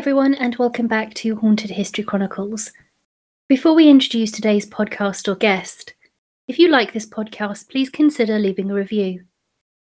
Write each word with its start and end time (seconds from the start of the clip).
everyone, 0.00 0.32
and 0.36 0.56
welcome 0.56 0.86
back 0.86 1.12
to 1.12 1.36
Haunted 1.36 1.68
History 1.68 2.02
Chronicles. 2.02 2.72
Before 3.50 3.74
we 3.74 3.86
introduce 3.90 4.32
today's 4.32 4.64
podcast 4.64 5.28
or 5.28 5.34
guest, 5.34 5.92
if 6.48 6.58
you 6.58 6.68
like 6.68 6.94
this 6.94 7.06
podcast, 7.06 7.68
please 7.68 7.90
consider 7.90 8.38
leaving 8.38 8.70
a 8.70 8.74
review. 8.74 9.24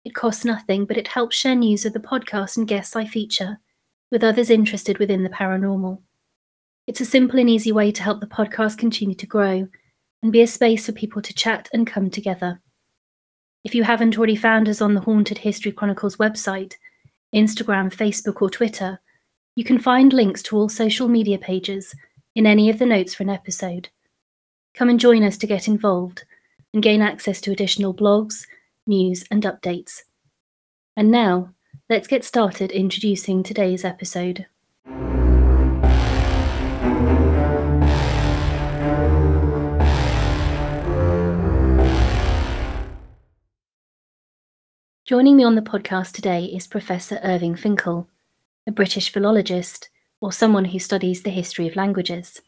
It 0.03 0.16
costs 0.16 0.44
nothing, 0.44 0.85
but 0.85 0.98
it 0.98 1.09
helps 1.09 1.35
share 1.35 1.53
news 1.53 1.85
of 1.85 1.94
the 1.94 1.99
podcast 1.99 2.58
and 2.58 2.67
guests 2.67 2.95
I 2.95 3.05
feature 3.05 3.59
with 4.09 4.23
others 4.23 4.49
interested 4.49 4.98
within 4.98 5.22
the 5.22 5.30
paranormal. 5.30 6.02
It's 6.88 7.02
a 7.02 7.05
simple 7.05 7.38
and 7.38 7.47
easy 7.47 7.72
way 7.72 7.91
to 7.91 8.02
help 8.02 8.20
the 8.20 8.25
podcast 8.25 8.80
continue 8.80 9.13
to 9.17 9.27
grow 9.27 9.67
and 10.23 10.31
be 10.31 10.41
a 10.41 10.47
space 10.47 10.88
for 10.88 10.94
people 10.94 11.22
to 11.22 11.34
chat 11.36 11.70
and 11.73 11.86
come 11.86 12.09
together. 12.09 12.59
If 13.63 13.75
you 13.75 13.84
haven't 13.84 14.17
already 14.17 14.36
found 14.36 14.67
us 14.67 14.81
on 14.81 14.95
the 14.95 15.02
Haunted 15.02 15.38
History 15.38 15.72
Chronicles 15.72 16.17
website, 16.17 16.73
Instagram, 17.36 17.94
Facebook, 17.94 18.42
or 18.42 18.49
Twitter, 18.49 18.99
you 19.58 19.63
can 19.63 19.80
find 19.80 20.13
links 20.13 20.44
to 20.44 20.55
all 20.55 20.69
social 20.69 21.08
media 21.08 21.36
pages 21.36 21.95
in 22.36 22.45
any 22.45 22.69
of 22.69 22.77
the 22.77 22.86
notes 22.86 23.16
for 23.16 23.23
an 23.23 23.30
episode. 23.31 23.89
Come 24.75 24.88
and 24.88 24.99
join 24.99 25.23
us 25.23 25.36
to 25.39 25.47
get 25.47 25.67
involved 25.67 26.25
and 26.75 26.83
gain 26.83 27.02
access 27.02 27.41
to 27.41 27.52
additional 27.52 27.91
blogs, 27.91 28.45
news, 28.86 29.25
and 29.31 29.41
updates. 29.41 30.03
And 30.95 31.09
now, 31.09 31.55
let's 31.89 32.08
get 32.08 32.23
started 32.23 32.72
introducing 32.72 33.41
today's 33.41 33.83
episode. 33.83 34.45
Joining 45.03 45.36
me 45.36 45.44
on 45.44 45.55
the 45.55 45.64
podcast 45.64 46.11
today 46.11 46.45
is 46.45 46.67
Professor 46.67 47.19
Irving 47.23 47.55
Finkel 47.55 48.08
a 48.68 48.72
British 48.72 49.12
philologist, 49.12 49.90
or 50.20 50.32
someone 50.32 50.66
who 50.66 50.80
studies 50.80 51.23
the 51.23 51.30
history 51.30 51.68
of 51.68 51.78
languages. 51.78 52.42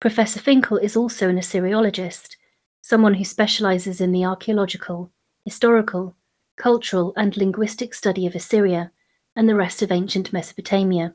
Professor 0.00 0.40
Finkel 0.40 0.78
is 0.78 0.96
also 0.96 1.28
an 1.28 1.38
Assyriologist, 1.38 2.36
someone 2.80 3.14
who 3.14 3.24
specialises 3.24 4.00
in 4.00 4.10
the 4.10 4.24
archaeological, 4.24 5.12
historical, 5.44 6.16
cultural, 6.56 7.12
and 7.16 7.36
linguistic 7.36 7.92
study 7.92 8.26
of 8.26 8.34
Assyria 8.34 8.90
and 9.36 9.48
the 9.48 9.54
rest 9.54 9.82
of 9.82 9.92
ancient 9.92 10.32
Mesopotamia. 10.32 11.14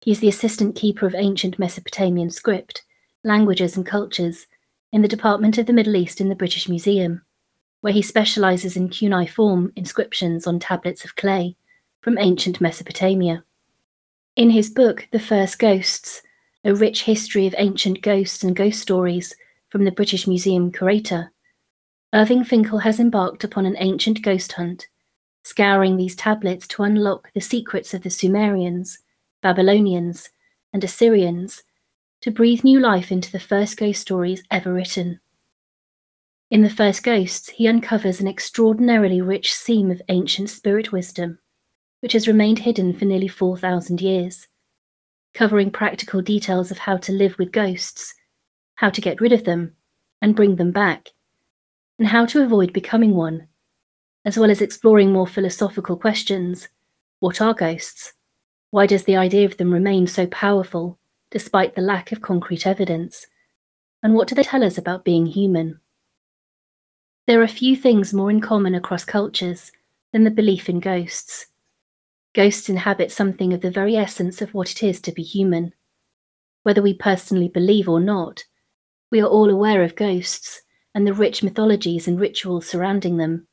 He 0.00 0.12
is 0.12 0.20
the 0.20 0.28
assistant 0.28 0.76
keeper 0.76 1.06
of 1.06 1.14
ancient 1.14 1.58
Mesopotamian 1.58 2.30
script, 2.30 2.82
languages, 3.24 3.76
and 3.76 3.84
cultures 3.84 4.46
in 4.92 5.02
the 5.02 5.08
Department 5.08 5.58
of 5.58 5.66
the 5.66 5.72
Middle 5.72 5.96
East 5.96 6.20
in 6.20 6.28
the 6.28 6.34
British 6.34 6.68
Museum, 6.68 7.22
where 7.80 7.92
he 7.92 8.02
specialises 8.02 8.76
in 8.76 8.88
cuneiform 8.88 9.72
inscriptions 9.74 10.46
on 10.46 10.60
tablets 10.60 11.04
of 11.04 11.16
clay 11.16 11.56
from 12.02 12.18
ancient 12.18 12.60
Mesopotamia. 12.60 13.44
In 14.34 14.50
his 14.50 14.68
book, 14.68 15.06
The 15.12 15.20
First 15.20 15.60
Ghosts, 15.60 16.20
a 16.64 16.74
rich 16.74 17.04
history 17.04 17.46
of 17.46 17.54
ancient 17.56 18.02
ghosts 18.02 18.42
and 18.42 18.56
ghost 18.56 18.80
stories 18.80 19.34
from 19.68 19.84
the 19.84 19.92
British 19.92 20.26
Museum 20.26 20.72
curator, 20.72 21.32
Irving 22.12 22.42
Finkel 22.42 22.80
has 22.80 22.98
embarked 22.98 23.44
upon 23.44 23.66
an 23.66 23.76
ancient 23.78 24.20
ghost 24.20 24.52
hunt, 24.52 24.88
scouring 25.44 25.96
these 25.96 26.16
tablets 26.16 26.66
to 26.68 26.82
unlock 26.82 27.30
the 27.34 27.40
secrets 27.40 27.94
of 27.94 28.02
the 28.02 28.10
Sumerians, 28.10 28.98
Babylonians, 29.40 30.28
and 30.72 30.82
Assyrians 30.82 31.62
to 32.20 32.32
breathe 32.32 32.64
new 32.64 32.80
life 32.80 33.12
into 33.12 33.30
the 33.30 33.40
first 33.40 33.76
ghost 33.76 34.00
stories 34.00 34.42
ever 34.50 34.72
written. 34.72 35.20
In 36.50 36.62
The 36.62 36.70
First 36.70 37.02
Ghosts, 37.02 37.48
he 37.50 37.66
uncovers 37.66 38.20
an 38.20 38.28
extraordinarily 38.28 39.20
rich 39.20 39.54
seam 39.54 39.90
of 39.90 40.02
ancient 40.08 40.50
spirit 40.50 40.92
wisdom 40.92 41.38
which 42.02 42.14
has 42.14 42.26
remained 42.26 42.58
hidden 42.58 42.92
for 42.92 43.04
nearly 43.04 43.28
4,000 43.28 44.00
years, 44.00 44.48
covering 45.34 45.70
practical 45.70 46.20
details 46.20 46.72
of 46.72 46.78
how 46.78 46.96
to 46.96 47.12
live 47.12 47.38
with 47.38 47.52
ghosts, 47.52 48.12
how 48.74 48.90
to 48.90 49.00
get 49.00 49.20
rid 49.20 49.32
of 49.32 49.44
them 49.44 49.76
and 50.20 50.34
bring 50.34 50.56
them 50.56 50.72
back, 50.72 51.10
and 52.00 52.08
how 52.08 52.26
to 52.26 52.42
avoid 52.42 52.72
becoming 52.72 53.14
one, 53.14 53.46
as 54.24 54.36
well 54.36 54.50
as 54.50 54.60
exploring 54.60 55.12
more 55.12 55.28
philosophical 55.28 55.96
questions. 55.96 56.68
What 57.20 57.40
are 57.40 57.54
ghosts? 57.54 58.14
Why 58.70 58.86
does 58.86 59.04
the 59.04 59.16
idea 59.16 59.44
of 59.44 59.56
them 59.56 59.72
remain 59.72 60.08
so 60.08 60.26
powerful 60.26 60.98
despite 61.30 61.76
the 61.76 61.82
lack 61.82 62.10
of 62.10 62.20
concrete 62.20 62.66
evidence? 62.66 63.28
And 64.02 64.14
what 64.14 64.26
do 64.26 64.34
they 64.34 64.42
tell 64.42 64.64
us 64.64 64.76
about 64.76 65.04
being 65.04 65.26
human? 65.26 65.78
There 67.28 67.42
are 67.42 67.48
few 67.48 67.76
things 67.76 68.12
more 68.12 68.28
in 68.28 68.40
common 68.40 68.74
across 68.74 69.04
cultures 69.04 69.70
than 70.12 70.24
the 70.24 70.30
belief 70.32 70.68
in 70.68 70.80
ghosts. 70.80 71.46
Ghosts 72.34 72.70
inhabit 72.70 73.12
something 73.12 73.52
of 73.52 73.60
the 73.60 73.70
very 73.70 73.94
essence 73.94 74.40
of 74.40 74.54
what 74.54 74.70
it 74.70 74.82
is 74.82 75.02
to 75.02 75.12
be 75.12 75.22
human. 75.22 75.74
Whether 76.62 76.80
we 76.80 76.94
personally 76.94 77.48
believe 77.48 77.90
or 77.90 78.00
not, 78.00 78.44
we 79.10 79.20
are 79.20 79.28
all 79.28 79.50
aware 79.50 79.82
of 79.82 79.96
ghosts 79.96 80.62
and 80.94 81.06
the 81.06 81.12
rich 81.12 81.42
mythologies 81.42 82.08
and 82.08 82.18
rituals 82.18 82.66
surrounding 82.66 83.18
them. 83.18 83.48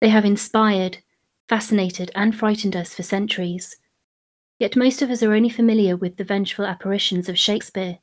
They 0.00 0.08
have 0.08 0.24
inspired, 0.24 0.98
fascinated, 1.48 2.10
and 2.16 2.34
frightened 2.34 2.74
us 2.74 2.92
for 2.94 3.04
centuries. 3.04 3.76
Yet 4.58 4.74
most 4.74 5.00
of 5.00 5.10
us 5.10 5.22
are 5.22 5.32
only 5.32 5.48
familiar 5.48 5.96
with 5.96 6.16
the 6.16 6.24
vengeful 6.24 6.66
apparitions 6.66 7.28
of 7.28 7.38
Shakespeare, 7.38 7.98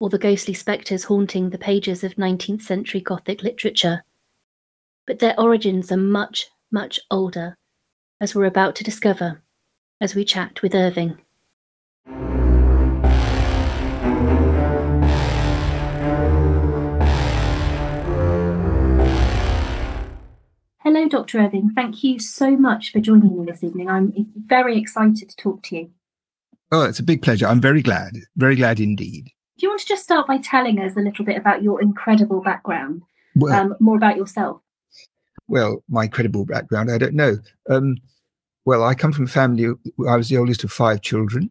or 0.00 0.10
the 0.10 0.18
ghostly 0.18 0.52
spectres 0.52 1.04
haunting 1.04 1.48
the 1.48 1.58
pages 1.58 2.04
of 2.04 2.16
19th 2.16 2.62
century 2.62 3.00
Gothic 3.00 3.42
literature. 3.42 4.04
But 5.06 5.20
their 5.20 5.38
origins 5.40 5.90
are 5.90 5.96
much, 5.96 6.46
much 6.70 7.00
older 7.10 7.56
as 8.24 8.34
we're 8.34 8.46
about 8.46 8.74
to 8.74 8.82
discover 8.82 9.42
as 10.00 10.14
we 10.14 10.24
chat 10.24 10.62
with 10.62 10.74
Irving. 10.74 11.18
Hello, 20.78 21.06
Dr. 21.06 21.38
Irving. 21.38 21.72
Thank 21.74 22.02
you 22.02 22.18
so 22.18 22.56
much 22.56 22.92
for 22.92 23.00
joining 23.00 23.38
me 23.38 23.44
this 23.44 23.62
evening. 23.62 23.90
I'm 23.90 24.14
very 24.34 24.78
excited 24.78 25.28
to 25.28 25.36
talk 25.36 25.62
to 25.64 25.76
you. 25.76 25.90
Oh, 26.72 26.84
it's 26.84 26.98
a 26.98 27.02
big 27.02 27.20
pleasure. 27.20 27.46
I'm 27.46 27.60
very 27.60 27.82
glad, 27.82 28.14
very 28.36 28.56
glad 28.56 28.80
indeed. 28.80 29.26
Do 29.58 29.66
you 29.66 29.68
want 29.68 29.82
to 29.82 29.86
just 29.86 30.02
start 30.02 30.26
by 30.26 30.38
telling 30.38 30.80
us 30.80 30.96
a 30.96 31.00
little 31.00 31.26
bit 31.26 31.36
about 31.36 31.62
your 31.62 31.82
incredible 31.82 32.40
background, 32.40 33.02
well, 33.36 33.52
um, 33.52 33.74
more 33.80 33.96
about 33.98 34.16
yourself? 34.16 34.62
well, 35.48 35.82
my 35.88 36.06
credible 36.06 36.44
background, 36.44 36.90
I 36.90 36.98
don't 36.98 37.14
know. 37.14 37.36
Um, 37.68 37.96
well, 38.64 38.84
I 38.84 38.94
come 38.94 39.12
from 39.12 39.24
a 39.24 39.28
family, 39.28 39.66
I 40.08 40.16
was 40.16 40.28
the 40.28 40.38
oldest 40.38 40.64
of 40.64 40.72
five 40.72 41.02
children. 41.02 41.50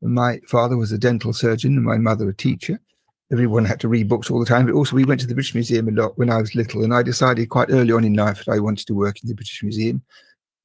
My 0.00 0.40
father 0.48 0.76
was 0.76 0.92
a 0.92 0.98
dental 0.98 1.32
surgeon 1.32 1.76
and 1.76 1.84
my 1.84 1.98
mother 1.98 2.28
a 2.28 2.34
teacher. 2.34 2.80
Everyone 3.30 3.64
had 3.64 3.80
to 3.80 3.88
read 3.88 4.08
books 4.08 4.30
all 4.30 4.40
the 4.40 4.46
time, 4.46 4.66
but 4.66 4.74
also 4.74 4.96
we 4.96 5.04
went 5.04 5.20
to 5.20 5.26
the 5.26 5.34
British 5.34 5.54
Museum 5.54 5.88
a 5.88 5.92
lot 5.92 6.18
when 6.18 6.28
I 6.28 6.38
was 6.38 6.54
little. 6.54 6.84
And 6.84 6.92
I 6.92 7.02
decided 7.02 7.48
quite 7.48 7.70
early 7.70 7.92
on 7.92 8.04
in 8.04 8.14
life 8.14 8.44
that 8.44 8.52
I 8.52 8.58
wanted 8.58 8.86
to 8.88 8.94
work 8.94 9.22
in 9.22 9.28
the 9.28 9.34
British 9.34 9.62
Museum. 9.62 10.02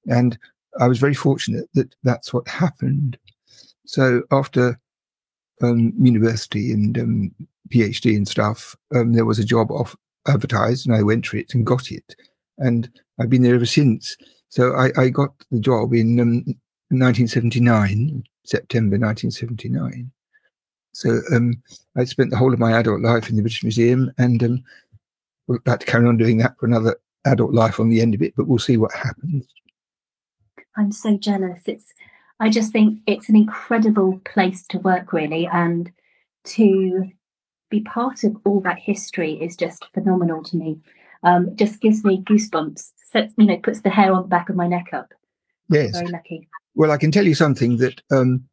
And 0.08 0.38
I 0.80 0.88
was 0.88 1.00
very 1.00 1.14
fortunate 1.14 1.70
that 1.76 1.96
that's 2.04 2.34
what 2.34 2.48
happened. 2.48 3.18
So 3.86 4.24
after 4.32 4.80
um, 5.62 5.94
university 5.98 6.72
and 6.72 6.98
um, 6.98 7.36
PhD 7.70 8.16
and 8.16 8.28
stuff, 8.28 8.76
um, 8.94 9.14
there 9.14 9.26
was 9.26 9.40
a 9.40 9.46
job 9.46 9.72
off 9.72 9.96
advertised 10.28 10.86
and 10.86 10.96
I 10.96 11.04
went 11.04 11.26
for 11.26 11.38
it 11.38 11.54
and 11.54 11.66
got 11.66 11.92
it 11.92 12.16
and 12.58 12.90
I've 13.20 13.30
been 13.30 13.44
there 13.44 13.56
ever 13.56 13.66
since. 13.66 14.18
So 14.50 14.74
I, 14.74 14.92
I 14.98 15.10
got 15.10 15.34
the 15.52 15.60
job 15.60 15.94
in 15.94 16.20
um, 16.20 16.36
1979, 16.90 18.24
September 18.44 18.98
1979. 18.98 20.12
So 20.94 21.20
um, 21.32 21.62
I 21.96 22.06
spent 22.06 22.32
the 22.32 22.38
whole 22.38 22.54
of 22.54 22.60
my 22.60 22.72
adult 22.72 23.02
life 23.02 23.30
in 23.30 23.36
the 23.36 23.42
British 23.42 23.64
Museum, 23.64 24.12
and 24.18 24.42
um, 24.44 24.64
we'll 25.48 25.60
to 25.60 25.78
carry 25.80 26.08
on 26.08 26.18
doing 26.18 26.38
that 26.38 26.58
for 26.58 26.66
another 26.66 26.96
adult 27.26 27.54
life 27.54 27.80
on 27.80 27.90
the 27.90 28.02
end 28.02 28.16
of 28.16 28.22
it. 28.22 28.34
But 28.36 28.48
we'll 28.48 28.58
see 28.58 28.78
what 28.78 28.94
happens. 28.94 29.46
I'm 30.76 30.92
so 30.92 31.18
jealous. 31.18 31.64
It's 31.66 31.94
I 32.40 32.50
just 32.50 32.72
think 32.72 33.00
it's 33.06 33.30
an 33.30 33.36
incredible 33.36 34.22
place 34.26 34.66
to 34.68 34.80
work, 34.80 35.12
really, 35.14 35.48
and 35.48 35.92
to 36.46 37.12
be 37.70 37.82
part 37.82 38.24
of 38.24 38.38
all 38.46 38.62
that 38.62 38.80
history 38.80 39.34
is 39.34 39.56
just 39.56 39.86
phenomenal 39.94 40.42
to 40.44 40.56
me 40.58 40.80
um, 41.24 41.56
just 41.56 41.82
gives 41.82 42.04
me 42.04 42.22
goosebumps. 42.24 42.92
Sets, 43.10 43.34
you 43.38 43.46
know, 43.46 43.58
puts 43.58 43.82
the 43.82 43.90
hair 43.90 44.12
on 44.12 44.24
the 44.24 44.28
back 44.28 44.50
of 44.50 44.56
my 44.56 44.68
neck 44.68 44.88
up. 44.94 45.14
Yes. 45.70 45.98
Very 45.98 46.12
lucky. 46.12 46.48
Well, 46.76 46.92
I 46.92 46.98
can 46.98 47.12
tell 47.12 47.26
you 47.26 47.36
something 47.36 47.78
that 47.78 48.02
um, 48.12 48.44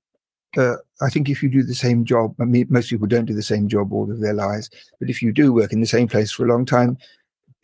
uh, 0.57 0.77
I 1.03 1.11
think 1.11 1.29
if 1.29 1.43
you 1.43 1.49
do 1.49 1.63
the 1.63 1.75
same 1.75 2.05
job, 2.05 2.35
I 2.41 2.45
mean, 2.45 2.67
most 2.71 2.91
people 2.91 3.07
don't 3.07 3.27
do 3.27 3.35
the 3.35 3.43
same 3.43 3.69
job 3.69 3.93
all 3.93 4.11
of 4.11 4.21
their 4.21 4.35
lives, 4.35 4.71
but 5.01 5.11
if 5.11 5.23
you 5.23 5.33
do 5.33 5.53
work 5.53 5.73
in 5.73 5.81
the 5.81 5.87
same 5.87 6.09
place 6.09 6.33
for 6.33 6.45
a 6.45 6.49
long 6.49 6.65
time, 6.65 6.97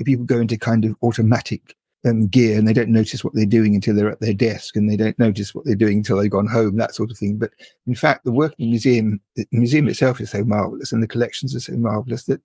people 0.05 0.25
go 0.25 0.38
into 0.38 0.58
kind 0.58 0.85
of 0.85 0.97
automatic 1.03 1.76
um, 2.06 2.26
gear 2.29 2.58
and 2.58 2.67
they 2.67 2.73
don't 2.73 2.88
notice 2.88 3.23
what 3.23 3.35
they're 3.35 3.44
doing 3.44 3.75
until 3.75 3.94
they're 3.94 4.11
at 4.11 4.20
their 4.20 4.35
desk 4.35 4.76
and 4.76 4.88
they 4.88 4.96
don't 4.96 5.19
notice 5.19 5.55
what 5.55 5.64
they're 5.64 5.75
doing 5.75 5.99
until 5.99 6.17
they've 6.17 6.31
gone 6.31 6.46
home, 6.46 6.76
that 6.76 6.94
sort 6.94 7.11
of 7.11 7.19
thing. 7.19 7.37
But 7.37 7.50
in 7.87 7.94
fact, 7.94 8.25
the 8.25 8.32
work 8.32 8.55
in 8.58 8.67
the 8.67 8.70
museum, 8.70 9.20
the 9.37 9.46
museum 9.53 9.88
itself 9.88 10.20
is 10.20 10.31
so 10.31 10.44
marvelous 10.44 10.93
and 10.93 11.03
the 11.03 11.08
collections 11.08 11.55
are 11.55 11.61
so 11.61 11.75
marvelous 11.75 12.25
that 12.25 12.41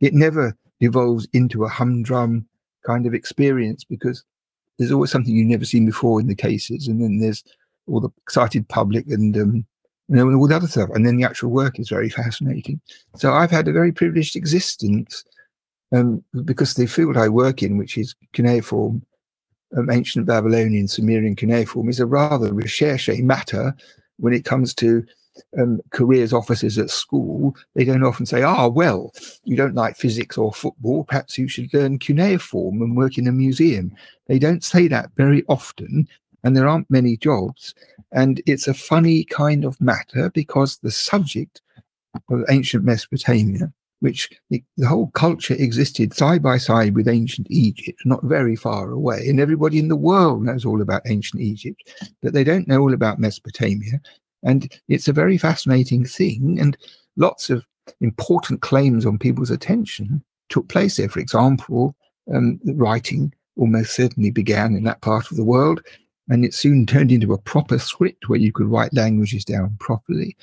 it 0.00 0.14
never 0.14 0.56
evolves 0.84 1.26
into 1.32 1.64
a 1.64 1.68
humdrum 1.68 2.46
kind 2.86 3.06
of 3.06 3.14
experience 3.14 3.84
because 3.84 4.24
there's 4.78 4.92
always 4.92 5.10
something 5.10 5.34
you've 5.34 5.46
never 5.46 5.64
seen 5.64 5.86
before 5.86 6.20
in 6.20 6.26
the 6.26 6.34
cases. 6.34 6.88
And 6.88 7.00
then 7.02 7.18
there's 7.18 7.44
all 7.86 8.00
the 8.00 8.10
excited 8.22 8.68
public 8.68 9.06
and 9.08 9.36
um, 9.36 9.66
you 10.08 10.16
know, 10.16 10.26
and 10.26 10.36
all 10.36 10.48
the 10.48 10.56
other 10.56 10.66
stuff. 10.66 10.90
And 10.92 11.06
then 11.06 11.16
the 11.16 11.24
actual 11.24 11.50
work 11.50 11.78
is 11.78 11.88
very 11.88 12.10
fascinating. 12.10 12.80
So 13.16 13.32
I've 13.32 13.50
had 13.50 13.68
a 13.68 13.72
very 13.72 13.92
privileged 13.92 14.36
existence 14.36 15.24
um, 15.92 16.22
because 16.44 16.74
the 16.74 16.86
field 16.86 17.16
I 17.16 17.28
work 17.28 17.62
in, 17.62 17.78
which 17.78 17.96
is 17.96 18.14
cuneiform, 18.32 19.02
um, 19.76 19.90
ancient 19.90 20.26
Babylonian, 20.26 20.88
Sumerian 20.88 21.36
cuneiform, 21.36 21.88
is 21.88 22.00
a 22.00 22.06
rather 22.06 22.52
recherche 22.52 23.18
matter 23.20 23.74
when 24.18 24.34
it 24.34 24.44
comes 24.44 24.74
to 24.74 25.04
um, 25.58 25.80
careers 25.90 26.32
officers 26.32 26.78
at 26.78 26.90
school. 26.90 27.56
They 27.74 27.84
don't 27.84 28.04
often 28.04 28.26
say, 28.26 28.42
ah, 28.42 28.68
well, 28.68 29.12
you 29.44 29.56
don't 29.56 29.74
like 29.74 29.96
physics 29.96 30.38
or 30.38 30.52
football, 30.52 31.04
perhaps 31.04 31.38
you 31.38 31.48
should 31.48 31.72
learn 31.74 31.98
cuneiform 31.98 32.82
and 32.82 32.96
work 32.96 33.18
in 33.18 33.26
a 33.26 33.32
museum. 33.32 33.92
They 34.26 34.38
don't 34.38 34.64
say 34.64 34.88
that 34.88 35.10
very 35.16 35.44
often, 35.48 36.08
and 36.42 36.56
there 36.56 36.68
aren't 36.68 36.90
many 36.90 37.16
jobs. 37.16 37.74
And 38.12 38.42
it's 38.46 38.68
a 38.68 38.74
funny 38.74 39.24
kind 39.24 39.64
of 39.64 39.80
matter 39.80 40.30
because 40.30 40.78
the 40.78 40.90
subject 40.90 41.60
of 42.30 42.44
ancient 42.48 42.84
Mesopotamia 42.84 43.72
which 44.04 44.28
the, 44.50 44.62
the, 44.76 44.86
whole 44.86 45.06
culture 45.12 45.54
existed 45.54 46.12
side 46.12 46.42
by 46.42 46.58
side 46.58 46.94
with 46.94 47.08
ancient 47.08 47.46
Egypt, 47.48 47.98
not 48.04 48.22
very 48.22 48.54
far 48.54 48.90
away. 48.90 49.26
And 49.26 49.40
everybody 49.40 49.78
in 49.78 49.88
the 49.88 49.96
world 49.96 50.44
knows 50.44 50.66
all 50.66 50.82
about 50.82 51.00
ancient 51.06 51.40
Egypt, 51.40 51.90
but 52.22 52.34
they 52.34 52.44
don't 52.44 52.68
know 52.68 52.80
all 52.80 52.92
about 52.92 53.18
Mesopotamia. 53.18 54.02
And 54.44 54.72
it's 54.88 55.08
a 55.08 55.12
very 55.12 55.38
fascinating 55.38 56.04
thing. 56.04 56.58
And 56.60 56.76
lots 57.16 57.50
of 57.50 57.64
important 58.00 58.60
claims 58.60 59.04
on 59.06 59.18
people's 59.18 59.50
attention 59.50 60.22
took 60.48 60.68
place 60.68 60.96
there. 60.96 61.08
For 61.08 61.20
example, 61.20 61.94
um, 62.32 62.60
writing 62.64 63.32
almost 63.56 63.94
certainly 63.94 64.30
began 64.30 64.74
in 64.74 64.84
that 64.84 65.00
part 65.00 65.30
of 65.30 65.36
the 65.36 65.44
world. 65.44 65.82
And 66.28 66.44
it 66.44 66.54
soon 66.54 66.86
turned 66.86 67.12
into 67.12 67.32
a 67.32 67.38
proper 67.38 67.78
script 67.78 68.28
where 68.28 68.38
you 68.38 68.52
could 68.52 68.66
write 68.66 68.94
languages 68.94 69.44
down 69.44 69.76
properly. 69.78 70.36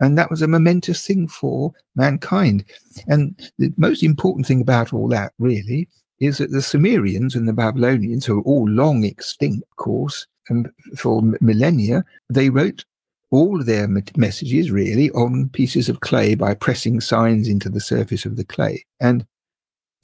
And 0.00 0.16
that 0.16 0.30
was 0.30 0.42
a 0.42 0.48
momentous 0.48 1.06
thing 1.06 1.28
for 1.28 1.72
mankind. 1.94 2.64
And 3.06 3.38
the 3.58 3.72
most 3.76 4.02
important 4.02 4.46
thing 4.46 4.60
about 4.60 4.92
all 4.92 5.08
that, 5.08 5.32
really, 5.38 5.88
is 6.20 6.38
that 6.38 6.50
the 6.50 6.62
Sumerians 6.62 7.34
and 7.34 7.46
the 7.46 7.52
Babylonians, 7.52 8.26
who 8.26 8.38
are 8.38 8.42
all 8.42 8.68
long 8.68 9.04
extinct, 9.04 9.62
of 9.70 9.76
course, 9.76 10.26
and 10.48 10.70
for 10.96 11.22
millennia, 11.40 12.04
they 12.28 12.50
wrote 12.50 12.84
all 13.30 13.62
their 13.62 13.88
messages 14.16 14.70
really 14.70 15.10
on 15.12 15.48
pieces 15.50 15.88
of 15.88 16.00
clay 16.00 16.34
by 16.34 16.54
pressing 16.54 17.00
signs 17.00 17.48
into 17.48 17.68
the 17.68 17.80
surface 17.80 18.24
of 18.24 18.36
the 18.36 18.44
clay. 18.44 18.84
And 19.00 19.24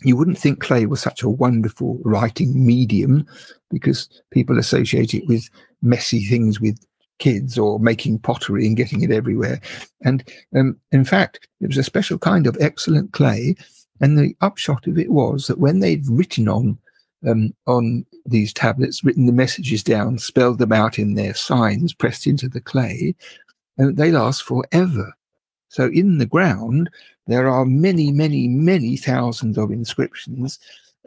you 0.03 0.17
wouldn't 0.17 0.39
think 0.39 0.61
clay 0.61 0.87
was 0.87 1.01
such 1.01 1.23
a 1.23 1.29
wonderful 1.29 1.99
writing 2.05 2.65
medium 2.65 3.27
because 3.71 4.09
people 4.31 4.59
associate 4.59 5.15
it 5.15 5.27
with 5.27 5.49
messy 5.83 6.25
things 6.25 6.61
with 6.61 6.79
kids 7.19 7.59
or 7.59 7.81
making 7.81 8.19
pottery 8.19 8.67
and 8.67 8.77
getting 8.77 9.03
it 9.03 9.11
everywhere. 9.11 9.61
And 10.03 10.29
um, 10.55 10.79
in 10.93 11.05
fact, 11.05 11.49
it 11.61 11.67
was 11.67 11.79
a 11.79 11.83
special 11.83 12.19
kind 12.19 12.47
of 12.47 12.57
excellent 12.61 13.13
clay. 13.13 13.57
And 14.01 14.19
the 14.19 14.37
upshot 14.43 14.87
of 14.87 14.99
it 14.99 15.11
was 15.11 15.47
that 15.47 15.59
when 15.59 15.81
they'd 15.81 16.07
written 16.09 16.49
on 16.49 16.79
um, 17.27 17.55
on 17.67 18.07
these 18.25 18.53
tablets, 18.53 19.05
written 19.05 19.27
the 19.27 19.33
messages 19.33 19.83
down, 19.83 20.19
spelled 20.19 20.59
them 20.59 20.73
out 20.73 20.99
in 20.99 21.15
their 21.15 21.35
signs, 21.35 21.93
pressed 21.93 22.27
into 22.27 22.49
the 22.49 22.61
clay, 22.61 23.15
and 23.79 23.97
they 23.97 24.11
last 24.11 24.43
forever. 24.43 25.13
So 25.69 25.89
in 25.89 26.19
the 26.19 26.27
ground, 26.27 26.91
there 27.27 27.49
are 27.49 27.65
many, 27.65 28.13
many, 28.13 28.49
many 28.49 28.97
thousands 28.97 29.59
of 29.59 29.71
inscriptions 29.71 30.59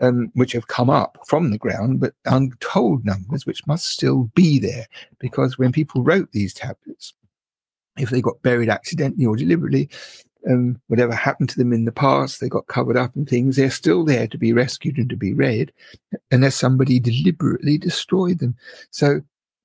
um, 0.02 0.32
which 0.34 0.54
have 0.54 0.68
come 0.68 0.90
up 0.90 1.18
from 1.26 1.52
the 1.52 1.58
ground, 1.58 2.00
but 2.00 2.14
untold 2.26 3.06
numbers 3.06 3.46
which 3.46 3.66
must 3.68 3.88
still 3.88 4.30
be 4.36 4.60
there. 4.60 4.86
Because 5.20 5.58
when 5.58 5.72
people 5.72 6.04
wrote 6.04 6.32
these 6.32 6.54
tablets, 6.54 7.14
if 7.98 8.10
they 8.10 8.22
got 8.22 8.42
buried 8.42 8.70
accidentally 8.70 9.26
or 9.26 9.36
deliberately, 9.36 9.90
um, 10.50 10.80
whatever 10.88 11.14
happened 11.14 11.50
to 11.50 11.58
them 11.58 11.74
in 11.74 11.86
the 11.86 11.92
past, 11.92 12.40
they 12.40 12.50
got 12.50 12.68
covered 12.68 12.98
up 12.98 13.16
and 13.16 13.28
things, 13.28 13.56
they're 13.56 13.72
still 13.72 14.06
there 14.06 14.28
to 14.28 14.38
be 14.38 14.54
rescued 14.54 14.98
and 14.98 15.10
to 15.10 15.16
be 15.16 15.34
read, 15.34 15.72
unless 16.32 16.56
somebody 16.56 17.00
deliberately 17.00 17.78
destroyed 17.78 18.40
them. 18.40 18.56
So 18.92 19.22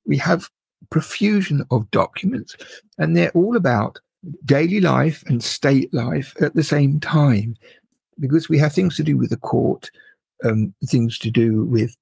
we 0.07 0.17
have 0.19 0.51
profusion 0.91 1.65
of 1.71 1.91
documents, 1.91 2.57
and 2.99 3.17
they're 3.17 3.31
all 3.31 3.57
about 3.57 4.01
daily 4.45 4.81
life 4.81 5.23
and 5.27 5.43
state 5.43 5.93
life 5.93 6.35
at 6.41 6.55
the 6.55 6.65
same 6.65 6.99
time, 7.01 7.57
because 8.19 8.49
we 8.49 8.59
have 8.59 8.73
things 8.73 8.97
to 8.97 9.03
do 9.03 9.17
with 9.17 9.31
the 9.31 9.37
court, 9.37 9.91
um, 10.45 10.75
things 10.87 11.19
to 11.19 11.31
do 11.31 11.65
with 11.65 11.97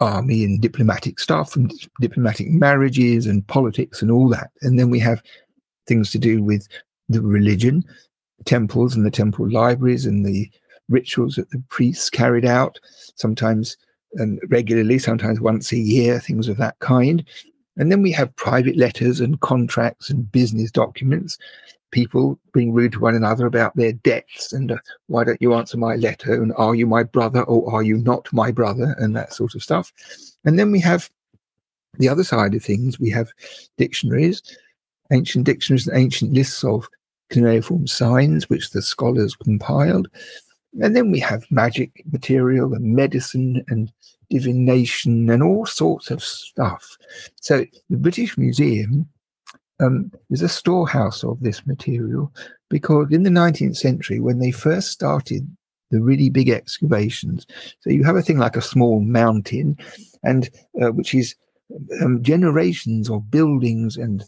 army 0.00 0.44
and 0.44 0.60
diplomatic 0.60 1.18
stuff 1.18 1.56
and 1.56 1.72
diplomatic 2.00 2.48
marriages 2.50 3.26
and 3.26 3.46
politics 3.46 4.02
and 4.02 4.10
all 4.10 4.28
that. 4.28 4.50
And 4.62 4.78
then 4.78 4.90
we 4.90 4.98
have 4.98 5.22
things 5.86 6.10
to 6.10 6.18
do 6.18 6.42
with 6.42 6.66
the 7.08 7.22
religion, 7.22 7.84
temples 8.44 8.94
and 8.94 9.04
the 9.04 9.10
temple 9.10 9.50
libraries 9.50 10.06
and 10.06 10.24
the 10.24 10.50
rituals 10.88 11.36
that 11.36 11.50
the 11.50 11.62
priests 11.68 12.08
carried 12.08 12.44
out, 12.44 12.78
sometimes 13.14 13.76
um, 14.20 14.38
regularly, 14.48 14.98
sometimes 14.98 15.40
once 15.40 15.72
a 15.72 15.78
year, 15.78 16.18
things 16.18 16.48
of 16.48 16.56
that 16.56 16.78
kind. 16.78 17.24
And 17.76 17.92
then 17.92 18.02
we 18.02 18.10
have 18.12 18.34
private 18.36 18.76
letters 18.76 19.20
and 19.20 19.40
contracts 19.40 20.10
and 20.10 20.30
business 20.32 20.70
documents 20.70 21.38
people 21.90 22.38
being 22.52 22.72
rude 22.72 22.92
to 22.92 23.00
one 23.00 23.14
another 23.14 23.46
about 23.46 23.74
their 23.76 23.92
debts 23.92 24.52
and 24.52 24.72
uh, 24.72 24.76
why 25.06 25.24
don't 25.24 25.40
you 25.40 25.54
answer 25.54 25.78
my 25.78 25.96
letter 25.96 26.34
and 26.34 26.52
are 26.56 26.74
you 26.74 26.86
my 26.86 27.02
brother 27.02 27.42
or 27.44 27.72
are 27.74 27.82
you 27.82 27.96
not 27.98 28.30
my 28.32 28.50
brother 28.50 28.94
and 28.98 29.16
that 29.16 29.32
sort 29.32 29.54
of 29.54 29.62
stuff. 29.62 29.92
And 30.44 30.58
then 30.58 30.70
we 30.70 30.80
have 30.80 31.10
the 31.98 32.08
other 32.08 32.24
side 32.24 32.54
of 32.54 32.62
things. 32.62 33.00
We 33.00 33.10
have 33.10 33.30
dictionaries, 33.76 34.42
ancient 35.12 35.44
dictionaries 35.46 35.86
and 35.88 35.96
ancient 35.96 36.32
lists 36.32 36.62
of 36.62 36.88
cuneiform 37.30 37.86
signs, 37.86 38.48
which 38.48 38.70
the 38.70 38.82
scholars 38.82 39.34
compiled. 39.34 40.08
And 40.80 40.94
then 40.94 41.10
we 41.10 41.20
have 41.20 41.50
magic 41.50 42.02
material 42.10 42.74
and 42.74 42.94
medicine 42.94 43.64
and 43.68 43.90
divination 44.30 45.30
and 45.30 45.42
all 45.42 45.66
sorts 45.66 46.10
of 46.10 46.22
stuff. 46.22 46.96
So 47.40 47.64
the 47.88 47.96
British 47.96 48.36
Museum 48.36 49.08
um, 49.80 50.12
is 50.30 50.42
a 50.42 50.48
storehouse 50.48 51.24
of 51.24 51.40
this 51.40 51.66
material 51.66 52.32
because 52.68 53.08
in 53.10 53.22
the 53.22 53.30
19th 53.30 53.76
century, 53.76 54.20
when 54.20 54.38
they 54.38 54.50
first 54.50 54.88
started 54.88 55.48
the 55.90 56.02
really 56.02 56.28
big 56.28 56.50
excavations, 56.50 57.46
so 57.80 57.90
you 57.90 58.04
have 58.04 58.16
a 58.16 58.22
thing 58.22 58.38
like 58.38 58.56
a 58.56 58.62
small 58.62 59.00
mountain, 59.00 59.78
and 60.22 60.50
uh, 60.82 60.92
which 60.92 61.14
is 61.14 61.34
um, 62.02 62.22
generations 62.22 63.08
of 63.08 63.30
buildings 63.30 63.96
and 63.96 64.24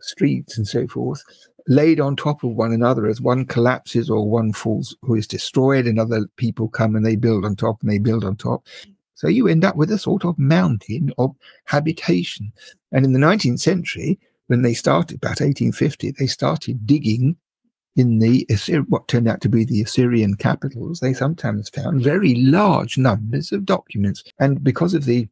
streets 0.00 0.56
and 0.56 0.66
so 0.66 0.86
forth 0.88 1.22
laid 1.68 2.00
on 2.00 2.16
top 2.16 2.42
of 2.42 2.50
one 2.50 2.72
another 2.72 3.06
as 3.06 3.20
one 3.20 3.44
collapses 3.44 4.10
or 4.10 4.28
one 4.28 4.52
falls 4.52 4.96
or 5.02 5.16
is 5.16 5.26
destroyed 5.26 5.86
and 5.86 5.98
other 5.98 6.26
people 6.36 6.68
come 6.68 6.96
and 6.96 7.06
they 7.06 7.16
build 7.16 7.44
on 7.44 7.54
top 7.54 7.80
and 7.82 7.90
they 7.90 7.98
build 7.98 8.24
on 8.24 8.36
top 8.36 8.66
so 9.14 9.28
you 9.28 9.46
end 9.46 9.64
up 9.64 9.76
with 9.76 9.90
a 9.92 9.98
sort 9.98 10.24
of 10.24 10.38
mountain 10.38 11.12
of 11.18 11.34
habitation 11.64 12.52
and 12.90 13.04
in 13.04 13.12
the 13.12 13.18
19th 13.18 13.60
century 13.60 14.18
when 14.52 14.60
they 14.60 14.74
started, 14.74 15.16
about 15.16 15.40
1850, 15.40 16.10
they 16.10 16.26
started 16.26 16.86
digging 16.86 17.36
in 17.96 18.18
the 18.18 18.46
what 18.88 19.08
turned 19.08 19.26
out 19.26 19.40
to 19.40 19.48
be 19.48 19.64
the 19.64 19.80
Assyrian 19.80 20.34
capitals. 20.34 21.00
They 21.00 21.14
sometimes 21.14 21.70
found 21.70 22.02
very 22.02 22.34
large 22.34 22.98
numbers 22.98 23.50
of 23.50 23.64
documents. 23.64 24.22
And 24.38 24.62
because 24.62 24.92
of 24.92 25.06
the 25.06 25.26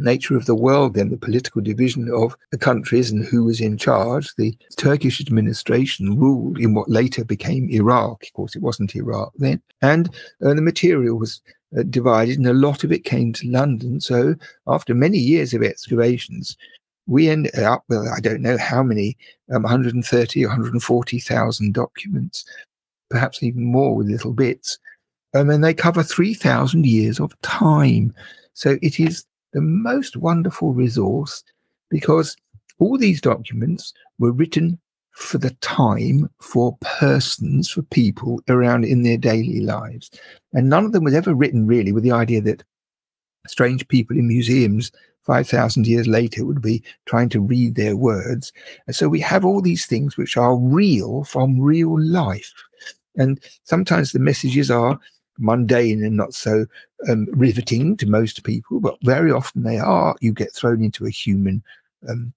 nature 0.00 0.36
of 0.36 0.46
the 0.46 0.54
world, 0.54 0.94
then 0.94 1.10
the 1.10 1.16
political 1.16 1.60
division 1.60 2.10
of 2.12 2.36
the 2.50 2.58
countries 2.58 3.10
and 3.10 3.24
who 3.24 3.44
was 3.44 3.60
in 3.60 3.76
charge, 3.76 4.34
the 4.36 4.56
Turkish 4.76 5.20
administration 5.20 6.18
ruled 6.18 6.58
in 6.58 6.74
what 6.74 6.88
later 6.88 7.24
became 7.24 7.70
Iraq. 7.70 8.22
Of 8.24 8.32
course, 8.32 8.56
it 8.56 8.62
wasn't 8.62 8.96
Iraq 8.96 9.32
then. 9.36 9.62
And 9.82 10.08
uh, 10.44 10.54
the 10.54 10.62
material 10.62 11.16
was 11.16 11.40
uh, 11.78 11.82
divided, 11.84 12.38
and 12.38 12.46
a 12.46 12.52
lot 12.52 12.84
of 12.84 12.92
it 12.92 13.04
came 13.04 13.32
to 13.34 13.48
London. 13.48 14.00
So, 14.00 14.34
after 14.66 14.94
many 14.94 15.18
years 15.18 15.54
of 15.54 15.62
excavations, 15.62 16.56
we 17.06 17.28
ended 17.28 17.58
up 17.58 17.84
with 17.88 18.06
I 18.06 18.20
don't 18.20 18.42
know 18.42 18.58
how 18.58 18.82
many, 18.82 19.16
um, 19.52 19.62
130 19.62 20.44
or 20.44 20.48
140,000 20.48 21.74
documents, 21.74 22.44
perhaps 23.08 23.42
even 23.42 23.64
more 23.64 23.94
with 23.94 24.08
little 24.08 24.32
bits. 24.32 24.78
Um, 25.34 25.50
and 25.50 25.62
they 25.62 25.74
cover 25.74 26.02
3,000 26.02 26.86
years 26.86 27.20
of 27.20 27.40
time. 27.42 28.12
So 28.54 28.78
it 28.82 28.98
is 28.98 29.24
the 29.52 29.60
most 29.60 30.16
wonderful 30.16 30.72
resource 30.72 31.42
because 31.90 32.36
all 32.78 32.96
these 32.96 33.20
documents 33.20 33.92
were 34.18 34.32
written 34.32 34.78
for 35.12 35.38
the 35.38 35.50
time 35.60 36.30
for 36.40 36.78
persons, 36.80 37.68
for 37.70 37.82
people 37.82 38.40
around 38.48 38.84
in 38.84 39.02
their 39.02 39.18
daily 39.18 39.60
lives. 39.60 40.10
And 40.52 40.68
none 40.68 40.84
of 40.84 40.92
them 40.92 41.04
was 41.04 41.14
ever 41.14 41.34
written 41.34 41.66
really 41.66 41.92
with 41.92 42.04
the 42.04 42.12
idea 42.12 42.40
that 42.42 42.62
strange 43.46 43.86
people 43.88 44.16
in 44.16 44.28
museums 44.28 44.92
5,000 45.24 45.86
years 45.86 46.06
later 46.06 46.44
would 46.44 46.62
be 46.62 46.82
trying 47.06 47.28
to 47.30 47.40
read 47.40 47.74
their 47.74 47.96
words. 47.96 48.52
And 48.86 48.96
so 48.96 49.08
we 49.08 49.20
have 49.20 49.44
all 49.44 49.60
these 49.60 49.86
things 49.86 50.16
which 50.16 50.36
are 50.36 50.56
real 50.56 51.24
from 51.24 51.60
real 51.60 52.00
life. 52.00 52.52
And 53.16 53.40
sometimes 53.64 54.12
the 54.12 54.18
messages 54.18 54.70
are 54.70 54.98
mundane 55.38 56.02
and 56.02 56.16
not 56.16 56.34
so 56.34 56.66
um, 57.08 57.26
riveting 57.32 57.96
to 57.98 58.06
most 58.06 58.42
people, 58.44 58.80
but 58.80 58.96
very 59.02 59.32
often 59.32 59.62
they 59.62 59.78
are. 59.78 60.16
You 60.20 60.32
get 60.32 60.52
thrown 60.52 60.82
into 60.82 61.06
a 61.06 61.10
human 61.10 61.62
um, 62.08 62.32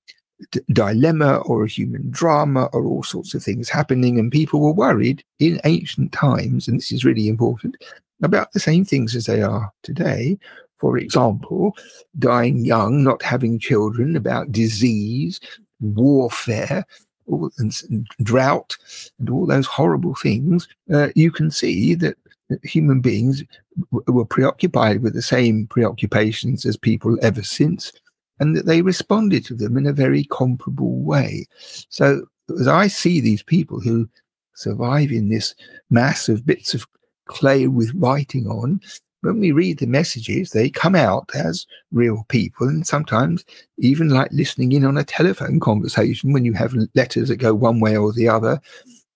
d- 0.51 0.61
dilemma 0.71 1.37
or 1.45 1.63
a 1.63 1.69
human 1.69 2.09
drama 2.09 2.69
or 2.73 2.85
all 2.85 3.03
sorts 3.03 3.33
of 3.33 3.43
things 3.43 3.69
happening. 3.69 4.19
And 4.19 4.31
people 4.31 4.61
were 4.61 4.73
worried 4.73 5.23
in 5.39 5.59
ancient 5.65 6.11
times, 6.11 6.67
and 6.67 6.77
this 6.77 6.91
is 6.91 7.05
really 7.05 7.27
important, 7.27 7.75
about 8.21 8.51
the 8.53 8.59
same 8.59 8.85
things 8.85 9.15
as 9.15 9.25
they 9.25 9.41
are 9.41 9.71
today. 9.83 10.37
For 10.77 10.97
example, 10.97 11.77
dying 12.19 12.65
young, 12.65 13.03
not 13.03 13.21
having 13.21 13.57
children, 13.57 14.15
about 14.15 14.51
disease, 14.51 15.39
warfare, 15.79 16.85
all, 17.25 17.51
and, 17.57 17.73
and 17.89 18.05
drought, 18.21 18.75
and 19.17 19.29
all 19.29 19.45
those 19.45 19.65
horrible 19.65 20.15
things. 20.15 20.67
Uh, 20.93 21.07
you 21.15 21.31
can 21.31 21.51
see 21.51 21.95
that 21.95 22.17
human 22.63 23.01
beings 23.01 23.43
were 23.91 24.25
preoccupied 24.25 25.01
with 25.01 25.13
the 25.13 25.21
same 25.21 25.67
preoccupations 25.67 26.65
as 26.65 26.77
people 26.77 27.17
ever 27.21 27.43
since, 27.43 27.91
and 28.39 28.55
that 28.55 28.65
they 28.65 28.81
responded 28.81 29.45
to 29.45 29.55
them 29.55 29.77
in 29.77 29.85
a 29.85 29.93
very 29.93 30.23
comparable 30.25 31.01
way. 31.01 31.45
So, 31.89 32.25
as 32.59 32.67
I 32.67 32.87
see 32.87 33.19
these 33.19 33.43
people 33.43 33.79
who 33.79 34.09
survive 34.55 35.11
in 35.11 35.29
this 35.29 35.55
mass 35.89 36.29
of 36.29 36.45
bits 36.45 36.73
of 36.73 36.85
clay 37.25 37.67
with 37.67 37.93
writing 37.95 38.47
on, 38.47 38.81
when 39.21 39.39
we 39.39 39.53
read 39.53 39.79
the 39.79 39.87
messages, 39.87 40.49
they 40.49 40.69
come 40.69 40.95
out 40.95 41.29
as 41.33 41.65
real 41.91 42.25
people, 42.27 42.67
and 42.67 42.85
sometimes 42.85 43.45
even 43.77 44.09
like 44.09 44.29
listening 44.33 44.73
in 44.73 44.83
on 44.83 44.97
a 44.97 45.03
telephone 45.03 45.61
conversation 45.61 46.33
when 46.33 46.43
you 46.43 46.51
have 46.53 46.75
letters 46.93 47.29
that 47.29 47.37
go 47.37 47.53
one 47.53 47.79
way 47.79 47.95
or 47.95 48.11
the 48.11 48.27
other 48.27 48.59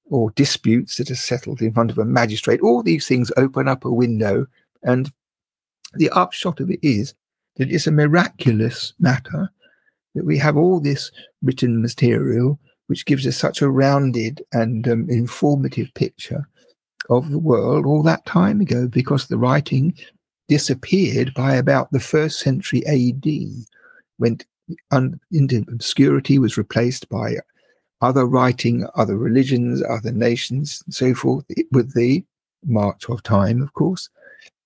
or 0.10 0.32
disputes 0.32 0.98
that 0.98 1.12
are 1.12 1.16
settled 1.16 1.62
in 1.62 1.74
front 1.74 1.92
of 1.92 1.98
a 1.98 2.06
magistrate. 2.06 2.62
All 2.62 2.84
these 2.84 3.08
things 3.08 3.32
open 3.38 3.68
up 3.68 3.86
a 3.86 3.92
window. 3.92 4.48
And 4.84 5.12
the 5.94 6.10
upshot 6.12 6.60
of 6.60 6.70
it 6.70 6.80
is 6.82 7.14
that 7.58 7.72
it's 7.72 7.88
a 7.88 7.92
miraculous 7.92 8.94
matter 9.00 9.50
that 10.16 10.26
we 10.26 10.38
have 10.38 10.58
all 10.58 10.80
this 10.80 11.12
written 11.42 11.82
material 11.82 12.60
which 12.88 13.06
gives 13.06 13.28
us 13.28 13.36
such 13.38 13.62
a 13.62 13.70
rounded 13.70 14.42
and 14.54 14.88
um, 14.88 15.10
informative 15.10 15.94
picture 15.94 16.48
of 17.10 17.30
the 17.30 17.40
world 17.40 17.86
all 17.86 18.02
that 18.04 18.26
time 18.26 18.62
ago 18.62 18.88
because 18.88 19.28
the 19.28 19.38
writing 19.38 19.94
disappeared 20.48 21.34
by 21.34 21.56
about 21.56 21.92
the 21.92 22.00
first 22.00 22.40
century 22.40 22.86
AD, 22.88 23.26
went 24.18 24.46
un- 24.92 25.20
into 25.32 25.66
obscurity, 25.70 26.40
was 26.40 26.58
replaced 26.58 27.08
by 27.10 27.36
other 28.02 28.26
writing, 28.26 28.86
other 28.96 29.18
religions, 29.18 29.84
other 29.84 30.12
nations, 30.12 30.82
and 30.86 30.94
so 30.94 31.14
forth, 31.14 31.46
with 31.72 31.94
the 31.94 32.24
march 32.66 33.10
of 33.10 33.24
time, 33.24 33.62
of 33.62 33.74
course. 33.74 34.10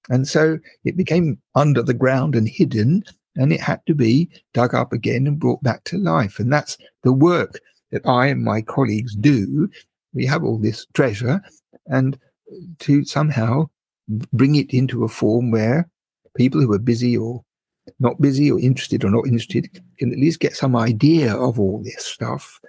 And 0.10 0.28
so 0.28 0.60
it 0.84 0.98
became 0.98 1.40
under 1.56 1.82
the 1.82 1.94
ground 1.94 2.36
and 2.36 2.48
hidden, 2.48 3.04
and 3.36 3.54
it 3.54 3.62
had 3.62 3.86
to 3.86 3.96
be 3.96 4.30
dug 4.54 4.74
up 4.76 4.92
again 4.92 5.28
and 5.28 5.40
brought 5.40 5.64
back 5.64 5.84
to 5.86 5.98
life. 5.98 6.40
And 6.40 6.52
that's 6.52 6.78
the 7.04 7.14
work 7.14 7.60
that 7.92 8.06
I 8.06 8.28
and 8.28 8.44
my 8.44 8.62
colleagues 8.62 9.16
do. 9.16 9.70
We 10.14 10.26
have 10.26 10.44
all 10.44 10.58
this 10.58 10.86
treasure, 10.94 11.42
and 11.88 12.18
to 12.80 13.06
somehow 13.06 13.70
bring 14.34 14.56
it 14.56 14.74
into 14.74 15.06
a 15.06 15.08
form 15.08 15.52
where 15.52 15.90
people 16.36 16.60
who 16.60 16.74
are 16.74 16.80
busy 16.80 17.16
or 17.16 17.44
not 18.00 18.20
busy 18.22 18.52
or 18.52 18.60
interested 18.60 19.04
or 19.04 19.10
not 19.10 19.26
interested 19.26 19.82
can 19.98 20.12
at 20.12 20.20
least 20.20 20.40
get 20.40 20.56
some 20.56 20.76
idea 20.76 21.34
of 21.34 21.60
all 21.60 21.82
this 21.84 22.06
stuff 22.06 22.60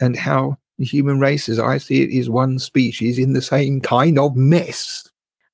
and 0.00 0.16
how 0.16 0.56
the 0.78 0.84
human 0.84 1.20
race, 1.20 1.48
as 1.48 1.58
I 1.58 1.78
see 1.78 2.02
it, 2.02 2.10
is 2.10 2.30
one 2.30 2.58
species 2.58 3.18
in 3.18 3.32
the 3.32 3.42
same 3.42 3.80
kind 3.80 4.18
of 4.18 4.36
mess. 4.36 5.08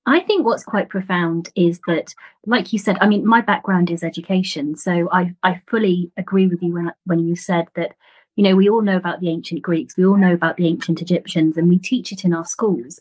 I 0.06 0.20
think 0.20 0.44
what's 0.44 0.64
quite 0.64 0.90
profound 0.90 1.48
is 1.56 1.80
that, 1.86 2.14
like 2.46 2.72
you 2.72 2.78
said, 2.78 2.98
I 3.00 3.06
mean, 3.06 3.26
my 3.26 3.40
background 3.40 3.90
is 3.90 4.04
education, 4.04 4.76
so 4.76 5.08
I, 5.10 5.34
I 5.42 5.62
fully 5.66 6.12
agree 6.18 6.46
with 6.46 6.62
you 6.62 6.74
when 6.74 6.92
when 7.04 7.20
you 7.20 7.36
said 7.36 7.68
that, 7.74 7.94
you 8.36 8.44
know, 8.44 8.54
we 8.54 8.68
all 8.68 8.82
know 8.82 8.96
about 8.96 9.20
the 9.20 9.30
ancient 9.30 9.62
Greeks, 9.62 9.96
we 9.96 10.04
all 10.04 10.18
know 10.18 10.34
about 10.34 10.58
the 10.58 10.66
ancient 10.66 11.00
Egyptians, 11.00 11.56
and 11.56 11.68
we 11.70 11.78
teach 11.78 12.12
it 12.12 12.24
in 12.24 12.34
our 12.34 12.44
schools. 12.44 13.00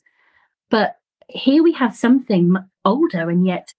But 0.69 0.97
here 1.27 1.61
we 1.61 1.73
have 1.73 1.93
something 1.93 2.55
older, 2.85 3.29
and 3.29 3.45
yet 3.45 3.73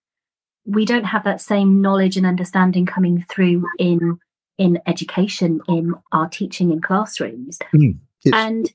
we 0.66 0.84
don't 0.84 1.04
have 1.04 1.24
that 1.24 1.40
same 1.40 1.80
knowledge 1.80 2.18
and 2.18 2.26
understanding 2.26 2.84
coming 2.84 3.24
through 3.30 3.64
in 3.78 4.18
in 4.58 4.80
education 4.86 5.60
in 5.68 5.94
our 6.12 6.28
teaching 6.28 6.70
in 6.70 6.80
classrooms. 6.80 7.58
Mm, 7.74 7.98
and 8.32 8.72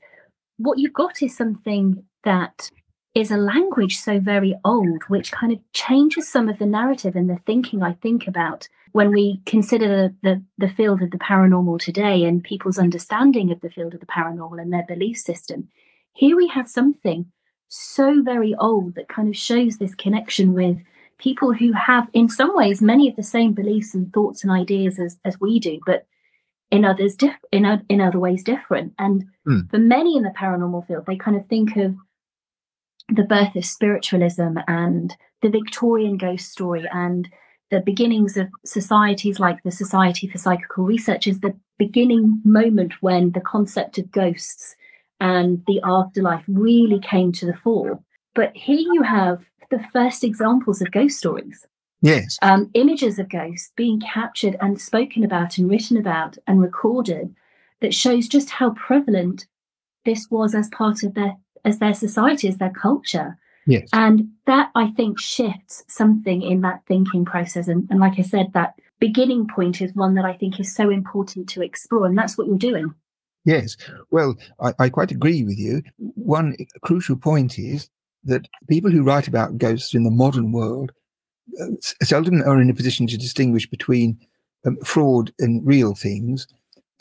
what 0.58 0.78
you've 0.78 0.94
got 0.94 1.22
is 1.22 1.36
something 1.36 2.04
that 2.24 2.70
is 3.16 3.32
a 3.32 3.38
language 3.38 3.98
so 3.98 4.20
very 4.20 4.56
old 4.64 5.04
which 5.08 5.32
kind 5.32 5.52
of 5.52 5.60
changes 5.74 6.28
some 6.32 6.48
of 6.48 6.60
the 6.60 6.66
narrative 6.66 7.16
and 7.16 7.28
the 7.28 7.40
thinking 7.46 7.82
i 7.82 7.92
think 7.94 8.28
about 8.28 8.68
when 8.92 9.12
we 9.12 9.42
consider 9.46 9.88
the, 9.88 10.16
the, 10.24 10.44
the 10.58 10.74
field 10.74 11.02
of 11.02 11.12
the 11.12 11.18
paranormal 11.18 11.80
today 11.80 12.24
and 12.24 12.44
people's 12.44 12.80
understanding 12.80 13.52
of 13.52 13.62
the 13.62 13.70
field 13.70 13.94
of 13.94 14.00
the 14.00 14.06
paranormal 14.06 14.62
and 14.62 14.74
their 14.74 14.86
belief 14.88 15.18
system. 15.18 15.68
Here 16.14 16.36
we 16.36 16.48
have 16.48 16.68
something 16.68 17.26
so 17.68 18.22
very 18.24 18.56
old 18.56 18.96
that 18.96 19.10
kind 19.10 19.30
of 19.30 19.38
shows 19.38 19.78
this 19.78 19.94
connection 19.94 20.54
with 20.54 20.78
people 21.20 21.54
who 21.54 21.74
have, 21.74 22.08
in 22.14 22.28
some 22.28 22.56
ways, 22.56 22.82
many 22.82 23.08
of 23.08 23.16
the 23.16 23.24
same 23.24 23.54
beliefs 23.54 23.94
and 23.94 24.12
thoughts 24.12 24.44
and 24.44 24.52
ideas 24.52 25.00
as, 25.00 25.20
as 25.24 25.40
we 25.40 25.60
do, 25.60 25.80
but 25.86 26.06
in 26.72 26.86
others, 26.86 27.16
diff- 27.16 27.36
in, 27.52 27.66
in 27.90 28.02
other 28.02 28.20
ways, 28.20 28.44
different. 28.44 28.94
And 28.98 29.26
mm. 29.48 29.70
for 29.70 29.78
many 29.78 30.18
in 30.18 30.24
the 30.24 30.34
paranormal 30.38 30.88
field, 30.88 31.06
they 31.06 31.18
kind 31.18 31.38
of 31.38 31.46
think 31.48 31.76
of 31.76 31.96
the 33.10 33.24
birth 33.24 33.56
of 33.56 33.66
spiritualism 33.66 34.58
and 34.68 35.16
the 35.42 35.50
Victorian 35.50 36.18
ghost 36.18 36.52
story 36.52 36.86
and 36.92 37.28
the 37.72 37.82
beginnings 37.82 38.38
of 38.38 38.48
societies 38.66 39.40
like 39.40 39.62
the 39.64 39.72
Society 39.72 40.28
for 40.28 40.38
Psychical 40.38 40.86
Research 40.86 41.28
is 41.28 41.40
the 41.40 41.56
beginning 41.78 42.42
moment 42.44 42.94
when 43.02 43.32
the 43.32 43.42
concept 43.42 43.98
of 43.98 44.12
ghosts 44.12 44.76
and 45.20 45.64
the 45.68 45.82
afterlife 45.84 46.44
really 46.48 47.00
came 47.00 47.32
to 47.34 47.46
the 47.46 47.58
fore. 47.64 48.00
But 48.36 48.56
here 48.56 48.80
you 48.80 49.04
have 49.04 49.44
the 49.70 49.84
first 49.94 50.24
examples 50.24 50.82
of 50.82 50.92
ghost 50.92 51.18
stories. 51.18 51.66
Yes. 52.02 52.38
Um, 52.42 52.70
images 52.74 53.20
of 53.20 53.30
ghosts 53.30 53.72
being 53.76 54.00
captured 54.00 54.56
and 54.62 54.80
spoken 54.80 55.24
about 55.24 55.58
and 55.58 55.70
written 55.70 55.98
about 55.98 56.38
and 56.48 56.62
recorded 56.62 57.36
that 57.82 57.94
shows 57.94 58.28
just 58.28 58.50
how 58.50 58.72
prevalent 58.72 59.48
this 60.06 60.28
was 60.30 60.56
as 60.56 60.70
part 60.70 61.04
of 61.04 61.14
their 61.14 61.36
as 61.66 61.80
their 61.80 61.94
society, 61.94 62.48
as 62.48 62.58
their 62.58 62.72
culture. 62.72 63.38
Yes. 63.68 63.90
And 63.94 64.30
that 64.46 64.72
I 64.76 64.92
think 64.92 65.20
shifts 65.20 65.84
something 65.88 66.42
in 66.42 66.62
that 66.62 66.82
thinking 66.88 67.26
process. 67.26 67.68
And, 67.68 67.88
and 67.90 68.00
like 68.00 68.18
I 68.18 68.24
said, 68.24 68.54
that 68.54 68.76
beginning 69.00 69.48
point 69.48 69.82
is 69.82 69.94
one 69.94 70.16
that 70.16 70.26
I 70.26 70.34
think 70.34 70.60
is 70.60 70.74
so 70.74 70.90
important 70.90 71.50
to 71.50 71.62
explore. 71.62 72.06
And 72.06 72.18
that's 72.18 72.38
what 72.38 72.48
you're 72.48 72.58
doing. 72.58 72.94
Yes. 73.46 73.78
Well, 74.10 74.38
I, 74.60 74.74
I 74.80 74.90
quite 74.90 75.12
agree 75.12 75.44
with 75.44 75.58
you. 75.58 75.84
One 75.98 76.56
crucial 76.82 77.18
point 77.18 77.60
is 77.60 77.90
that 78.24 78.48
people 78.68 78.92
who 78.92 79.04
write 79.04 79.28
about 79.28 79.58
ghosts 79.58 79.94
in 79.94 80.04
the 80.04 80.12
modern 80.12 80.52
world 80.52 80.92
uh, 81.62 81.66
seldom 82.04 82.42
are 82.44 82.62
in 82.62 82.70
a 82.70 82.74
position 82.74 83.08
to 83.08 83.18
distinguish 83.18 83.68
between 83.70 84.18
um, 84.66 84.78
fraud 84.84 85.32
and 85.40 85.66
real 85.66 85.96
things 85.96 86.48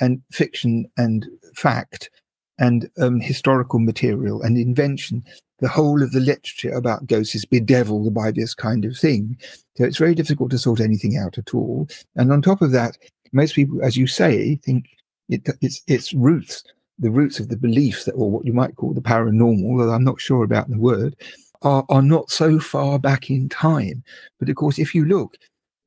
and 0.00 0.22
fiction 0.30 0.88
and 0.96 1.26
fact 1.54 2.10
and 2.58 2.90
um, 2.98 3.20
historical 3.20 3.78
material 3.78 4.42
and 4.42 4.56
invention. 4.56 5.24
The 5.60 5.68
whole 5.68 6.02
of 6.02 6.12
the 6.12 6.20
literature 6.20 6.72
about 6.72 7.06
ghosts 7.06 7.34
is 7.34 7.44
bedeviled 7.44 8.14
by 8.14 8.30
this 8.30 8.54
kind 8.54 8.84
of 8.84 8.96
thing. 8.96 9.36
So 9.76 9.84
it's 9.84 9.98
very 9.98 10.14
difficult 10.14 10.50
to 10.52 10.58
sort 10.58 10.80
anything 10.80 11.16
out 11.16 11.36
at 11.36 11.52
all. 11.52 11.88
And 12.16 12.32
on 12.32 12.42
top 12.42 12.62
of 12.62 12.72
that, 12.72 12.96
most 13.32 13.54
people, 13.54 13.82
as 13.82 13.96
you 13.96 14.06
say, 14.06 14.56
think 14.56 14.88
it, 15.28 15.48
it's, 15.60 15.82
it's 15.86 16.12
roots 16.14 16.62
the 16.98 17.10
roots 17.10 17.38
of 17.40 17.48
the 17.48 17.56
beliefs 17.56 18.04
that, 18.04 18.14
or 18.14 18.30
what 18.30 18.46
you 18.46 18.52
might 18.52 18.76
call 18.76 18.92
the 18.92 19.00
paranormal, 19.00 19.64
although 19.64 19.92
I'm 19.92 20.04
not 20.04 20.20
sure 20.20 20.44
about 20.44 20.68
the 20.68 20.78
word, 20.78 21.16
are, 21.62 21.84
are 21.88 22.02
not 22.02 22.30
so 22.30 22.58
far 22.58 22.98
back 22.98 23.30
in 23.30 23.48
time. 23.48 24.02
But 24.38 24.48
of 24.48 24.56
course, 24.56 24.78
if 24.78 24.94
you 24.94 25.04
look, 25.04 25.36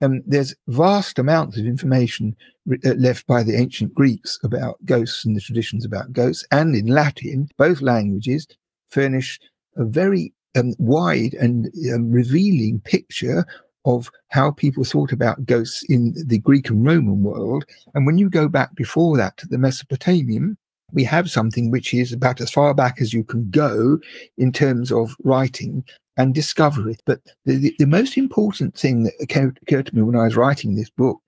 um, 0.02 0.24
there's 0.26 0.56
vast 0.68 1.20
amounts 1.20 1.58
of 1.58 1.66
information 1.66 2.36
re- 2.66 2.80
uh, 2.86 2.94
left 2.94 3.28
by 3.28 3.44
the 3.44 3.56
ancient 3.56 3.94
Greeks 3.94 4.40
about 4.44 4.84
ghosts 4.86 5.26
and 5.26 5.36
the 5.36 5.42
traditions 5.42 5.86
about 5.86 6.14
ghosts, 6.14 6.46
and 6.52 6.76
in 6.76 6.88
Latin, 6.88 7.50
both 7.58 7.82
languages 7.82 8.48
furnish 8.90 9.40
a 9.78 9.86
very 9.86 10.34
um, 10.56 10.74
wide 10.80 11.34
and 11.36 11.72
um, 11.94 12.12
revealing 12.12 12.82
picture 12.82 13.46
of 13.86 14.12
how 14.28 14.52
people 14.52 14.84
thought 14.84 15.12
about 15.12 15.46
ghosts 15.46 15.84
in 15.90 16.14
the 16.28 16.40
Greek 16.40 16.70
and 16.70 16.86
Roman 16.86 17.24
world. 17.24 17.66
And 17.96 18.06
when 18.06 18.18
you 18.18 18.30
go 18.30 18.48
back 18.48 18.76
before 18.76 19.18
that 19.18 19.38
to 19.38 19.48
the 19.48 19.58
Mesopotamian, 19.58 20.58
we 20.94 21.04
have 21.04 21.30
something 21.30 21.72
which 21.72 21.94
is 21.94 22.12
about 22.12 22.42
as 22.42 22.52
far 22.52 22.74
back 22.74 23.02
as 23.02 23.14
you 23.14 23.24
can 23.24 23.50
go 23.50 24.00
in 24.38 24.52
terms 24.52 24.92
of 24.92 25.16
writing 25.24 25.84
and 26.18 26.36
discovery. 26.36 26.98
But 27.06 27.22
the, 27.46 27.58
the, 27.58 27.76
the 27.80 27.88
most 27.88 28.18
important 28.18 28.78
thing 28.78 29.04
that 29.04 29.14
occurred, 29.22 29.60
occurred, 29.62 29.88
to 29.88 29.96
me 29.96 30.02
when 30.02 30.16
I 30.16 30.26
was 30.26 30.36
writing 30.36 30.76
this 30.76 30.90
book 30.90 31.20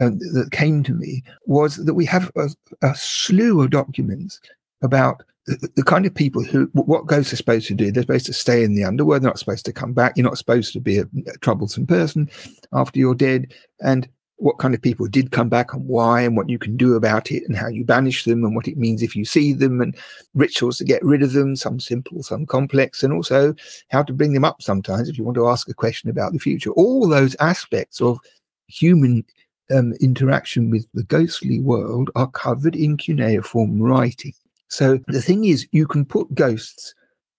uh, 0.00 0.10
that 0.32 0.50
came 0.52 0.82
to 0.84 0.92
me 0.92 1.22
was 1.46 1.76
that 1.76 1.94
we 1.94 2.06
have 2.06 2.30
a, 2.36 2.48
a 2.82 2.94
slew 2.94 3.62
of 3.62 3.70
documents 3.70 4.40
about 4.82 5.22
the, 5.46 5.68
the, 5.76 5.82
kind 5.82 6.06
of 6.06 6.14
people 6.14 6.42
who 6.42 6.70
what 6.72 7.06
ghosts 7.06 7.32
are 7.32 7.36
supposed 7.36 7.68
to 7.68 7.74
do. 7.74 7.92
They're 7.92 8.02
supposed 8.02 8.26
to 8.26 8.32
stay 8.32 8.64
in 8.64 8.74
the 8.74 8.84
underworld. 8.84 9.22
They're 9.22 9.30
not 9.30 9.38
supposed 9.38 9.66
to 9.66 9.72
come 9.72 9.92
back. 9.92 10.14
You're 10.16 10.24
not 10.24 10.38
supposed 10.38 10.72
to 10.72 10.80
be 10.80 10.98
a, 10.98 11.04
a 11.26 11.38
troublesome 11.40 11.86
person 11.86 12.30
after 12.72 12.98
you're 12.98 13.14
dead. 13.14 13.52
And 13.80 14.08
what 14.36 14.58
kind 14.58 14.74
of 14.74 14.82
people 14.82 15.06
did 15.06 15.30
come 15.30 15.48
back 15.48 15.72
and 15.72 15.86
why 15.86 16.22
and 16.22 16.36
what 16.36 16.48
you 16.48 16.58
can 16.58 16.76
do 16.76 16.94
about 16.94 17.30
it 17.30 17.42
and 17.46 17.56
how 17.56 17.68
you 17.68 17.84
banish 17.84 18.24
them 18.24 18.44
and 18.44 18.54
what 18.54 18.66
it 18.66 18.76
means 18.76 19.02
if 19.02 19.14
you 19.14 19.24
see 19.24 19.52
them 19.52 19.80
and 19.80 19.96
rituals 20.34 20.78
to 20.78 20.84
get 20.84 21.04
rid 21.04 21.22
of 21.22 21.32
them, 21.32 21.54
some 21.54 21.78
simple, 21.78 22.22
some 22.22 22.44
complex, 22.44 23.02
and 23.02 23.12
also 23.12 23.54
how 23.90 24.02
to 24.02 24.12
bring 24.12 24.32
them 24.32 24.44
up 24.44 24.60
sometimes 24.60 25.08
if 25.08 25.16
you 25.16 25.24
want 25.24 25.36
to 25.36 25.48
ask 25.48 25.68
a 25.68 25.74
question 25.74 26.10
about 26.10 26.32
the 26.32 26.38
future. 26.38 26.70
All 26.72 27.08
those 27.08 27.36
aspects 27.40 28.00
of 28.00 28.18
human 28.66 29.24
um, 29.70 29.92
interaction 30.00 30.70
with 30.70 30.86
the 30.94 31.04
ghostly 31.04 31.60
world 31.60 32.10
are 32.16 32.30
covered 32.30 32.76
in 32.76 32.96
cuneiform 32.96 33.80
writing. 33.80 34.34
So 34.68 34.98
the 35.06 35.22
thing 35.22 35.44
is, 35.44 35.68
you 35.70 35.86
can 35.86 36.04
put 36.04 36.34
ghosts 36.34 36.94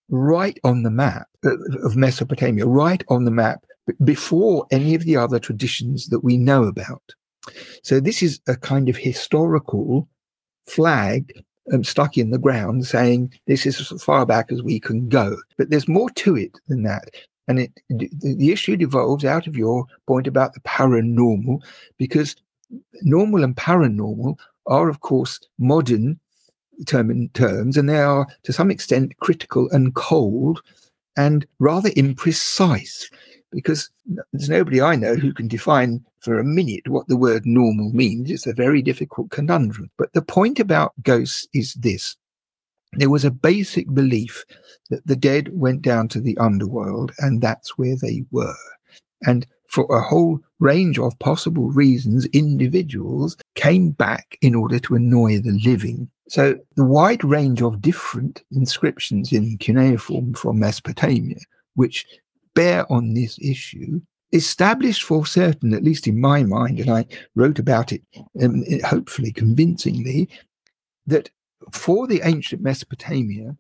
right 0.10 0.58
on 0.64 0.84
the 0.84 0.92
map 0.92 1.28
of 1.44 1.96
Mesopotamia, 1.96 2.66
right 2.66 3.04
on 3.10 3.26
the 3.26 3.32
map 3.32 3.65
before 4.04 4.66
any 4.72 4.96
of 4.96 5.04
the 5.04 5.18
other 5.18 5.40
traditions 5.40 6.08
that 6.08 6.24
we 6.24 6.38
know 6.38 6.64
about. 6.64 7.14
So 7.84 8.00
this 8.00 8.24
is 8.24 8.40
a 8.48 8.56
kind 8.56 8.90
of 8.90 8.98
historical 8.98 10.08
flag 10.68 11.32
um, 11.74 11.84
stuck 11.84 12.18
in 12.18 12.32
the 12.32 12.38
ground 12.38 12.86
saying 12.86 13.34
this 13.48 13.66
is 13.66 13.92
as 13.92 14.04
far 14.04 14.26
back 14.26 14.52
as 14.52 14.62
we 14.64 14.80
can 14.80 15.10
go. 15.10 15.38
But 15.58 15.70
there's 15.70 15.88
more 15.88 16.10
to 16.12 16.36
it 16.36 16.60
than 16.68 16.84
that. 16.84 17.10
And 17.48 17.60
it, 17.60 17.72
the 17.90 18.52
issue 18.52 18.76
devolves 18.76 19.24
out 19.24 19.46
of 19.46 19.56
your 19.56 19.86
point 20.08 20.26
about 20.26 20.54
the 20.54 20.60
paranormal, 20.62 21.62
because 21.98 22.36
normal 23.04 23.44
and 23.44 23.56
paranormal 23.56 24.40
are, 24.66 24.90
of 24.90 25.02
course, 25.02 25.40
modern 25.60 26.20
term 26.88 27.30
terms, 27.30 27.78
and 27.78 27.88
they 27.88 28.00
are 28.00 28.28
to 28.44 28.52
some 28.52 28.72
extent 28.72 29.16
critical 29.20 29.70
and 29.72 29.94
cold 29.94 30.62
and 31.16 31.46
rather 31.60 31.90
imprecise 31.92 33.06
because 33.52 33.90
there's 34.34 34.50
nobody 34.50 34.82
I 34.82 34.96
know 34.96 35.16
who 35.16 35.34
can 35.34 35.48
define 35.48 36.04
for 36.20 36.40
a 36.40 36.44
minute 36.44 36.88
what 36.88 37.08
the 37.08 37.18
word 37.18 37.46
normal 37.46 37.92
means. 37.92 38.30
It's 38.30 38.48
a 38.48 38.54
very 38.54 38.82
difficult 38.82 39.32
conundrum. 39.32 39.90
But 39.98 40.14
the 40.14 40.22
point 40.22 40.60
about 40.60 40.94
ghosts 41.04 41.48
is 41.54 41.74
this 41.76 42.18
there 42.98 43.10
was 43.10 43.26
a 43.26 43.32
basic 43.32 43.94
belief 43.94 44.46
that 44.90 45.06
the 45.06 45.16
dead 45.16 45.50
went 45.52 45.82
down 45.82 46.08
to 46.10 46.22
the 46.22 46.38
underworld 46.38 47.12
and 47.20 47.42
that's 47.42 47.78
where 47.78 47.96
they 48.02 48.24
were. 48.32 48.56
And 49.24 49.46
for 49.68 49.86
a 49.90 50.02
whole 50.02 50.40
range 50.60 50.98
of 50.98 51.18
possible 51.20 51.70
reasons, 51.70 52.26
individuals 52.28 53.36
came 53.56 53.92
back 53.92 54.38
in 54.42 54.56
order 54.56 54.80
to 54.80 54.96
annoy 54.96 55.40
the 55.40 55.60
living. 55.66 56.10
So 56.30 56.58
the 56.76 56.86
wide 56.86 57.24
range 57.24 57.62
of 57.62 57.82
different 57.82 58.44
inscriptions 58.52 59.34
in 59.34 59.58
cuneiform 59.58 60.34
from 60.34 60.60
Mesopotamia, 60.60 61.40
which 61.74 62.06
bear 62.56 62.92
on 62.92 63.14
this 63.14 63.38
issue 63.40 64.02
established 64.32 65.04
for 65.04 65.26
certain, 65.26 65.74
at 65.74 65.84
least 65.84 66.08
in 66.08 66.20
my 66.20 66.44
mind, 66.44 66.80
and 66.80 66.90
I 66.90 67.06
wrote 67.36 67.60
about 67.60 67.92
it 67.92 68.02
um, 68.42 68.64
hopefully 68.84 69.32
convincingly, 69.32 70.30
that 71.08 71.30
for 71.72 72.08
the 72.08 72.22
ancient 72.24 72.62
Mesopotamia 72.62 73.56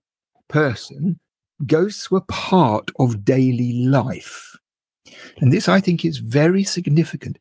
person, 0.48 1.20
ghosts 1.66 2.12
were 2.12 2.22
part 2.22 2.92
of 3.00 3.24
daily 3.24 3.86
life. 3.86 4.58
And 5.38 5.54
this, 5.54 5.70
I 5.70 5.80
think, 5.80 6.04
is 6.04 6.18
very 6.18 6.64
significant 6.64 7.38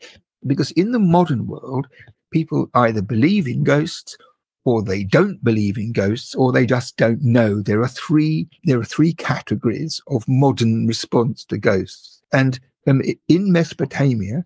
because 0.47 0.71
in 0.73 0.93
the 0.93 0.99
modern 0.99 1.47
world, 1.47 1.87
people 2.31 2.69
either 2.75 3.03
believe 3.03 3.49
in 3.49 3.65
ghosts 3.65 4.17
or 4.65 4.83
they 4.83 5.05
don't 5.05 5.43
believe 5.45 5.79
in 5.79 5.93
ghosts 5.93 6.35
or 6.35 6.53
they 6.53 6.67
just 6.67 6.97
don't 6.97 7.23
know. 7.23 7.63
There 7.63 7.83
are 7.83 7.89
three 7.89 8.49
there 8.65 8.81
are 8.81 8.85
three 8.85 9.15
categories 9.15 10.03
of 10.09 10.25
modern 10.29 10.87
response 10.87 11.45
to 11.47 11.59
ghosts. 11.59 12.23
And 12.33 12.61
um, 12.89 13.03
in 13.29 13.53
mesopotamia 13.53 14.45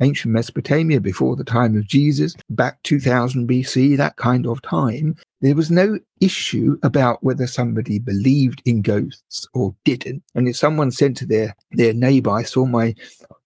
ancient 0.00 0.32
mesopotamia 0.34 1.00
before 1.00 1.36
the 1.36 1.44
time 1.44 1.76
of 1.76 1.86
jesus 1.86 2.34
back 2.50 2.82
2000 2.82 3.48
bc 3.48 3.96
that 3.96 4.16
kind 4.16 4.46
of 4.46 4.60
time 4.62 5.16
there 5.40 5.54
was 5.54 5.70
no 5.70 5.98
issue 6.20 6.76
about 6.82 7.22
whether 7.22 7.46
somebody 7.46 7.98
believed 7.98 8.62
in 8.64 8.82
ghosts 8.82 9.46
or 9.54 9.74
didn't. 9.84 10.22
And 10.34 10.48
if 10.48 10.56
someone 10.56 10.90
said 10.90 11.16
to 11.16 11.26
their 11.26 11.54
their 11.72 11.94
neighbor 11.94 12.30
i 12.30 12.42
saw 12.42 12.64
my 12.66 12.94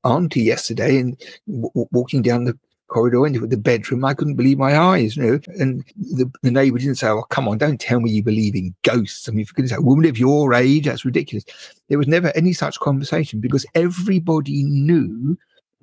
auntie 0.04 0.42
yesterday 0.42 0.98
and 0.98 1.20
w- 1.48 1.70
walking 1.92 2.22
down 2.22 2.44
the 2.44 2.59
corridor 2.88 3.27
into 3.27 3.46
the 3.46 3.57
bedroom. 3.57 4.05
I 4.05 4.14
couldn't 4.14 4.35
believe 4.35 4.59
my 4.59 4.77
eyes, 4.77 5.16
you 5.16 5.22
know. 5.22 5.40
And 5.59 5.85
the, 5.96 6.31
the 6.42 6.51
neighbour 6.51 6.79
didn't 6.79 6.96
say, 6.96 7.09
"Oh, 7.09 7.22
come 7.31 7.48
on, 7.48 7.59
don't 7.59 7.81
tell 7.81 8.01
me 8.01 8.11
you 8.11 8.22
believe 8.22 8.55
in 8.55 8.74
ghosts." 8.83 9.29
I 9.29 9.33
mean, 9.33 9.44
for 9.46 9.55
goodness 9.55 9.70
sake, 9.70 9.81
a 9.81 9.83
woman 9.83 10.07
of 10.07 10.18
your 10.18 10.55
age, 10.55 10.87
that's 10.87 11.05
ridiculous. 11.05 11.44
There 11.88 11.98
was 11.98 12.09
never 12.09 12.33
any 12.35 12.53
such 12.53 12.81
conversation 12.81 13.40
because 13.40 13.64
everybody 13.74 14.64
knew 14.64 15.38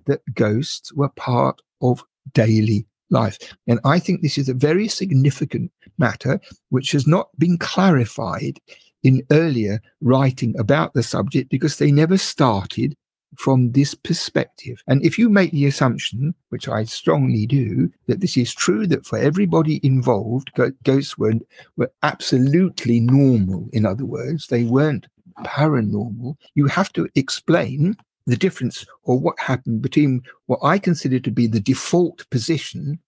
that 0.06 0.22
ghosts 0.34 0.94
were 0.94 1.10
part 1.10 1.62
of 1.82 2.04
daily 2.34 2.86
life. 3.10 3.38
And 3.68 3.80
I 3.86 4.00
think 4.00 4.22
this 4.22 4.38
is 4.38 4.50
a 4.50 4.54
very 4.54 4.88
significant 4.88 5.72
matter 5.98 6.40
which 6.70 6.92
has 6.92 7.08
not 7.08 7.30
been 7.38 7.58
clarified 7.58 8.60
in 9.04 9.22
earlier 9.32 9.80
writing 10.02 10.58
about 10.60 10.94
the 10.94 11.04
subject 11.04 11.50
because 11.50 11.78
they 11.78 11.92
never 11.92 12.18
started 12.18 12.96
from 13.38 13.72
this 13.72 13.94
perspective. 13.94 14.82
And 14.88 15.04
if 15.06 15.18
you 15.18 15.30
make 15.30 15.52
the 15.52 15.66
assumption, 15.66 16.34
which 16.50 16.68
I 16.68 16.84
strongly 16.84 17.46
do, 17.46 17.92
that 18.08 18.22
this 18.22 18.38
is 18.38 18.54
true, 18.54 18.88
that 18.88 19.06
for 19.06 19.18
everybody 19.18 19.80
involved, 19.84 20.52
ghosts 20.84 21.18
were, 21.18 21.34
were 21.78 21.92
absolutely 22.04 23.00
normal, 23.00 23.70
in 23.74 23.86
other 23.86 24.06
words, 24.06 24.48
they 24.48 24.64
weren't 24.64 25.08
paranormal, 25.44 26.36
you 26.56 26.68
have 26.68 26.92
to 26.94 27.10
explain 27.16 27.96
the 28.28 28.38
difference 28.38 28.86
or 29.04 29.20
what 29.20 29.40
happened 29.40 29.82
between 29.82 30.22
what 30.48 30.60
I 30.64 30.80
consider 30.80 31.20
to 31.20 31.32
be 31.32 31.48
the 31.48 31.60
default 31.60 32.28
position, 32.30 33.00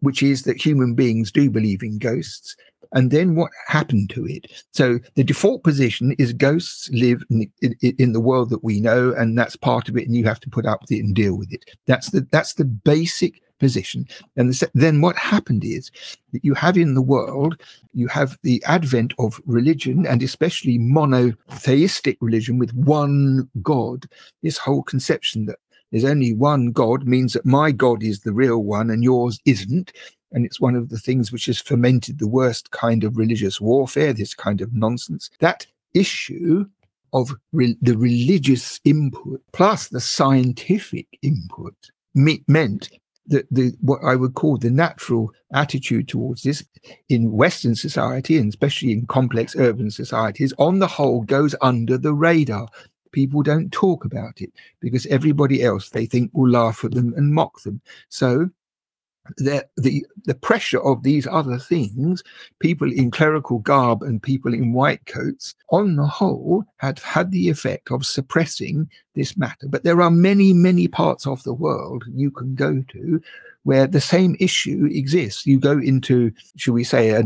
which 0.00 0.22
is 0.22 0.42
that 0.42 0.60
human 0.60 0.94
beings 0.94 1.30
do 1.30 1.50
believe 1.50 1.82
in 1.82 1.98
ghosts, 1.98 2.56
and 2.92 3.10
then 3.10 3.34
what 3.34 3.50
happened 3.66 4.10
to 4.10 4.26
it. 4.26 4.50
So 4.72 4.98
the 5.14 5.24
default 5.24 5.62
position 5.62 6.14
is 6.18 6.32
ghosts 6.32 6.90
live 6.92 7.22
in, 7.30 7.50
in, 7.62 7.76
in, 7.98 8.12
the 8.12 8.20
world 8.20 8.50
that 8.50 8.64
we 8.64 8.80
know, 8.80 9.12
and 9.12 9.38
that's 9.38 9.56
part 9.56 9.88
of 9.88 9.96
it, 9.96 10.06
and 10.06 10.16
you 10.16 10.24
have 10.24 10.40
to 10.40 10.50
put 10.50 10.66
up 10.66 10.80
with 10.82 10.92
it 10.92 11.04
and 11.04 11.14
deal 11.14 11.36
with 11.36 11.52
it. 11.52 11.64
That's 11.86 12.10
the 12.10 12.26
that's 12.30 12.54
the 12.54 12.64
basic 12.64 13.40
position. 13.60 14.08
And 14.36 14.52
the, 14.52 14.70
then 14.74 15.00
what 15.00 15.16
happened 15.16 15.64
is 15.64 15.90
that 16.32 16.44
you 16.44 16.54
have 16.54 16.76
in 16.76 16.94
the 16.94 17.02
world, 17.02 17.60
you 17.92 18.08
have 18.08 18.36
the 18.42 18.62
advent 18.66 19.14
of 19.18 19.40
religion, 19.46 20.06
and 20.06 20.22
especially 20.22 20.78
monotheistic 20.78 22.16
religion 22.20 22.58
with 22.58 22.74
one 22.74 23.48
God. 23.62 24.06
This 24.42 24.58
whole 24.58 24.82
conception 24.82 25.46
that 25.46 25.58
there's 25.90 26.04
only 26.04 26.32
one 26.32 26.72
God 26.72 27.06
means 27.06 27.32
that 27.32 27.46
my 27.46 27.72
God 27.72 28.02
is 28.02 28.20
the 28.20 28.32
real 28.32 28.62
one 28.62 28.90
and 28.90 29.02
yours 29.02 29.40
isn't. 29.44 29.92
And 30.32 30.46
it's 30.46 30.60
one 30.60 30.76
of 30.76 30.90
the 30.90 30.98
things 30.98 31.32
which 31.32 31.46
has 31.46 31.60
fermented 31.60 32.18
the 32.18 32.28
worst 32.28 32.70
kind 32.70 33.02
of 33.02 33.16
religious 33.16 33.60
warfare, 33.60 34.12
this 34.12 34.34
kind 34.34 34.60
of 34.60 34.72
nonsense. 34.72 35.28
That 35.40 35.66
issue 35.92 36.66
of 37.12 37.34
re- 37.52 37.76
the 37.82 37.96
religious 37.96 38.80
input 38.84 39.42
plus 39.52 39.88
the 39.88 40.00
scientific 40.00 41.06
input 41.22 41.74
me- 42.14 42.44
meant 42.46 42.90
that 43.26 43.46
the 43.50 43.72
what 43.80 44.00
I 44.04 44.16
would 44.16 44.34
call 44.34 44.56
the 44.56 44.70
natural 44.70 45.32
attitude 45.52 46.08
towards 46.08 46.42
this 46.42 46.64
in 47.08 47.32
Western 47.32 47.74
society 47.74 48.36
and 48.38 48.48
especially 48.48 48.92
in 48.92 49.06
complex 49.06 49.56
urban 49.56 49.90
societies, 49.90 50.52
on 50.58 50.78
the 50.78 50.86
whole, 50.86 51.22
goes 51.22 51.54
under 51.60 51.98
the 51.98 52.12
radar. 52.12 52.68
People 53.12 53.42
don't 53.42 53.72
talk 53.72 54.04
about 54.04 54.40
it 54.40 54.52
because 54.80 55.06
everybody 55.06 55.62
else 55.62 55.90
they 55.90 56.06
think 56.06 56.30
will 56.32 56.50
laugh 56.50 56.84
at 56.84 56.92
them 56.92 57.12
and 57.16 57.34
mock 57.34 57.62
them. 57.62 57.80
So 58.08 58.50
the, 59.36 59.66
the 59.76 60.04
the 60.24 60.34
pressure 60.34 60.80
of 60.82 61.02
these 61.02 61.26
other 61.26 61.58
things, 61.58 62.22
people 62.58 62.90
in 62.90 63.10
clerical 63.10 63.58
garb 63.58 64.02
and 64.02 64.22
people 64.22 64.54
in 64.54 64.72
white 64.72 65.04
coats, 65.06 65.54
on 65.70 65.96
the 65.96 66.06
whole, 66.06 66.64
had 66.78 66.98
had 67.00 67.30
the 67.30 67.48
effect 67.48 67.90
of 67.90 68.06
suppressing 68.06 68.88
this 69.14 69.36
matter. 69.36 69.66
But 69.68 69.84
there 69.84 70.00
are 70.00 70.10
many, 70.10 70.52
many 70.52 70.88
parts 70.88 71.26
of 71.26 71.42
the 71.42 71.54
world 71.54 72.04
you 72.12 72.30
can 72.30 72.54
go 72.54 72.82
to 72.88 73.20
where 73.64 73.86
the 73.86 74.00
same 74.00 74.36
issue 74.40 74.88
exists. 74.90 75.46
You 75.46 75.60
go 75.60 75.78
into, 75.78 76.32
should 76.56 76.72
we 76.72 76.84
say, 76.84 77.10
a, 77.10 77.24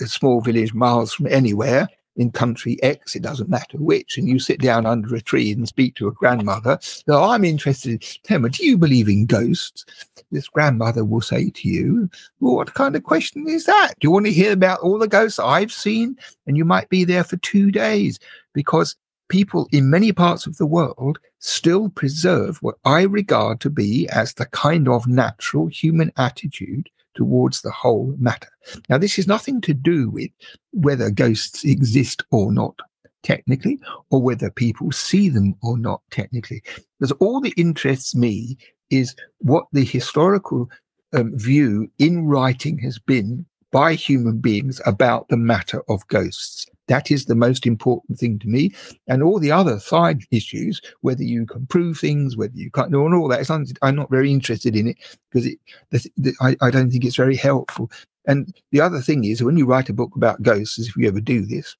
a 0.00 0.06
small 0.06 0.40
village 0.40 0.72
miles 0.72 1.12
from 1.12 1.26
anywhere, 1.26 1.88
in 2.18 2.32
country 2.32 2.82
X, 2.82 3.14
it 3.14 3.22
doesn't 3.22 3.48
matter 3.48 3.78
which, 3.78 4.18
and 4.18 4.28
you 4.28 4.38
sit 4.38 4.60
down 4.60 4.84
under 4.84 5.14
a 5.14 5.20
tree 5.20 5.52
and 5.52 5.66
speak 5.66 5.94
to 5.94 6.08
a 6.08 6.12
grandmother. 6.12 6.78
So 6.82 7.22
I'm 7.22 7.44
interested, 7.44 8.04
Tema, 8.24 8.50
do 8.50 8.66
you 8.66 8.76
believe 8.76 9.08
in 9.08 9.24
ghosts? 9.24 9.86
This 10.30 10.48
grandmother 10.48 11.04
will 11.04 11.22
say 11.22 11.48
to 11.48 11.68
you, 11.68 12.10
well, 12.40 12.56
what 12.56 12.74
kind 12.74 12.94
of 12.96 13.04
question 13.04 13.48
is 13.48 13.64
that? 13.64 13.94
Do 13.98 14.06
you 14.06 14.10
want 14.10 14.26
to 14.26 14.32
hear 14.32 14.52
about 14.52 14.80
all 14.80 14.98
the 14.98 15.08
ghosts 15.08 15.38
I've 15.38 15.72
seen? 15.72 16.18
And 16.46 16.56
you 16.56 16.64
might 16.64 16.88
be 16.90 17.04
there 17.04 17.24
for 17.24 17.38
two 17.38 17.70
days 17.70 18.18
because 18.52 18.96
people 19.28 19.68
in 19.72 19.88
many 19.88 20.12
parts 20.12 20.46
of 20.46 20.56
the 20.56 20.66
world 20.66 21.18
still 21.38 21.88
preserve 21.88 22.58
what 22.62 22.76
I 22.84 23.02
regard 23.02 23.60
to 23.60 23.70
be 23.70 24.08
as 24.08 24.34
the 24.34 24.46
kind 24.46 24.88
of 24.88 25.06
natural 25.06 25.68
human 25.68 26.12
attitude 26.16 26.90
towards 27.18 27.62
the 27.62 27.72
whole 27.72 28.14
matter. 28.18 28.48
Now, 28.88 28.96
this 28.96 29.18
is 29.18 29.26
nothing 29.26 29.60
to 29.62 29.74
do 29.74 30.08
with 30.08 30.30
whether 30.72 31.10
ghosts 31.10 31.64
exist 31.64 32.22
or 32.30 32.52
not 32.52 32.78
technically, 33.24 33.80
or 34.10 34.22
whether 34.22 34.50
people 34.50 34.92
see 34.92 35.28
them 35.28 35.56
or 35.60 35.76
not 35.76 36.00
technically. 36.12 36.62
Because 36.98 37.10
all 37.18 37.40
that 37.40 37.58
interests 37.58 38.14
me 38.14 38.56
is 38.90 39.16
what 39.38 39.66
the 39.72 39.84
historical 39.84 40.70
um, 41.12 41.36
view 41.36 41.90
in 41.98 42.24
writing 42.24 42.78
has 42.78 43.00
been 43.00 43.44
by 43.72 43.94
human 43.94 44.38
beings 44.38 44.80
about 44.86 45.28
the 45.28 45.36
matter 45.36 45.82
of 45.88 46.06
ghosts. 46.06 46.66
That 46.88 47.10
is 47.10 47.26
the 47.26 47.34
most 47.34 47.66
important 47.66 48.18
thing 48.18 48.38
to 48.40 48.48
me. 48.48 48.72
And 49.06 49.22
all 49.22 49.38
the 49.38 49.52
other 49.52 49.78
side 49.78 50.22
issues, 50.30 50.80
whether 51.02 51.22
you 51.22 51.46
can 51.46 51.66
prove 51.66 51.98
things, 51.98 52.36
whether 52.36 52.56
you 52.56 52.70
can't, 52.70 52.92
and 52.94 53.14
all 53.14 53.28
that, 53.28 53.76
I'm 53.82 53.96
not 53.96 54.10
very 54.10 54.30
interested 54.30 54.74
in 54.74 54.88
it 54.88 54.96
because 55.30 55.46
it, 55.46 55.58
the, 55.90 56.10
the, 56.16 56.34
I, 56.40 56.56
I 56.60 56.70
don't 56.70 56.90
think 56.90 57.04
it's 57.04 57.16
very 57.16 57.36
helpful. 57.36 57.90
And 58.26 58.52
the 58.72 58.80
other 58.80 59.00
thing 59.00 59.24
is, 59.24 59.42
when 59.42 59.56
you 59.56 59.66
write 59.66 59.88
a 59.88 59.94
book 59.94 60.14
about 60.16 60.42
ghosts, 60.42 60.78
if 60.78 60.96
you 60.96 61.08
ever 61.08 61.20
do 61.20 61.46
this, 61.46 61.76